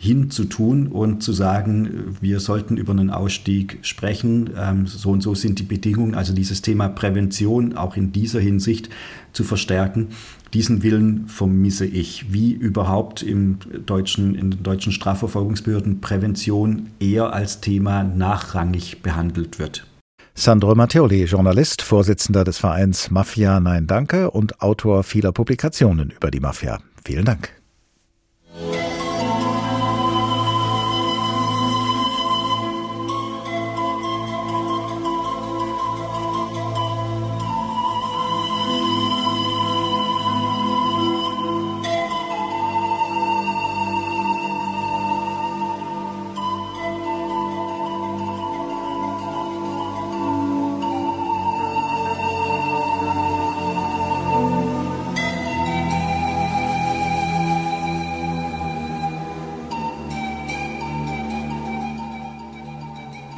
hinzutun 0.00 0.86
und 0.86 1.24
zu 1.24 1.32
sagen, 1.32 2.16
wir 2.20 2.38
sollten 2.38 2.76
über 2.76 2.92
einen 2.92 3.10
Ausstieg 3.10 3.80
sprechen. 3.82 4.50
Ähm, 4.56 4.86
so 4.86 5.10
und 5.10 5.22
so 5.22 5.34
sind 5.34 5.58
die 5.58 5.64
Bedingungen. 5.64 6.14
Also 6.14 6.32
dieses 6.32 6.62
Thema 6.62 6.88
Prävention 6.88 7.76
auch 7.76 7.96
in 7.96 8.12
dieser 8.12 8.38
Hinsicht 8.38 8.90
zu 9.32 9.42
verstärken. 9.42 10.08
Diesen 10.54 10.82
Willen 10.82 11.28
vermisse 11.28 11.84
ich, 11.84 12.32
wie 12.32 12.52
überhaupt 12.52 13.22
im 13.22 13.58
deutschen, 13.84 14.34
in 14.34 14.50
den 14.50 14.62
deutschen 14.62 14.92
Strafverfolgungsbehörden 14.92 16.00
Prävention 16.00 16.88
eher 17.00 17.32
als 17.32 17.60
Thema 17.60 18.02
nachrangig 18.02 19.02
behandelt 19.02 19.58
wird. 19.58 19.86
Sandro 20.34 20.74
Matteoli, 20.74 21.24
Journalist, 21.24 21.82
Vorsitzender 21.82 22.44
des 22.44 22.58
Vereins 22.58 23.10
Mafia 23.10 23.58
Nein 23.60 23.86
Danke 23.86 24.30
und 24.30 24.62
Autor 24.62 25.02
vieler 25.02 25.32
Publikationen 25.32 26.10
über 26.10 26.30
die 26.30 26.40
Mafia. 26.40 26.78
Vielen 27.04 27.24
Dank. 27.24 27.50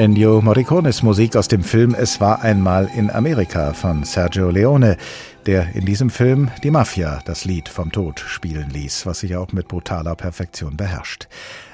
Ennio 0.01 0.41
Morricones 0.41 1.03
Musik 1.03 1.37
aus 1.37 1.47
dem 1.47 1.63
Film 1.63 1.95
Es 1.95 2.23
war 2.23 2.41
einmal 2.41 2.91
in 2.97 3.11
Amerika 3.11 3.75
von 3.75 4.03
Sergio 4.03 4.49
Leone, 4.49 4.97
der 5.45 5.75
in 5.75 5.85
diesem 5.85 6.09
Film 6.09 6.51
die 6.63 6.71
Mafia 6.71 7.21
das 7.27 7.45
Lied 7.45 7.69
vom 7.69 7.93
Tod 7.93 8.19
spielen 8.19 8.71
ließ, 8.71 9.05
was 9.05 9.21
sich 9.21 9.37
auch 9.37 9.53
mit 9.53 9.69
brutaler 9.69 10.15
Perfektion 10.15 10.79
beherrscht. 10.79 11.29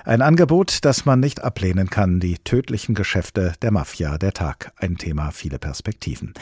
Ein 0.04 0.22
Angebot, 0.22 0.84
das 0.84 1.04
man 1.04 1.20
nicht 1.20 1.44
ablehnen 1.44 1.88
kann, 1.88 2.18
die 2.18 2.38
tödlichen 2.38 2.96
Geschäfte 2.96 3.52
der 3.62 3.70
Mafia, 3.70 4.18
der 4.18 4.32
Tag, 4.32 4.72
ein 4.76 4.96
Thema, 4.96 5.30
viele 5.30 5.60
Perspektiven. 5.60 6.34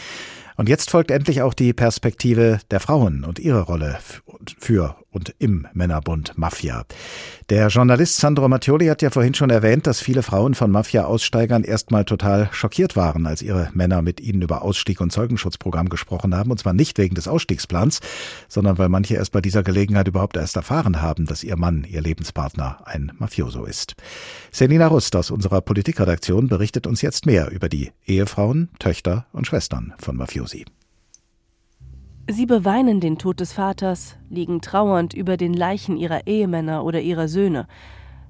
Und 0.57 0.69
jetzt 0.69 0.91
folgt 0.91 1.11
endlich 1.11 1.43
auch 1.43 1.55
die 1.55 1.73
Perspektive 1.73 2.61
der 2.71 2.81
Frauen 2.81 3.25
und 3.25 3.39
ihre 3.39 3.63
Rolle 3.63 3.99
für 4.59 4.97
und 5.15 5.35
im 5.39 5.67
Männerbund 5.73 6.37
Mafia. 6.37 6.85
Der 7.51 7.69
Journalist 7.69 8.17
Sandro 8.17 8.49
Mattioli 8.49 8.87
hat 8.87 9.01
ja 9.01 9.11
vorhin 9.11 9.35
schon 9.35 9.51
erwähnt, 9.51 9.87
dass 9.87 10.01
viele 10.01 10.23
Frauen 10.23 10.55
von 10.55 10.71
Mafia-Aussteigern 10.71 11.63
erstmal 11.63 12.05
total 12.05 12.49
schockiert 12.53 12.97
waren, 12.97 13.27
als 13.27 13.43
ihre 13.43 13.71
Männer 13.75 14.03
mit 14.03 14.21
ihnen 14.21 14.43
über 14.43 14.63
Ausstieg 14.63 15.01
und 15.01 15.13
Zeugenschutzprogramm 15.13 15.89
gesprochen 15.89 16.35
haben. 16.35 16.51
Und 16.51 16.59
zwar 16.59 16.73
nicht 16.73 16.99
wegen 16.99 17.15
des 17.15 17.29
Ausstiegsplans, 17.29 18.01
sondern 18.49 18.79
weil 18.79 18.89
manche 18.89 19.15
erst 19.15 19.33
bei 19.33 19.41
dieser 19.41 19.63
Gelegenheit 19.63 20.09
überhaupt 20.09 20.37
erst 20.37 20.57
erfahren 20.57 21.01
haben, 21.01 21.27
dass 21.27 21.45
ihr 21.45 21.57
Mann, 21.57 21.87
ihr 21.89 22.01
Lebenspartner, 22.01 22.79
ein 22.85 23.13
Mafioso 23.19 23.65
ist. 23.65 23.95
Selina 24.51 24.89
Rust 24.89 25.15
aus 25.17 25.31
unserer 25.31 25.61
Politikredaktion 25.61 26.49
berichtet 26.49 26.87
uns 26.87 27.03
jetzt 27.03 27.27
mehr 27.27 27.51
über 27.51 27.69
die 27.69 27.93
Ehefrauen, 28.07 28.71
Töchter 28.79 29.27
und 29.33 29.47
Schwestern 29.47 29.95
von 29.99 30.17
Mafiosi. 30.45 30.65
Sie 32.31 32.47
beweinen 32.47 33.01
den 33.01 33.19
Tod 33.19 33.41
des 33.41 33.53
Vaters, 33.53 34.17
liegen 34.31 34.61
trauernd 34.61 35.13
über 35.13 35.37
den 35.37 35.53
Leichen 35.53 35.97
ihrer 35.97 36.27
Ehemänner 36.27 36.85
oder 36.85 37.01
ihrer 37.01 37.29
Söhne. 37.29 37.67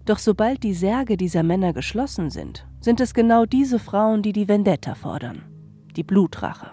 Doch 0.05 0.19
sobald 0.19 0.62
die 0.65 0.75
Särge 0.75 1.17
dieser 1.17 1.43
Männer 1.43 1.73
geschlossen 1.73 2.31
sind, 2.31 2.67
sind 2.81 3.01
es 3.01 3.15
genau 3.15 3.47
diese 3.47 3.79
Frauen, 3.79 4.23
die 4.23 4.33
die 4.33 4.49
Vendetta 4.49 4.95
fordern. 4.95 5.45
Die 5.97 6.03
Blutrache. 6.03 6.73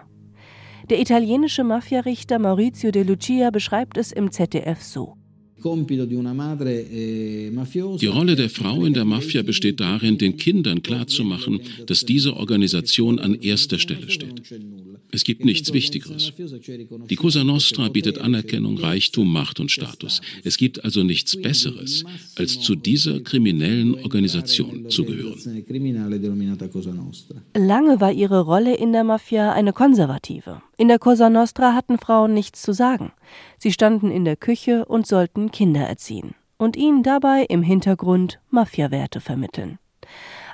Der 0.90 1.00
italienische 1.00 1.64
Mafiarichter 1.64 2.40
Maurizio 2.40 2.92
De 2.92 3.04
Lucia 3.04 3.52
beschreibt 3.52 3.98
es 3.98 4.12
im 4.12 4.32
ZDF 4.32 4.82
so. 4.82 5.16
Eh, 5.64 7.52
die 8.00 8.08
Rolle 8.08 8.36
der 8.36 8.50
Frau 8.50 8.86
in 8.86 8.94
der 8.94 9.06
Mafia 9.06 9.42
besteht 9.44 9.80
darin, 9.80 10.18
den 10.18 10.38
Kindern 10.38 10.82
klarzumachen, 10.84 11.62
dass 11.86 12.06
diese 12.06 12.36
Organisation 12.38 13.20
an 13.20 13.36
erster 13.36 13.78
Stelle 13.80 14.10
steht. 14.10 14.42
Es 15.12 15.24
gibt 15.24 15.44
nichts 15.44 15.74
Wichtigeres. 15.74 16.32
Die 17.10 17.16
Cosa 17.16 17.44
Nostra 17.44 17.90
bietet 17.90 18.20
Anerkennung, 18.20 18.78
Reichtum, 18.78 19.32
Macht 19.32 19.60
und 19.60 19.70
Status. 19.70 20.22
Es 20.44 20.58
gibt 20.58 20.86
also 20.86 21.04
nichts 21.04 21.40
Besseres, 21.40 22.06
als 22.36 22.62
zu 22.62 22.76
dieser 22.76 23.20
kriminellen 23.20 23.96
Organisation 23.96 24.90
zu 24.90 25.04
gehören. 25.04 25.38
Lange 27.56 28.02
war 28.02 28.12
ihre 28.12 28.42
Rolle 28.42 28.76
in 28.76 28.94
der 28.94 29.04
Mafia 29.04 29.52
eine 29.52 29.74
konservative. 29.74 30.62
In 30.78 30.88
der 30.88 31.00
Cosa 31.00 31.30
Nostra 31.30 31.74
hatten 31.74 32.00
Frauen 32.00 32.34
nichts 32.34 32.62
zu 32.62 32.74
sagen. 32.74 33.12
Sie 33.58 33.72
standen 33.72 34.12
in 34.12 34.26
der 34.26 34.36
Küche 34.36 34.86
und 34.86 35.08
sollten 35.08 35.52
Kinder 35.52 35.82
erziehen 35.82 36.36
und 36.58 36.78
ihnen 36.78 37.02
dabei 37.02 37.46
im 37.50 37.64
Hintergrund 37.64 38.40
Mafiawerte 38.50 39.20
vermitteln. 39.20 39.80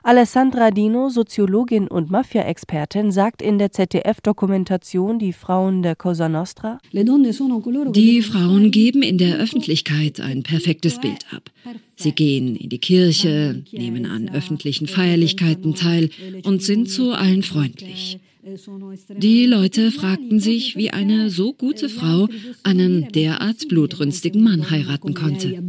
Alessandra 0.04 0.72
Dino, 0.72 1.10
Soziologin 1.10 1.90
und 1.90 2.10
Mafia-Expertin, 2.10 3.12
sagt 3.12 3.42
in 3.42 3.58
der 3.58 3.74
ZDF-Dokumentation 3.74 5.20
Die 5.20 5.34
Frauen 5.34 5.82
der 5.82 5.98
Cosa 5.98 6.30
Nostra: 6.30 6.80
Die 6.94 8.22
Frauen 8.22 8.72
geben 8.72 9.02
in 9.02 9.18
der 9.18 9.38
Öffentlichkeit 9.38 10.22
ein 10.22 10.44
perfektes 10.44 11.02
Bild 11.02 11.26
ab. 11.34 11.50
Sie 11.98 12.14
gehen 12.14 12.56
in 12.56 12.70
die 12.70 12.80
Kirche, 12.80 13.64
nehmen 13.74 14.06
an 14.06 14.30
öffentlichen 14.30 14.88
Feierlichkeiten 14.88 15.76
teil 15.76 16.10
und 16.46 16.64
sind 16.64 16.90
zu 16.90 17.12
allen 17.12 17.44
freundlich. 17.44 18.20
Die 19.18 19.45
Leute 19.45 19.91
fragten 19.91 20.39
sich, 20.39 20.76
wie 20.76 20.91
eine 20.91 21.30
so 21.30 21.54
gute 21.54 21.89
Frau 21.89 22.28
einen 22.64 23.12
derart 23.12 23.68
blutrünstigen 23.68 24.43
Mann 24.43 24.70
heiraten 24.70 25.14
konnte. 25.14 25.62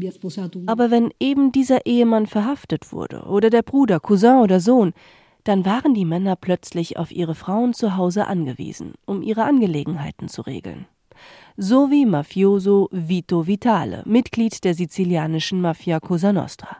Aber 0.66 0.91
wenn 0.91 1.11
eben 1.18 1.51
dieser 1.53 1.87
Ehemann 1.87 2.26
verhaftet 2.26 2.93
wurde 2.93 3.22
oder 3.22 3.51
der 3.51 3.62
Bruder, 3.62 4.01
Cousin 4.01 4.39
oder 4.39 4.61
Sohn, 4.61 4.93
dann 5.45 5.64
waren 5.64 5.95
die 5.95 6.05
Männer 6.05 6.37
plötzlich 6.37 6.99
auf 6.99 7.11
ihre 7.11 7.35
Frauen 7.35 7.72
zu 7.72 7.97
Hause 7.97 8.26
angewiesen, 8.26 8.95
um 9.07 9.22
ihre 9.22 9.45
Angelegenheiten 9.45 10.29
zu 10.29 10.43
regeln. 10.43 10.87
So 11.57 11.91
wie 11.91 12.07
Mafioso 12.07 12.89
Vito 12.93 13.47
Vitale, 13.47 14.03
Mitglied 14.07 14.62
der 14.62 14.74
sizilianischen 14.74 15.61
Mafia 15.61 15.99
Cosa 16.01 16.33
Nostra. 16.33 16.76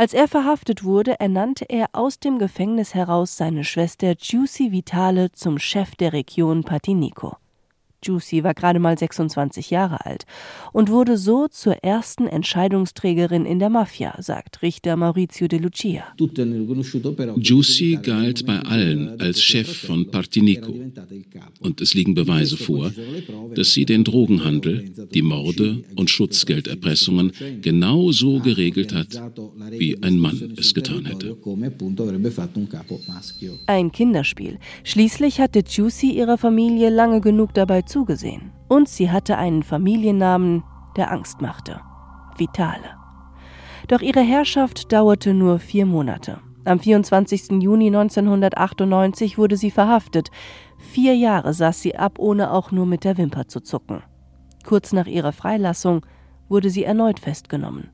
Als 0.00 0.14
er 0.14 0.28
verhaftet 0.28 0.82
wurde, 0.82 1.20
ernannte 1.20 1.66
er 1.68 1.90
aus 1.92 2.18
dem 2.18 2.38
Gefängnis 2.38 2.94
heraus 2.94 3.36
seine 3.36 3.64
Schwester 3.64 4.14
Giussi 4.14 4.72
Vitale 4.72 5.30
zum 5.32 5.58
Chef 5.58 5.94
der 5.94 6.14
Region 6.14 6.64
Patinico. 6.64 7.36
Juicy 8.02 8.44
war 8.44 8.54
gerade 8.54 8.78
mal 8.78 8.98
26 8.98 9.70
Jahre 9.70 10.04
alt 10.06 10.24
und 10.72 10.90
wurde 10.90 11.16
so 11.18 11.48
zur 11.48 11.74
ersten 11.84 12.26
Entscheidungsträgerin 12.26 13.44
in 13.44 13.58
der 13.58 13.70
Mafia, 13.70 14.14
sagt 14.20 14.62
Richter 14.62 14.96
Maurizio 14.96 15.48
De 15.48 15.58
Lucia. 15.58 16.04
Juicy 17.36 17.98
galt 18.02 18.46
bei 18.46 18.58
allen 18.60 19.20
als 19.20 19.42
Chef 19.42 19.86
von 19.86 20.10
Partinico. 20.10 20.74
Und 21.60 21.80
es 21.80 21.94
liegen 21.94 22.14
Beweise 22.14 22.56
vor, 22.56 22.90
dass 23.54 23.72
sie 23.72 23.84
den 23.84 24.04
Drogenhandel, 24.04 24.90
die 25.12 25.22
Morde 25.22 25.82
und 25.96 26.10
Schutzgelderpressungen 26.10 27.32
genau 27.60 28.12
so 28.12 28.38
geregelt 28.40 28.94
hat, 28.94 29.20
wie 29.70 30.02
ein 30.02 30.18
Mann 30.18 30.54
es 30.56 30.74
getan 30.74 31.04
hätte. 31.04 31.36
Ein 33.66 33.92
Kinderspiel. 33.92 34.58
Schließlich 34.84 35.40
hatte 35.40 35.62
Juicy 35.66 36.10
ihrer 36.10 36.38
Familie 36.38 36.90
lange 36.90 37.20
genug 37.20 37.54
dabei 37.54 37.82
zugesehen. 37.90 38.52
Und 38.68 38.88
sie 38.88 39.10
hatte 39.10 39.36
einen 39.36 39.62
Familiennamen, 39.62 40.64
der 40.96 41.12
Angst 41.12 41.40
machte. 41.40 41.80
Vitale. 42.36 42.96
Doch 43.88 44.00
ihre 44.00 44.20
Herrschaft 44.20 44.92
dauerte 44.92 45.34
nur 45.34 45.58
vier 45.58 45.86
Monate. 45.86 46.38
Am 46.64 46.78
24. 46.78 47.62
Juni 47.62 47.86
1998 47.88 49.38
wurde 49.38 49.56
sie 49.56 49.70
verhaftet. 49.70 50.30
Vier 50.78 51.16
Jahre 51.16 51.54
saß 51.54 51.80
sie 51.80 51.96
ab, 51.96 52.18
ohne 52.18 52.52
auch 52.52 52.70
nur 52.70 52.86
mit 52.86 53.04
der 53.04 53.16
Wimper 53.16 53.48
zu 53.48 53.60
zucken. 53.60 54.02
Kurz 54.64 54.92
nach 54.92 55.06
ihrer 55.06 55.32
Freilassung 55.32 56.04
wurde 56.50 56.68
sie 56.68 56.84
erneut 56.84 57.20
festgenommen. 57.20 57.88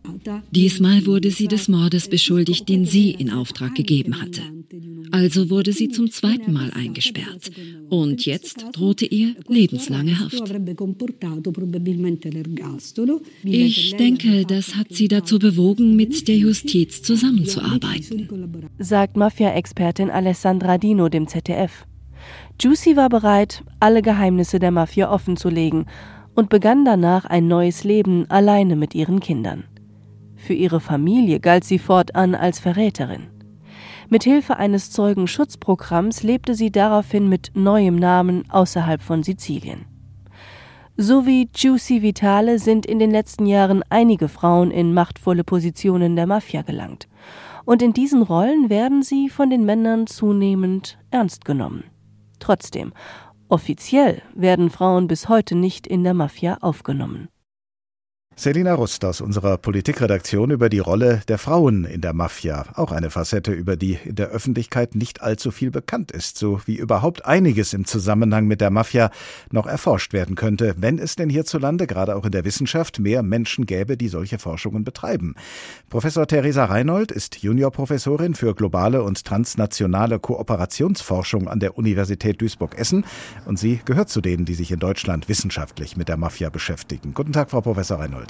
Diesmal 0.51 1.07
wurde 1.07 1.31
sie 1.31 1.47
des 1.47 1.69
Mordes 1.69 2.09
beschuldigt, 2.09 2.69
den 2.69 2.87
sie 2.87 3.11
in 3.11 3.31
Auftrag 3.31 3.75
gegeben 3.75 4.21
hatte. 4.21 4.41
Also 5.13 5.51
wurde 5.51 5.73
sie 5.73 5.89
zum 5.89 6.11
zweiten 6.11 6.53
Mal 6.53 6.73
eingesperrt. 6.73 7.51
Und 7.89 8.27
jetzt 8.27 8.67
drohte 8.73 9.07
ihr 9.07 9.37
lebenslange 9.47 10.19
Haft. 10.19 10.43
Ich 13.45 13.97
denke, 13.97 14.45
das 14.47 14.75
hat 14.75 14.87
sie 14.91 15.09
dazu 15.09 15.39
bewogen, 15.39 15.95
mit 15.95 16.27
der 16.27 16.37
Justiz 16.37 17.03
zusammenzuarbeiten, 17.03 18.29
sagt 18.79 19.17
Mafia-Expertin 19.17 20.11
Alessandra 20.11 20.79
Dino 20.79 21.09
dem 21.09 21.29
ZDF. 21.29 21.87
Juicy 22.61 22.97
war 22.97 23.11
bereit, 23.11 23.63
alle 23.79 24.03
Geheimnisse 24.03 24.59
der 24.59 24.71
Mafia 24.71 25.13
offenzulegen 25.13 25.85
und 26.37 26.51
begann 26.51 26.85
danach 26.85 27.25
ein 27.25 27.49
neues 27.49 27.83
Leben 27.83 28.31
alleine 28.31 28.77
mit 28.77 28.95
ihren 28.95 29.19
Kindern. 29.19 29.65
Für 30.37 30.53
ihre 30.53 30.81
Familie 30.81 31.41
galt 31.41 31.65
sie 31.65 31.79
fortan 31.79 32.35
als 32.37 32.61
Verräterin. 32.61 33.29
Mit 34.09 34.23
Hilfe 34.23 34.57
eines 34.57 34.93
Zeugenschutzprogramms 34.93 36.23
lebte 36.23 36.55
sie 36.55 36.71
daraufhin 36.71 37.29
mit 37.29 37.51
neuem 37.55 37.97
Namen 37.97 38.49
außerhalb 38.51 39.03
von 39.03 39.25
Sizilien. 39.25 39.87
So 40.97 41.27
wie 41.27 41.47
Giussi 41.47 42.03
Vitale 42.03 42.59
sind 42.59 42.87
in 42.87 42.99
den 42.99 43.11
letzten 43.11 43.47
Jahren 43.47 43.83
einige 43.91 44.29
Frauen 44.29 44.71
in 44.71 44.95
machtvolle 44.95 45.43
Positionen 45.45 46.17
der 46.17 46.27
Mafia 46.27 46.63
gelangt. 46.63 47.09
Und 47.65 47.83
in 47.83 47.93
diesen 47.93 48.23
Rollen 48.23 48.71
werden 48.71 49.03
sie 49.03 49.29
von 49.29 49.51
den 49.51 49.65
Männern 49.65 50.07
zunehmend 50.07 50.99
ernst 51.11 51.45
genommen. 51.45 51.85
Trotzdem, 52.39 52.93
Offiziell 53.49 54.23
werden 54.35 54.71
Frauen 54.71 55.07
bis 55.07 55.29
heute 55.29 55.55
nicht 55.55 55.87
in 55.87 56.03
der 56.03 56.15
Mafia 56.15 56.59
aufgenommen. 56.63 57.29
Selina 58.39 58.75
Rust 58.75 59.03
aus 59.07 59.23
unserer 59.23 59.57
Politikredaktion 59.57 60.51
über 60.51 60.69
die 60.69 60.79
Rolle 60.79 61.23
der 61.27 61.39
Frauen 61.39 61.87
in 61.87 62.03
der 62.03 62.13
Mafia. 62.13 62.67
Auch 62.75 62.93
eine 62.93 63.09
Facette, 63.09 63.51
über 63.51 63.77
die 63.77 63.99
in 64.05 64.15
der 64.15 64.29
Öffentlichkeit 64.29 64.95
nicht 64.95 65.23
allzu 65.23 65.51
viel 65.51 65.71
bekannt 65.71 66.13
ist, 66.13 66.37
so 66.37 66.61
wie 66.67 66.77
überhaupt 66.77 67.25
einiges 67.25 67.73
im 67.73 67.87
Zusammenhang 67.87 68.47
mit 68.47 68.61
der 68.61 68.69
Mafia 68.71 69.11
noch 69.51 69.67
erforscht 69.67 70.13
werden 70.13 70.35
könnte, 70.35 70.75
wenn 70.77 70.99
es 70.99 71.17
denn 71.17 71.31
hierzulande, 71.31 71.87
gerade 71.87 72.15
auch 72.15 72.27
in 72.27 72.31
der 72.31 72.45
Wissenschaft, 72.45 72.99
mehr 73.01 73.23
Menschen 73.23 73.65
gäbe, 73.65 73.97
die 73.97 74.09
solche 74.09 74.39
Forschungen 74.39 74.85
betreiben. 74.85 75.35
Professor 75.89 76.27
Theresa 76.27 76.67
Reinhold 76.67 77.13
ist 77.13 77.43
Juniorprofessorin 77.43 78.35
für 78.35 78.55
globale 78.55 79.03
und 79.03 79.25
transnationale 79.25 80.19
Kooperationsforschung 80.19 81.49
an 81.49 81.59
der 81.59 81.79
Universität 81.79 82.43
Duisburg-Essen 82.43 83.07
und 83.47 83.59
sie 83.59 83.81
gehört 83.87 84.11
zu 84.11 84.21
denen, 84.21 84.45
die 84.45 84.55
sich 84.55 84.71
in 84.73 84.79
Deutschland 84.79 85.31
wissenschaftlich 85.31 85.97
mit 85.97 86.11
der 86.11 86.19
Mafia 86.19 86.51
beschäftigen. 86.51 87.15
Guten 87.15 87.33
Tag, 87.33 87.51
Frau 87.51 87.63
Professor 87.63 87.99
Reinhold. 87.99 88.26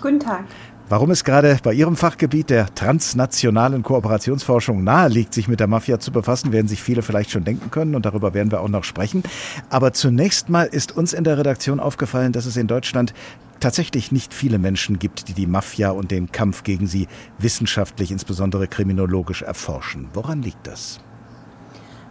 Guten 0.00 0.20
Tag. 0.20 0.44
Warum 0.90 1.12
es 1.12 1.22
gerade 1.22 1.56
bei 1.62 1.72
Ihrem 1.72 1.94
Fachgebiet 1.94 2.50
der 2.50 2.74
transnationalen 2.74 3.84
Kooperationsforschung 3.84 4.82
naheliegt, 4.82 5.32
sich 5.32 5.46
mit 5.46 5.60
der 5.60 5.68
Mafia 5.68 6.00
zu 6.00 6.10
befassen, 6.10 6.50
werden 6.50 6.66
sich 6.66 6.82
viele 6.82 7.02
vielleicht 7.02 7.30
schon 7.30 7.44
denken 7.44 7.70
können 7.70 7.94
und 7.94 8.04
darüber 8.06 8.34
werden 8.34 8.50
wir 8.50 8.60
auch 8.60 8.68
noch 8.68 8.82
sprechen. 8.82 9.22
Aber 9.68 9.92
zunächst 9.92 10.48
mal 10.48 10.64
ist 10.64 10.96
uns 10.96 11.12
in 11.12 11.22
der 11.22 11.38
Redaktion 11.38 11.78
aufgefallen, 11.78 12.32
dass 12.32 12.44
es 12.44 12.56
in 12.56 12.66
Deutschland 12.66 13.14
tatsächlich 13.60 14.10
nicht 14.10 14.34
viele 14.34 14.58
Menschen 14.58 14.98
gibt, 14.98 15.28
die 15.28 15.32
die 15.32 15.46
Mafia 15.46 15.90
und 15.90 16.10
den 16.10 16.32
Kampf 16.32 16.64
gegen 16.64 16.88
sie 16.88 17.06
wissenschaftlich, 17.38 18.10
insbesondere 18.10 18.66
kriminologisch 18.66 19.42
erforschen. 19.42 20.08
Woran 20.12 20.42
liegt 20.42 20.66
das? 20.66 20.98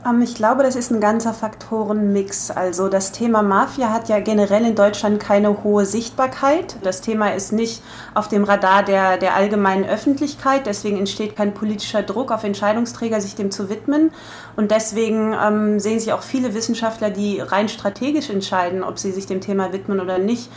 Ähm, 0.06 0.22
ich 0.22 0.36
glaube, 0.36 0.64
das 0.64 0.76
ist 0.76 0.91
ein 0.91 1.02
ganzer 1.02 1.34
Faktorenmix. 1.34 2.52
Also 2.52 2.89
das 2.89 3.12
Thema 3.12 3.41
Mafia 3.41 3.91
hat 3.91 4.10
ja 4.10 4.20
generell 4.20 4.66
in 4.66 4.76
Deutschland 4.76 5.20
keine 5.20 5.64
hohe 5.64 5.86
Sichtbarkeit. 5.86 6.78
Das 6.84 7.02
Thema 7.02 7.34
ist 7.34 7.52
nicht 7.52 7.84
auf 8.14 8.28
dem 8.28 8.43
Radar 8.43 8.84
der, 8.84 9.18
der 9.18 9.36
allgemeinen 9.36 9.86
Öffentlichkeit. 9.86 10.66
Deswegen 10.66 10.97
entsteht 10.97 11.36
kein 11.36 11.54
politischer 11.54 12.04
Druck 12.04 12.32
auf 12.32 12.43
Entscheidungsträger, 12.43 13.22
sich 13.22 13.36
dem 13.36 13.52
zu 13.52 13.70
widmen. 13.70 14.12
Und 14.56 14.72
deswegen 14.72 15.34
ähm, 15.34 15.80
sehen 15.80 16.00
sich 16.00 16.14
auch 16.14 16.24
viele 16.24 16.54
Wissenschaftler, 16.54 17.10
die 17.10 17.39
rein 17.39 17.70
strategisch 17.70 18.30
entscheiden, 18.30 18.84
ob 18.84 19.00
sie 19.00 19.12
sich 19.12 19.26
dem 19.26 19.41
Thema 19.41 19.74
widmen 19.74 20.00
oder 20.00 20.18
nicht, 20.18 20.50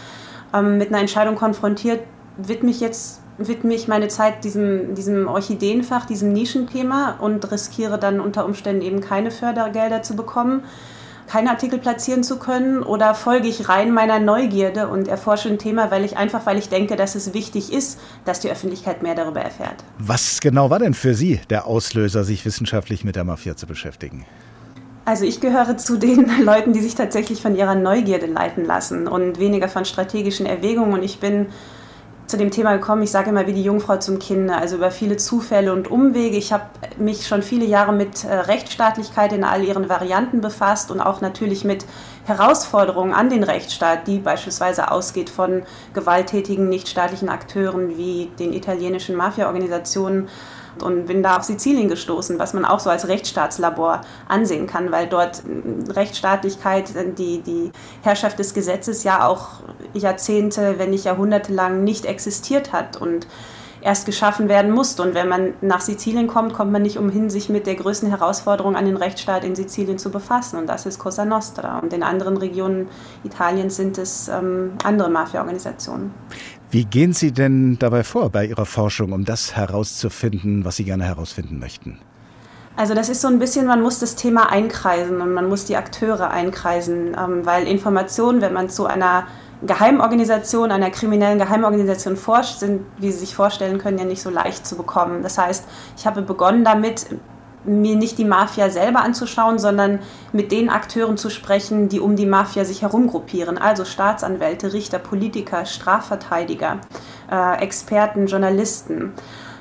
ähm, 0.55 0.79
mit 0.79 0.89
einer 0.89 1.01
Entscheidung 1.01 1.35
konfrontiert, 1.37 2.01
widme 2.37 2.71
ich 2.71 2.81
jetzt 2.81 3.22
widme 3.39 3.75
ich 3.75 3.89
meine 3.89 4.09
Zeit 4.09 4.45
diesem, 4.45 4.95
diesem 4.95 5.29
Orchideenfach, 5.29 6.07
diesem 6.07 6.33
Nischenthema 6.33 7.17
und 7.21 7.51
riskiere 7.51 7.99
dann 7.99 8.21
unter 8.21 8.45
Umständen 8.45 8.83
eben 8.83 9.01
keine 9.01 9.31
Fördergelder 9.31 10.03
zu 10.03 10.15
bekommen, 10.17 10.65
keine 11.27 11.51
Artikel 11.51 11.79
platzieren 11.79 12.25
zu 12.25 12.39
können 12.39 12.83
oder 12.83 13.15
folge 13.15 13.49
ich 13.49 13.69
rein 13.69 13.93
meiner 13.93 14.19
Neugierde 14.19 14.89
und 14.89 15.09
erforsche 15.09 15.49
ein 15.49 15.59
Thema, 15.59 15.91
weil 15.91 16.05
ich 16.05 16.17
einfach, 16.17 16.45
weil 16.45 16.59
ich 16.59 16.69
denke, 16.69 16.97
dass 16.97 17.15
es 17.15 17.33
wichtig 17.33 17.73
ist, 17.73 17.99
dass 18.25 18.41
die 18.41 18.51
Öffentlichkeit 18.51 19.03
mehr 19.03 19.15
darüber 19.15 19.41
erfährt. 19.41 19.77
Was 19.99 20.41
genau 20.41 20.69
war 20.69 20.79
denn 20.79 20.95
für 20.95 21.15
Sie 21.15 21.41
der 21.49 21.67
Auslöser, 21.67 22.25
sich 22.25 22.45
wissenschaftlich 22.45 23.05
mit 23.05 23.17
der 23.17 23.25
Mafia 23.25 23.57
zu 23.57 23.67
beschäftigen? 23.67 24.27
Also 25.05 25.25
ich 25.25 25.41
gehöre 25.41 25.77
zu 25.79 25.97
den 25.97 26.31
Leuten, 26.45 26.73
die 26.73 26.81
sich 26.81 26.95
tatsächlich 26.95 27.43
von 27.43 27.57
ihrer 27.57 27.75
Neugierde 27.75 28.27
leiten 28.27 28.65
lassen 28.65 29.09
und 29.09 29.39
weniger 29.39 29.69
von 29.69 29.85
strategischen 29.85 30.47
Erwägungen. 30.47 30.93
Und 30.93 31.03
ich 31.03 31.19
bin 31.19 31.47
zu 32.27 32.37
dem 32.37 32.51
Thema 32.51 32.75
gekommen, 32.77 33.03
ich 33.03 33.11
sage 33.11 33.31
immer 33.31 33.47
wie 33.47 33.53
die 33.53 33.63
Jungfrau 33.63 33.99
zum 33.99 34.19
Kinder, 34.19 34.57
also 34.57 34.77
über 34.77 34.91
viele 34.91 35.17
Zufälle 35.17 35.73
und 35.73 35.91
Umwege. 35.91 36.37
Ich 36.37 36.53
habe 36.53 36.65
mich 36.99 37.27
schon 37.27 37.43
viele 37.43 37.65
Jahre 37.65 37.93
mit 37.93 38.25
äh, 38.25 38.33
Rechtsstaatlichkeit 38.33 39.33
in 39.33 39.45
all 39.45 39.63
ihren 39.65 39.89
Varianten 39.89 40.41
befasst 40.41 40.91
und 40.91 41.01
auch 41.01 41.21
natürlich 41.21 41.65
mit 41.65 41.85
Herausforderungen 42.25 43.13
an 43.13 43.29
den 43.29 43.43
Rechtsstaat, 43.43 44.07
die 44.07 44.19
beispielsweise 44.19 44.91
ausgeht 44.91 45.31
von 45.31 45.65
gewalttätigen 45.93 46.69
nichtstaatlichen 46.69 47.29
Akteuren 47.29 47.97
wie 47.97 48.31
den 48.39 48.53
italienischen 48.53 49.17
Mafia-Organisationen 49.17 50.29
und 50.83 51.07
bin 51.07 51.23
da 51.23 51.37
auf 51.37 51.45
Sizilien 51.45 51.89
gestoßen, 51.89 52.39
was 52.39 52.55
man 52.55 52.65
auch 52.65 52.81
so 52.81 52.91
als 52.91 53.09
Rechtsstaatslabor 53.09 54.01
ansehen 54.29 54.67
kann, 54.67 54.93
weil 54.93 55.07
dort 55.07 55.43
Rechtsstaatlichkeit, 55.89 56.93
die, 57.19 57.43
die 57.43 57.73
Herrschaft 58.03 58.39
des 58.39 58.55
Gesetzes 58.55 59.05
ja 59.05 59.27
auch 59.27 59.49
Jahrzehnte, 59.95 60.79
wenn 60.79 60.91
nicht 60.91 61.05
Jahrhunderte 61.05 61.53
lang 61.53 61.85
nicht 61.85 62.05
existiert 62.05 62.73
hat 62.73 62.97
und 62.97 63.27
erst 63.83 64.07
geschaffen 64.07 64.49
werden 64.49 64.71
musste. 64.71 65.03
Und 65.03 65.15
wenn 65.15 65.29
man 65.29 65.55
nach 65.61 65.81
Sizilien 65.81 66.29
kommt, 66.29 66.55
kommt 66.55 66.73
man 66.73 66.83
nicht 66.83 66.99
umhin, 66.99 67.29
sich 67.29 67.49
mit 67.49 67.67
der 67.67 67.75
größten 67.75 68.09
Herausforderung 68.09 68.77
an 68.77 68.87
den 68.87 68.97
Rechtsstaat 68.97 69.45
in 69.45 69.55
Sizilien 69.55 69.99
zu 69.99 70.11
befassen. 70.11 70.59
Und 70.59 70.67
das 70.69 70.87
ist 70.87 70.99
Cosa 70.99 71.25
Nostra. 71.25 71.81
Und 71.81 71.93
in 71.93 72.03
anderen 72.03 72.37
Regionen 72.37 72.89
Italiens 73.25 73.77
sind 73.77 73.99
es 73.99 74.29
ähm, 74.29 74.73
andere 74.85 75.11
Mafia-Organisationen. 75.11 76.15
Wie 76.73 76.87
gehen 76.87 77.13
Sie 77.13 77.33
denn 77.33 77.79
dabei 77.79 78.03
vor 78.03 78.31
bei 78.31 78.47
Ihrer 78.47 78.65
Forschung, 78.65 79.13
um 79.13 79.27
das 79.27 79.55
herauszufinden, 79.55 80.65
was 80.65 80.77
Sie 80.77 80.85
gerne 80.85 81.05
herausfinden 81.05 81.59
möchten? 81.59 81.99
Also 82.77 82.95
das 82.95 83.11
ist 83.11 83.21
so 83.21 83.29
ein 83.29 83.39
bisschen, 83.39 83.67
man 83.67 83.83
muss 83.83 83.99
das 83.99 84.17
Thema 84.17 84.51
einkreisen 84.51 85.21
und 85.21 85.35
man 85.35 85.51
muss 85.51 85.67
die 85.67 85.77
Akteure 85.77 86.31
einkreisen, 86.31 87.09
ähm, 87.09 87.45
weil 87.45 87.69
Informationen, 87.69 88.41
wenn 88.41 88.55
man 88.55 88.71
zu 88.71 88.87
einer 88.87 89.27
Geheimorganisation, 89.67 90.71
einer 90.71 90.89
kriminellen 90.89 91.39
Geheimorganisation 91.39 92.17
forscht, 92.17 92.61
sind, 92.61 92.81
wie 92.97 93.13
Sie 93.13 93.19
sich 93.19 93.35
vorstellen 93.35 93.77
können, 93.77 93.99
ja 93.99 94.07
nicht 94.07 94.23
so 94.23 94.31
leicht 94.31 94.67
zu 94.67 94.75
bekommen. 94.75 95.23
Das 95.23 95.37
heißt, 95.37 95.67
ich 95.99 96.07
habe 96.07 96.23
begonnen 96.23 96.65
damit, 96.65 97.05
mir 97.65 97.97
nicht 97.97 98.19
die 98.19 98.25
Mafia 98.25 98.71
selber 98.71 99.03
anzuschauen, 99.03 99.59
sondern 99.59 100.01
mit 100.33 100.53
den 100.53 100.69
Akteuren 100.69 101.17
zu 101.17 101.31
sprechen, 101.31 101.89
die 101.89 102.01
um 102.01 102.17
die 102.17 102.27
Mafia 102.27 102.65
sich 102.65 102.83
herum 102.83 103.07
gruppieren. 103.07 103.59
Also 103.59 103.85
Staatsanwälte, 103.85 104.73
Richter, 104.73 104.99
Politiker, 104.99 105.65
Strafverteidiger, 105.65 106.81
äh, 107.31 107.63
Experten, 107.63 108.27
Journalisten, 108.27 109.13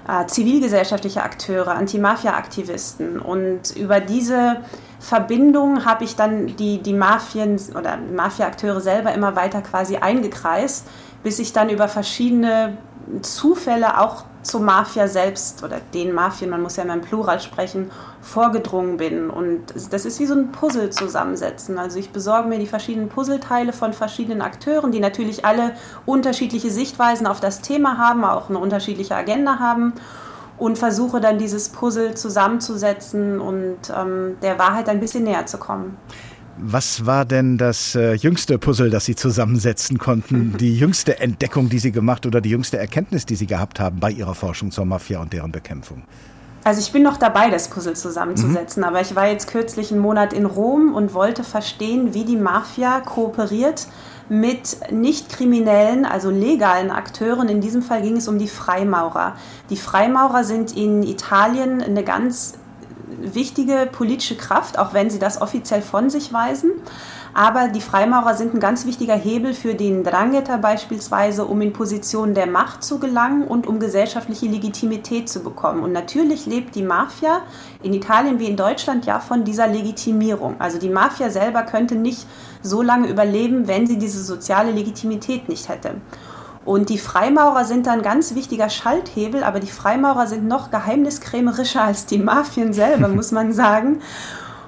äh, 0.08 0.26
zivilgesellschaftliche 0.26 1.24
Akteure, 1.24 1.70
Anti-Mafia-Aktivisten. 1.70 3.20
Und 3.20 3.76
über 3.76 4.00
diese 4.00 4.58
Verbindung 5.00 5.86
habe 5.86 6.04
ich 6.04 6.16
dann 6.16 6.56
die, 6.56 6.82
die 6.82 6.94
Mafien 6.94 7.60
oder 7.78 7.98
Mafia-Akteure 7.98 8.82
selber 8.82 9.14
immer 9.14 9.36
weiter 9.36 9.62
quasi 9.62 9.98
eingekreist, 9.98 10.88
bis 11.24 11.40
ich 11.40 11.54
dann 11.54 11.70
über 11.70 11.88
verschiedene 11.88 12.78
Zufälle 13.22 14.00
auch 14.00 14.26
zur 14.44 14.62
Mafia 14.62 15.08
selbst 15.08 15.64
oder 15.64 15.80
den 15.94 16.14
Mafien, 16.14 16.50
man 16.50 16.62
muss 16.62 16.76
ja 16.76 16.84
immer 16.84 16.94
im 16.94 17.02
Plural 17.02 17.40
sprechen, 17.40 17.92
vorgedrungen 18.22 18.98
bin. 18.98 19.30
Und 19.30 19.74
das 19.92 20.06
ist 20.06 20.20
wie 20.20 20.26
so 20.26 20.34
ein 20.34 20.52
Puzzle 20.52 20.90
zusammensetzen. 20.90 21.78
Also 21.78 22.00
ich 22.00 22.12
besorge 22.12 22.48
mir 22.48 22.60
die 22.60 22.68
verschiedenen 22.68 23.10
Puzzleteile 23.10 23.74
von 23.74 23.94
verschiedenen 23.94 24.42
Akteuren, 24.42 24.92
die 24.92 25.00
natürlich 25.00 25.46
alle 25.46 25.74
unterschiedliche 26.06 26.72
Sichtweisen 26.72 27.28
auf 27.28 27.40
das 27.40 27.62
Thema 27.62 27.98
haben, 27.98 28.24
auch 28.24 28.50
eine 28.50 28.60
unterschiedliche 28.60 29.16
Agenda 29.16 29.60
haben 29.60 29.94
und 30.58 30.78
versuche 30.78 31.20
dann 31.20 31.40
dieses 31.40 31.70
Puzzle 31.70 32.16
zusammenzusetzen 32.16 33.40
und 33.40 33.78
ähm, 33.96 34.38
der 34.44 34.60
Wahrheit 34.60 34.90
ein 34.90 35.00
bisschen 35.00 35.24
näher 35.24 35.48
zu 35.48 35.58
kommen. 35.58 35.98
Was 36.64 37.08
war 37.08 37.26
denn 37.26 37.58
das 37.58 37.96
äh, 37.96 38.14
jüngste 38.14 38.60
Puzzle, 38.60 38.92
das 38.92 39.06
Sie 39.06 39.16
zusammensetzen 39.16 39.98
konnten? 39.98 40.56
Die 40.60 40.78
jüngste 40.78 41.20
Entdeckung, 41.20 41.70
die 41.70 41.80
Sie 41.80 41.92
gemacht 41.92 42.28
oder 42.28 42.40
die 42.40 42.52
jüngste 42.52 42.78
Erkenntnis, 42.78 43.26
die 43.26 43.36
Sie 43.36 43.48
gehabt 43.48 43.80
haben 43.80 44.00
bei 44.00 44.12
Ihrer 44.12 44.36
Forschung 44.36 44.70
zur 44.70 44.86
Mafia 44.86 45.20
und 45.22 45.34
deren 45.34 45.52
Bekämpfung? 45.52 46.04
Also 46.64 46.80
ich 46.80 46.92
bin 46.92 47.02
noch 47.02 47.18
dabei, 47.18 47.50
das 47.50 47.70
Puzzle 47.70 47.96
zusammenzusetzen, 47.96 48.82
mhm. 48.82 48.90
aber 48.90 49.02
ich 49.02 49.16
war 49.16 49.28
jetzt 49.28 49.48
kürzlich 49.48 49.92
einen 49.92 50.02
Monat 50.02 50.34
in 50.34 50.46
Rom 50.46 50.94
und 50.94 51.16
wollte 51.16 51.44
verstehen, 51.44 52.14
wie 52.14 52.26
die 52.26 52.38
Mafia 52.38 53.00
kooperiert 53.00 53.88
mit 54.30 54.78
nicht 54.92 55.30
kriminellen, 55.30 56.06
also 56.06 56.30
legalen 56.30 56.92
Akteuren. 56.92 57.50
In 57.50 57.60
diesem 57.60 57.82
Fall 57.82 58.04
ging 58.04 58.18
es 58.18 58.28
um 58.28 58.38
die 58.38 58.48
Freimaurer. 58.48 59.36
Die 59.72 59.78
Freimaurer 59.78 60.44
sind 60.44 60.78
in 60.78 61.02
Italien 61.02 61.82
eine 61.82 62.04
ganz 62.04 62.54
wichtige 63.20 63.88
politische 63.92 64.36
Kraft, 64.36 64.80
auch 64.80 64.94
wenn 64.94 65.10
sie 65.10 65.20
das 65.20 65.42
offiziell 65.42 65.82
von 65.82 66.10
sich 66.10 66.32
weisen. 66.34 66.72
Aber 67.34 67.70
die 67.70 67.82
Freimaurer 67.82 68.36
sind 68.36 68.54
ein 68.54 68.60
ganz 68.60 68.86
wichtiger 68.86 69.16
Hebel 69.16 69.54
für 69.54 69.74
den 69.74 70.04
Drangheta 70.04 70.58
beispielsweise, 70.58 71.46
um 71.46 71.62
in 71.62 71.72
Positionen 71.72 72.34
der 72.34 72.48
Macht 72.48 72.84
zu 72.84 73.00
gelangen 73.00 73.48
und 73.48 73.68
um 73.68 73.80
gesellschaftliche 73.80 74.48
Legitimität 74.48 75.30
zu 75.30 75.42
bekommen. 75.42 75.84
Und 75.84 75.94
natürlich 75.94 76.46
lebt 76.46 76.76
die 76.76 76.84
Mafia 76.84 77.42
in 77.84 77.94
Italien 77.94 78.40
wie 78.40 78.48
in 78.48 78.58
Deutschland 78.58 79.06
ja 79.06 79.20
von 79.20 79.46
dieser 79.46 79.68
Legitimierung. 79.68 80.60
Also 80.60 80.78
die 80.78 80.90
Mafia 80.90 81.30
selber 81.30 81.64
könnte 81.64 81.96
nicht 81.96 82.28
so 82.62 82.82
lange 82.82 83.08
überleben, 83.08 83.68
wenn 83.68 83.88
sie 83.88 83.98
diese 83.98 84.24
soziale 84.24 84.72
Legitimität 84.72 85.48
nicht 85.48 85.70
hätte. 85.70 85.96
Und 86.64 86.90
die 86.90 87.00
Freimaurer 87.00 87.66
sind 87.66 87.88
ein 87.88 88.04
ganz 88.04 88.36
wichtiger 88.36 88.70
Schalthebel, 88.70 89.44
aber 89.44 89.60
die 89.60 89.72
Freimaurer 89.72 90.28
sind 90.28 90.48
noch 90.48 90.70
geheimniskrämerischer 90.70 91.82
als 91.82 92.06
die 92.06 92.20
Mafien 92.20 92.74
selber, 92.74 93.08
muss 93.10 93.32
man 93.32 93.54
sagen. 93.54 94.02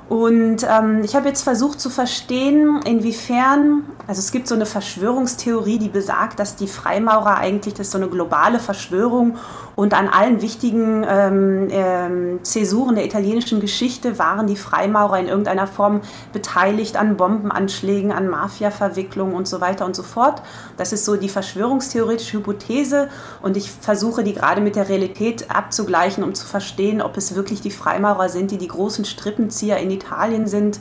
Und 0.10 0.68
ähm, 0.70 1.02
ich 1.04 1.16
habe 1.16 1.28
jetzt 1.28 1.44
versucht 1.44 1.80
zu 1.80 1.90
verstehen, 1.90 2.82
inwiefern, 2.86 3.84
also 4.06 4.20
es 4.20 4.32
gibt 4.32 4.48
so 4.48 4.56
eine 4.56 4.66
Verschwörungstheorie, 4.66 5.80
die 5.80 5.88
besagt, 5.88 6.40
dass 6.40 6.56
die 6.56 6.68
Freimaurer 6.68 7.38
eigentlich, 7.38 7.74
das 7.74 7.88
ist 7.88 7.94
so 7.94 7.98
eine 7.98 8.10
globale 8.10 8.60
Verschwörung 8.60 9.38
und 9.76 9.94
an 9.94 10.08
allen 10.08 10.42
wichtigen 10.42 11.06
ähm, 11.08 11.68
ähm, 11.72 12.40
Zäsuren 12.44 12.96
der 12.96 13.06
italienischen 13.06 13.60
Geschichte 13.60 14.20
waren 14.20 14.48
die 14.48 14.56
Freimaurer 14.56 15.20
in 15.20 15.28
irgendeiner 15.28 15.68
Form 15.68 16.02
beteiligt 16.32 16.96
an 16.96 17.18
Bombenanschlägen, 17.18 18.12
an 18.12 18.28
Mafia-Verwicklungen 18.28 19.34
und 19.34 19.48
so 19.48 19.62
weiter 19.62 19.86
und 19.86 19.96
so 19.96 20.04
fort. 20.04 20.42
Das 20.78 20.94
ist 20.94 21.06
so 21.06 21.16
die 21.16 21.30
verschwörungstheoretische 21.30 22.38
Hypothese 22.38 23.10
und 23.42 23.58
ich 23.58 23.72
versuche 23.72 24.24
die 24.24 24.34
gerade 24.34 24.62
mit 24.62 24.76
der 24.76 24.90
Realität 24.90 25.50
abzugleichen, 25.50 26.24
um 26.24 26.36
zu 26.36 26.46
verstehen, 26.46 27.02
ob 27.02 27.18
es 27.18 27.36
wirklich 27.36 27.62
die 27.62 27.72
Freimaurer 27.72 28.30
sind, 28.30 28.52
die 28.52 28.58
die 28.58 28.68
großen 28.68 29.06
Strippenzieher 29.06 29.78
in 29.78 29.92
Italien 29.92 30.48
sind 30.48 30.80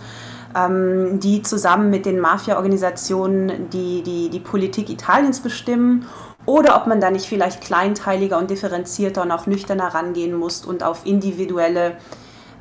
ähm, 0.55 1.21
die 1.21 1.43
zusammen 1.43 1.91
mit 1.91 2.07
den 2.07 2.21
Mafia-Organisationen 2.21 3.71
die, 3.71 4.03
die, 4.03 4.29
die 4.29 4.41
Politik 4.41 4.91
Italiens 4.91 5.41
bestimmen 5.41 6.07
oder 6.47 6.77
ob 6.77 6.87
man 6.87 7.01
da 7.01 7.11
nicht 7.11 7.27
vielleicht 7.27 7.61
kleinteiliger 7.61 8.39
und 8.39 8.51
differenzierter 8.51 9.23
und 9.23 9.31
auch 9.31 9.47
nüchterner 9.47 9.95
rangehen 9.95 10.35
muss 10.35 10.65
und 10.65 10.83
auf 10.83 11.07
individuelle 11.07 11.97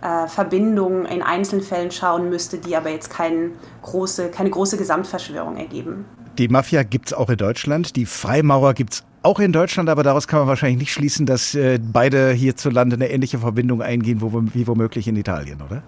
äh, 0.02 0.28
Verbindungen 0.28 1.06
in 1.06 1.22
Einzelfällen 1.22 1.92
schauen 1.92 2.30
müsste, 2.30 2.58
die 2.58 2.76
aber 2.76 2.90
jetzt 2.90 3.10
kein 3.10 3.52
große, 3.82 4.30
keine 4.30 4.50
große 4.50 4.78
Gesamtverschwörung 4.78 5.58
ergeben. 5.58 6.06
Die 6.38 6.48
Mafia 6.48 6.84
gibt 6.84 7.08
es 7.08 7.14
auch 7.14 7.30
in 7.30 7.38
Deutschland, 7.38 7.96
die 7.96 8.06
Freimaurer 8.06 8.74
gibt 8.74 8.94
es 8.94 9.04
Auch 9.24 9.40
in 9.40 9.52
Deutschland, 9.52 9.90
aber 9.90 10.02
daraus 10.02 10.28
kann 10.28 10.40
man 10.40 10.48
wahrscheinlich 10.48 10.80
nicht 10.80 10.94
schließen, 10.94 11.28
dass 11.28 11.54
äh, 11.54 11.78
beide 11.80 12.32
hierzulande 12.32 12.96
eine 12.96 13.12
ähnliche 13.12 13.38
Verbindung 13.38 13.84
eingehen, 13.84 14.22
wo, 14.22 14.32
wie 14.34 14.66
womöglich 14.66 15.08
in 15.08 15.16
Italien, 15.16 15.62
oder? 15.62 15.84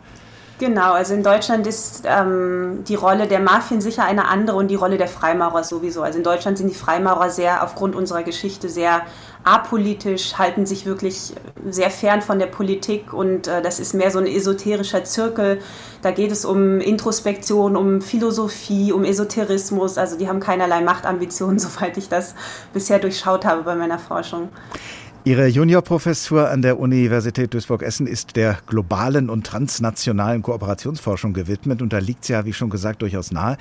Genau, 0.65 0.93
also 0.93 1.13
in 1.13 1.23
Deutschland 1.23 1.67
ist 1.67 2.03
ähm, 2.05 2.85
die 2.87 2.95
Rolle 2.95 3.27
der 3.27 3.41
Mafien 3.41 3.81
sicher 3.81 4.05
eine 4.05 4.29
andere 4.29 4.55
und 4.55 4.69
die 4.69 4.75
Rolle 4.75 4.97
der 4.97 5.09
Freimaurer 5.09 5.65
sowieso. 5.65 6.03
Also 6.03 6.19
in 6.19 6.23
Deutschland 6.23 6.57
sind 6.57 6.69
die 6.69 6.73
Freimaurer 6.73 7.29
sehr 7.29 7.65
aufgrund 7.65 7.97
unserer 7.97 8.23
Geschichte 8.23 8.69
sehr 8.69 9.01
apolitisch, 9.43 10.37
halten 10.37 10.65
sich 10.65 10.85
wirklich 10.85 11.33
sehr 11.69 11.89
fern 11.89 12.21
von 12.21 12.39
der 12.39 12.45
Politik 12.45 13.11
und 13.11 13.45
äh, 13.49 13.61
das 13.61 13.81
ist 13.81 13.93
mehr 13.93 14.09
so 14.09 14.19
ein 14.19 14.25
esoterischer 14.25 15.03
Zirkel. 15.03 15.59
Da 16.01 16.11
geht 16.11 16.31
es 16.31 16.45
um 16.45 16.79
Introspektion, 16.79 17.75
um 17.75 17.99
Philosophie, 17.99 18.93
um 18.93 19.03
Esoterismus. 19.03 19.97
Also 19.97 20.17
die 20.17 20.29
haben 20.29 20.39
keinerlei 20.39 20.79
Machtambitionen, 20.79 21.59
soweit 21.59 21.97
ich 21.97 22.07
das 22.07 22.35
bisher 22.71 22.99
durchschaut 22.99 23.43
habe 23.43 23.63
bei 23.63 23.75
meiner 23.75 23.99
Forschung. 23.99 24.47
Ihre 25.25 25.47
Juniorprofessur 25.47 26.49
an 26.49 26.61
der 26.61 26.77
Universität 26.77 27.53
Duisburg-Essen 27.53 28.07
ist 28.07 28.35
der 28.35 28.57
globalen 28.67 29.29
und 29.29 29.45
transnationalen 29.45 30.41
Kooperationsforschung 30.41 31.31
gewidmet. 31.31 31.81
Und 31.81 31.93
da 31.93 31.99
liegt 31.99 32.23
es 32.23 32.27
ja, 32.27 32.43
wie 32.43 32.51
schon 32.51 32.69
gesagt, 32.69 33.01
durchaus 33.01 33.31
nahe, 33.31 33.55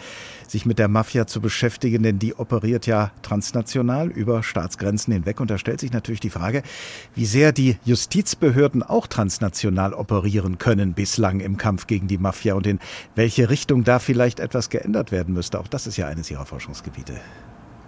sich 0.49 0.67
mit 0.67 0.81
der 0.81 0.89
Mafia 0.89 1.29
zu 1.29 1.41
beschäftigen, 1.41 2.03
denn 2.03 2.19
die 2.19 2.35
operiert 2.35 2.87
ja 2.87 3.13
transnational 3.23 4.09
über 4.09 4.43
Staatsgrenzen 4.43 5.13
hinweg. 5.13 5.39
Und 5.39 5.53
da 5.53 5.59
stellt 5.59 5.79
sich 5.79 5.93
natürlich 5.93 6.19
die 6.19 6.31
Frage, 6.31 6.65
wie 7.15 7.27
sehr 7.27 7.53
die 7.53 7.77
Justizbehörden 7.85 8.83
auch 8.83 9.07
transnational 9.07 9.95
operieren 9.95 10.59
können 10.59 10.95
bislang 10.95 11.39
im 11.39 11.59
Kampf 11.59 11.87
gegen 11.87 12.09
die 12.09 12.19
Mafia 12.19 12.55
und 12.55 12.67
in 12.67 12.81
welche 13.15 13.51
Richtung 13.51 13.85
da 13.85 14.01
vielleicht 14.01 14.41
etwas 14.41 14.69
geändert 14.69 15.13
werden 15.13 15.33
müsste. 15.33 15.61
Auch 15.61 15.69
das 15.69 15.87
ist 15.87 15.97
ja 15.97 16.09
eines 16.09 16.29
Ihrer 16.29 16.45
Forschungsgebiete. 16.45 17.21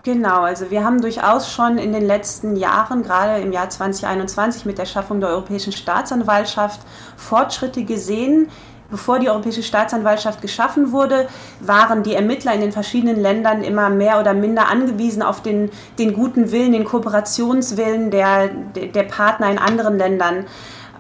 Genau, 0.05 0.43
also 0.43 0.71
wir 0.71 0.85
haben 0.85 1.01
durchaus 1.01 1.51
schon 1.51 1.79
in 1.79 1.95
den 1.95 2.07
letzten 2.07 2.57
Jahren, 2.57 3.03
gerade 3.03 3.41
im 3.41 3.53
Jahr 3.53 3.71
2021 3.71 4.67
mit 4.67 4.77
der 4.77 4.85
Schaffung 4.85 5.19
der 5.19 5.31
Europäischen 5.31 5.73
Staatsanwaltschaft, 5.73 6.81
Fortschritte 7.17 7.85
gesehen. 7.85 8.51
Bevor 8.91 9.19
die 9.19 9.31
Europäische 9.31 9.63
Staatsanwaltschaft 9.63 10.43
geschaffen 10.43 10.93
wurde, 10.93 11.27
waren 11.61 12.03
die 12.03 12.15
Ermittler 12.15 12.53
in 12.53 12.61
den 12.61 12.71
verschiedenen 12.71 13.19
Ländern 13.19 13.65
immer 13.65 13.89
mehr 13.89 14.21
oder 14.21 14.35
minder 14.35 14.69
angewiesen 14.69 15.23
auf 15.23 15.41
den, 15.41 15.71
den 15.99 16.13
guten 16.13 16.53
Willen, 16.53 16.73
den 16.73 16.85
Kooperationswillen 16.85 18.11
der, 18.11 18.49
der 18.49 19.05
Partner 19.05 19.51
in 19.51 19.57
anderen 19.57 19.97
Ländern. 19.97 20.45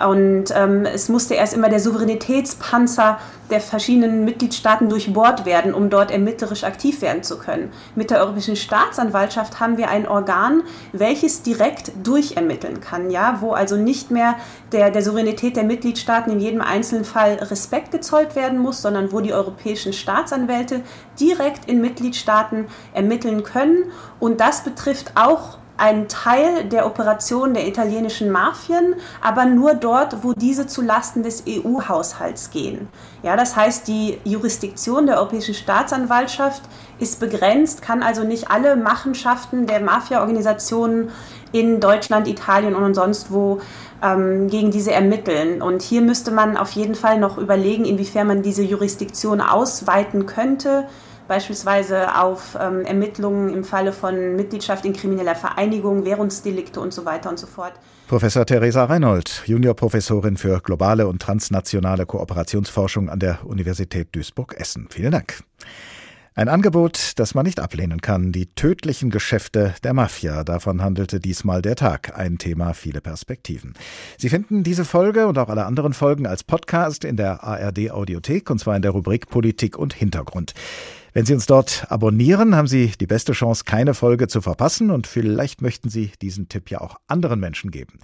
Und 0.06 0.46
ähm, 0.54 0.86
es 0.86 1.08
musste 1.08 1.34
erst 1.34 1.54
immer 1.54 1.68
der 1.68 1.80
Souveränitätspanzer 1.80 3.18
der 3.50 3.60
verschiedenen 3.60 4.24
Mitgliedstaaten 4.24 4.88
durchbohrt 4.88 5.44
werden, 5.44 5.74
um 5.74 5.90
dort 5.90 6.10
ermittlerisch 6.10 6.64
aktiv 6.64 7.02
werden 7.02 7.22
zu 7.22 7.38
können. 7.38 7.70
Mit 7.94 8.10
der 8.10 8.20
Europäischen 8.20 8.56
Staatsanwaltschaft 8.56 9.60
haben 9.60 9.76
wir 9.76 9.90
ein 9.90 10.08
Organ, 10.08 10.62
welches 10.92 11.42
direkt 11.42 11.92
durchermitteln 12.02 12.80
kann, 12.80 13.10
ja, 13.10 13.38
wo 13.40 13.52
also 13.52 13.76
nicht 13.76 14.10
mehr 14.10 14.36
der, 14.72 14.90
der 14.90 15.02
Souveränität 15.02 15.56
der 15.56 15.64
Mitgliedstaaten 15.64 16.32
in 16.32 16.40
jedem 16.40 16.62
einzelnen 16.62 17.04
Fall 17.04 17.34
Respekt 17.34 17.90
gezollt 17.92 18.34
werden 18.34 18.58
muss, 18.58 18.82
sondern 18.82 19.12
wo 19.12 19.20
die 19.20 19.34
europäischen 19.34 19.92
Staatsanwälte 19.92 20.80
direkt 21.20 21.68
in 21.68 21.80
Mitgliedstaaten 21.80 22.66
ermitteln 22.94 23.42
können. 23.44 23.92
Und 24.18 24.40
das 24.40 24.64
betrifft 24.64 25.12
auch 25.16 25.58
ein 25.76 26.06
Teil 26.08 26.64
der 26.64 26.86
Operation 26.86 27.54
der 27.54 27.66
italienischen 27.66 28.30
Mafien, 28.30 28.94
aber 29.20 29.44
nur 29.44 29.74
dort, 29.74 30.22
wo 30.22 30.32
diese 30.32 30.66
zu 30.66 30.82
Lasten 30.82 31.22
des 31.22 31.44
EU-Haushalts 31.48 32.50
gehen. 32.50 32.88
Ja, 33.22 33.36
das 33.36 33.56
heißt, 33.56 33.88
die 33.88 34.18
Jurisdiktion 34.24 35.06
der 35.06 35.18
Europäischen 35.18 35.54
Staatsanwaltschaft 35.54 36.62
ist 36.98 37.18
begrenzt, 37.18 37.82
kann 37.82 38.02
also 38.02 38.22
nicht 38.22 38.50
alle 38.50 38.76
Machenschaften 38.76 39.66
der 39.66 39.80
Mafia-Organisationen 39.80 41.10
in 41.50 41.80
Deutschland, 41.80 42.28
Italien 42.28 42.74
und 42.74 42.94
sonst 42.94 43.32
wo 43.32 43.60
ähm, 44.02 44.48
gegen 44.48 44.70
diese 44.70 44.92
ermitteln. 44.92 45.60
Und 45.62 45.82
hier 45.82 46.02
müsste 46.02 46.30
man 46.30 46.56
auf 46.56 46.70
jeden 46.72 46.94
Fall 46.94 47.18
noch 47.18 47.38
überlegen, 47.38 47.84
inwiefern 47.84 48.26
man 48.26 48.42
diese 48.42 48.62
Jurisdiktion 48.62 49.40
ausweiten 49.40 50.26
könnte 50.26 50.86
beispielsweise 51.28 52.16
auf 52.16 52.56
ähm, 52.60 52.82
Ermittlungen 52.82 53.52
im 53.52 53.64
Falle 53.64 53.92
von 53.92 54.36
Mitgliedschaft 54.36 54.84
in 54.84 54.92
krimineller 54.92 55.34
Vereinigung, 55.34 56.04
Währungsdelikte 56.04 56.80
und 56.80 56.92
so 56.92 57.04
weiter 57.04 57.30
und 57.30 57.38
so 57.38 57.46
fort. 57.46 57.72
Professor 58.06 58.44
Theresa 58.44 58.84
Reinhold, 58.84 59.42
Juniorprofessorin 59.46 60.36
für 60.36 60.60
globale 60.60 61.06
und 61.06 61.22
transnationale 61.22 62.04
Kooperationsforschung 62.06 63.08
an 63.08 63.18
der 63.18 63.38
Universität 63.44 64.08
Duisburg-Essen. 64.12 64.88
Vielen 64.90 65.12
Dank. 65.12 65.38
Ein 66.36 66.48
Angebot, 66.48 67.12
das 67.16 67.36
man 67.36 67.46
nicht 67.46 67.60
ablehnen 67.60 68.00
kann. 68.00 68.32
Die 68.32 68.46
tödlichen 68.46 69.10
Geschäfte 69.10 69.72
der 69.84 69.94
Mafia. 69.94 70.42
Davon 70.42 70.82
handelte 70.82 71.20
diesmal 71.20 71.62
der 71.62 71.76
Tag. 71.76 72.18
Ein 72.18 72.38
Thema, 72.38 72.74
viele 72.74 73.00
Perspektiven. 73.00 73.74
Sie 74.18 74.28
finden 74.28 74.64
diese 74.64 74.84
Folge 74.84 75.28
und 75.28 75.38
auch 75.38 75.48
alle 75.48 75.64
anderen 75.64 75.92
Folgen 75.92 76.26
als 76.26 76.42
Podcast 76.42 77.04
in 77.04 77.16
der 77.16 77.44
ARD 77.44 77.92
Audiothek 77.92 78.50
und 78.50 78.58
zwar 78.58 78.74
in 78.74 78.82
der 78.82 78.90
Rubrik 78.90 79.28
Politik 79.28 79.78
und 79.78 79.94
Hintergrund. 79.94 80.54
Wenn 81.14 81.26
Sie 81.26 81.32
uns 81.34 81.46
dort 81.46 81.86
abonnieren, 81.90 82.56
haben 82.56 82.66
Sie 82.66 82.92
die 83.00 83.06
beste 83.06 83.34
Chance, 83.34 83.62
keine 83.64 83.94
Folge 83.94 84.26
zu 84.26 84.40
verpassen 84.40 84.90
und 84.90 85.06
vielleicht 85.06 85.62
möchten 85.62 85.88
Sie 85.88 86.10
diesen 86.20 86.48
Tipp 86.48 86.72
ja 86.72 86.80
auch 86.80 86.96
anderen 87.06 87.38
Menschen 87.38 87.70
geben. 87.70 88.00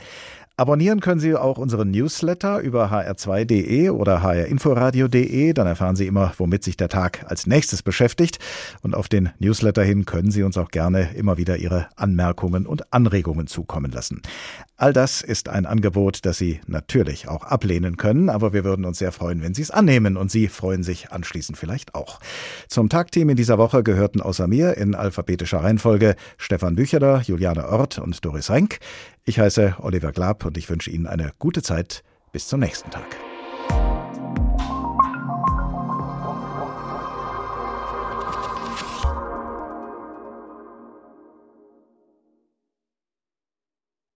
Abonnieren 0.57 1.01
können 1.01 1.21
Sie 1.21 1.35
auch 1.35 1.59
unseren 1.59 1.91
Newsletter 1.91 2.61
über 2.61 2.93
hr2.de 2.93 3.89
oder 3.89 4.23
hrinforadio.de. 4.23 5.55
Dann 5.55 5.67
erfahren 5.67 5.97
Sie 5.97 6.07
immer, 6.07 6.35
womit 6.37 6.63
sich 6.63 6.77
der 6.77 6.91
Tag 6.91 7.25
als 7.27 7.47
nächstes 7.47 7.83
beschäftigt. 7.83 8.39
Und 8.83 8.95
auf 8.95 9.09
den 9.09 9.31
Newsletter 9.39 9.83
hin 9.83 10.05
können 10.05 10.31
Sie 10.31 10.43
uns 10.43 10.57
auch 10.57 10.69
gerne 10.69 11.15
immer 11.17 11.37
wieder 11.39 11.57
Ihre 11.57 11.89
Anmerkungen 11.97 12.67
und 12.67 12.93
Anregungen 12.93 13.47
zukommen 13.47 13.91
lassen. 13.91 14.21
All 14.81 14.95
das 14.95 15.21
ist 15.21 15.51
ein 15.51 15.67
Angebot, 15.67 16.25
das 16.25 16.39
Sie 16.39 16.59
natürlich 16.67 17.29
auch 17.29 17.45
ablehnen 17.45 17.99
können, 17.99 18.31
aber 18.31 18.55
wir 18.55 18.65
würden 18.65 18.87
uns 18.87 18.99
sehr 18.99 19.13
freuen, 19.13 19.43
wenn 19.43 19.53
Sie 19.53 19.61
es 19.61 19.71
annehmen 19.71 20.17
und 20.17 20.31
Sie 20.31 20.49
freuen 20.49 20.83
sich 20.83 21.13
anschließend 21.13 21.59
vielleicht 21.59 21.95
auch. 21.95 22.19
Zum 22.67 22.89
Tagteam 22.89 23.29
in 23.29 23.37
dieser 23.37 23.59
Woche 23.59 23.83
gehörten 23.83 24.23
außer 24.23 24.47
mir 24.47 24.79
in 24.79 24.95
alphabetischer 24.95 25.63
Reihenfolge 25.63 26.17
Stefan 26.39 26.77
Bücheler, 26.77 27.21
Juliane 27.21 27.69
Ort 27.69 27.99
und 27.99 28.25
Doris 28.25 28.49
Renk. 28.49 28.79
Ich 29.27 29.39
heiße 29.39 29.77
Oliver 29.81 30.13
Glab 30.13 30.47
und 30.47 30.57
ich 30.57 30.71
wünsche 30.71 30.91
Ihnen 30.91 31.07
eine 31.07 31.33
gute 31.39 31.61
Zeit. 31.61 32.03
Bis 32.33 32.49
zum 32.49 32.61
nächsten 32.61 32.91
Tag. 32.91 33.30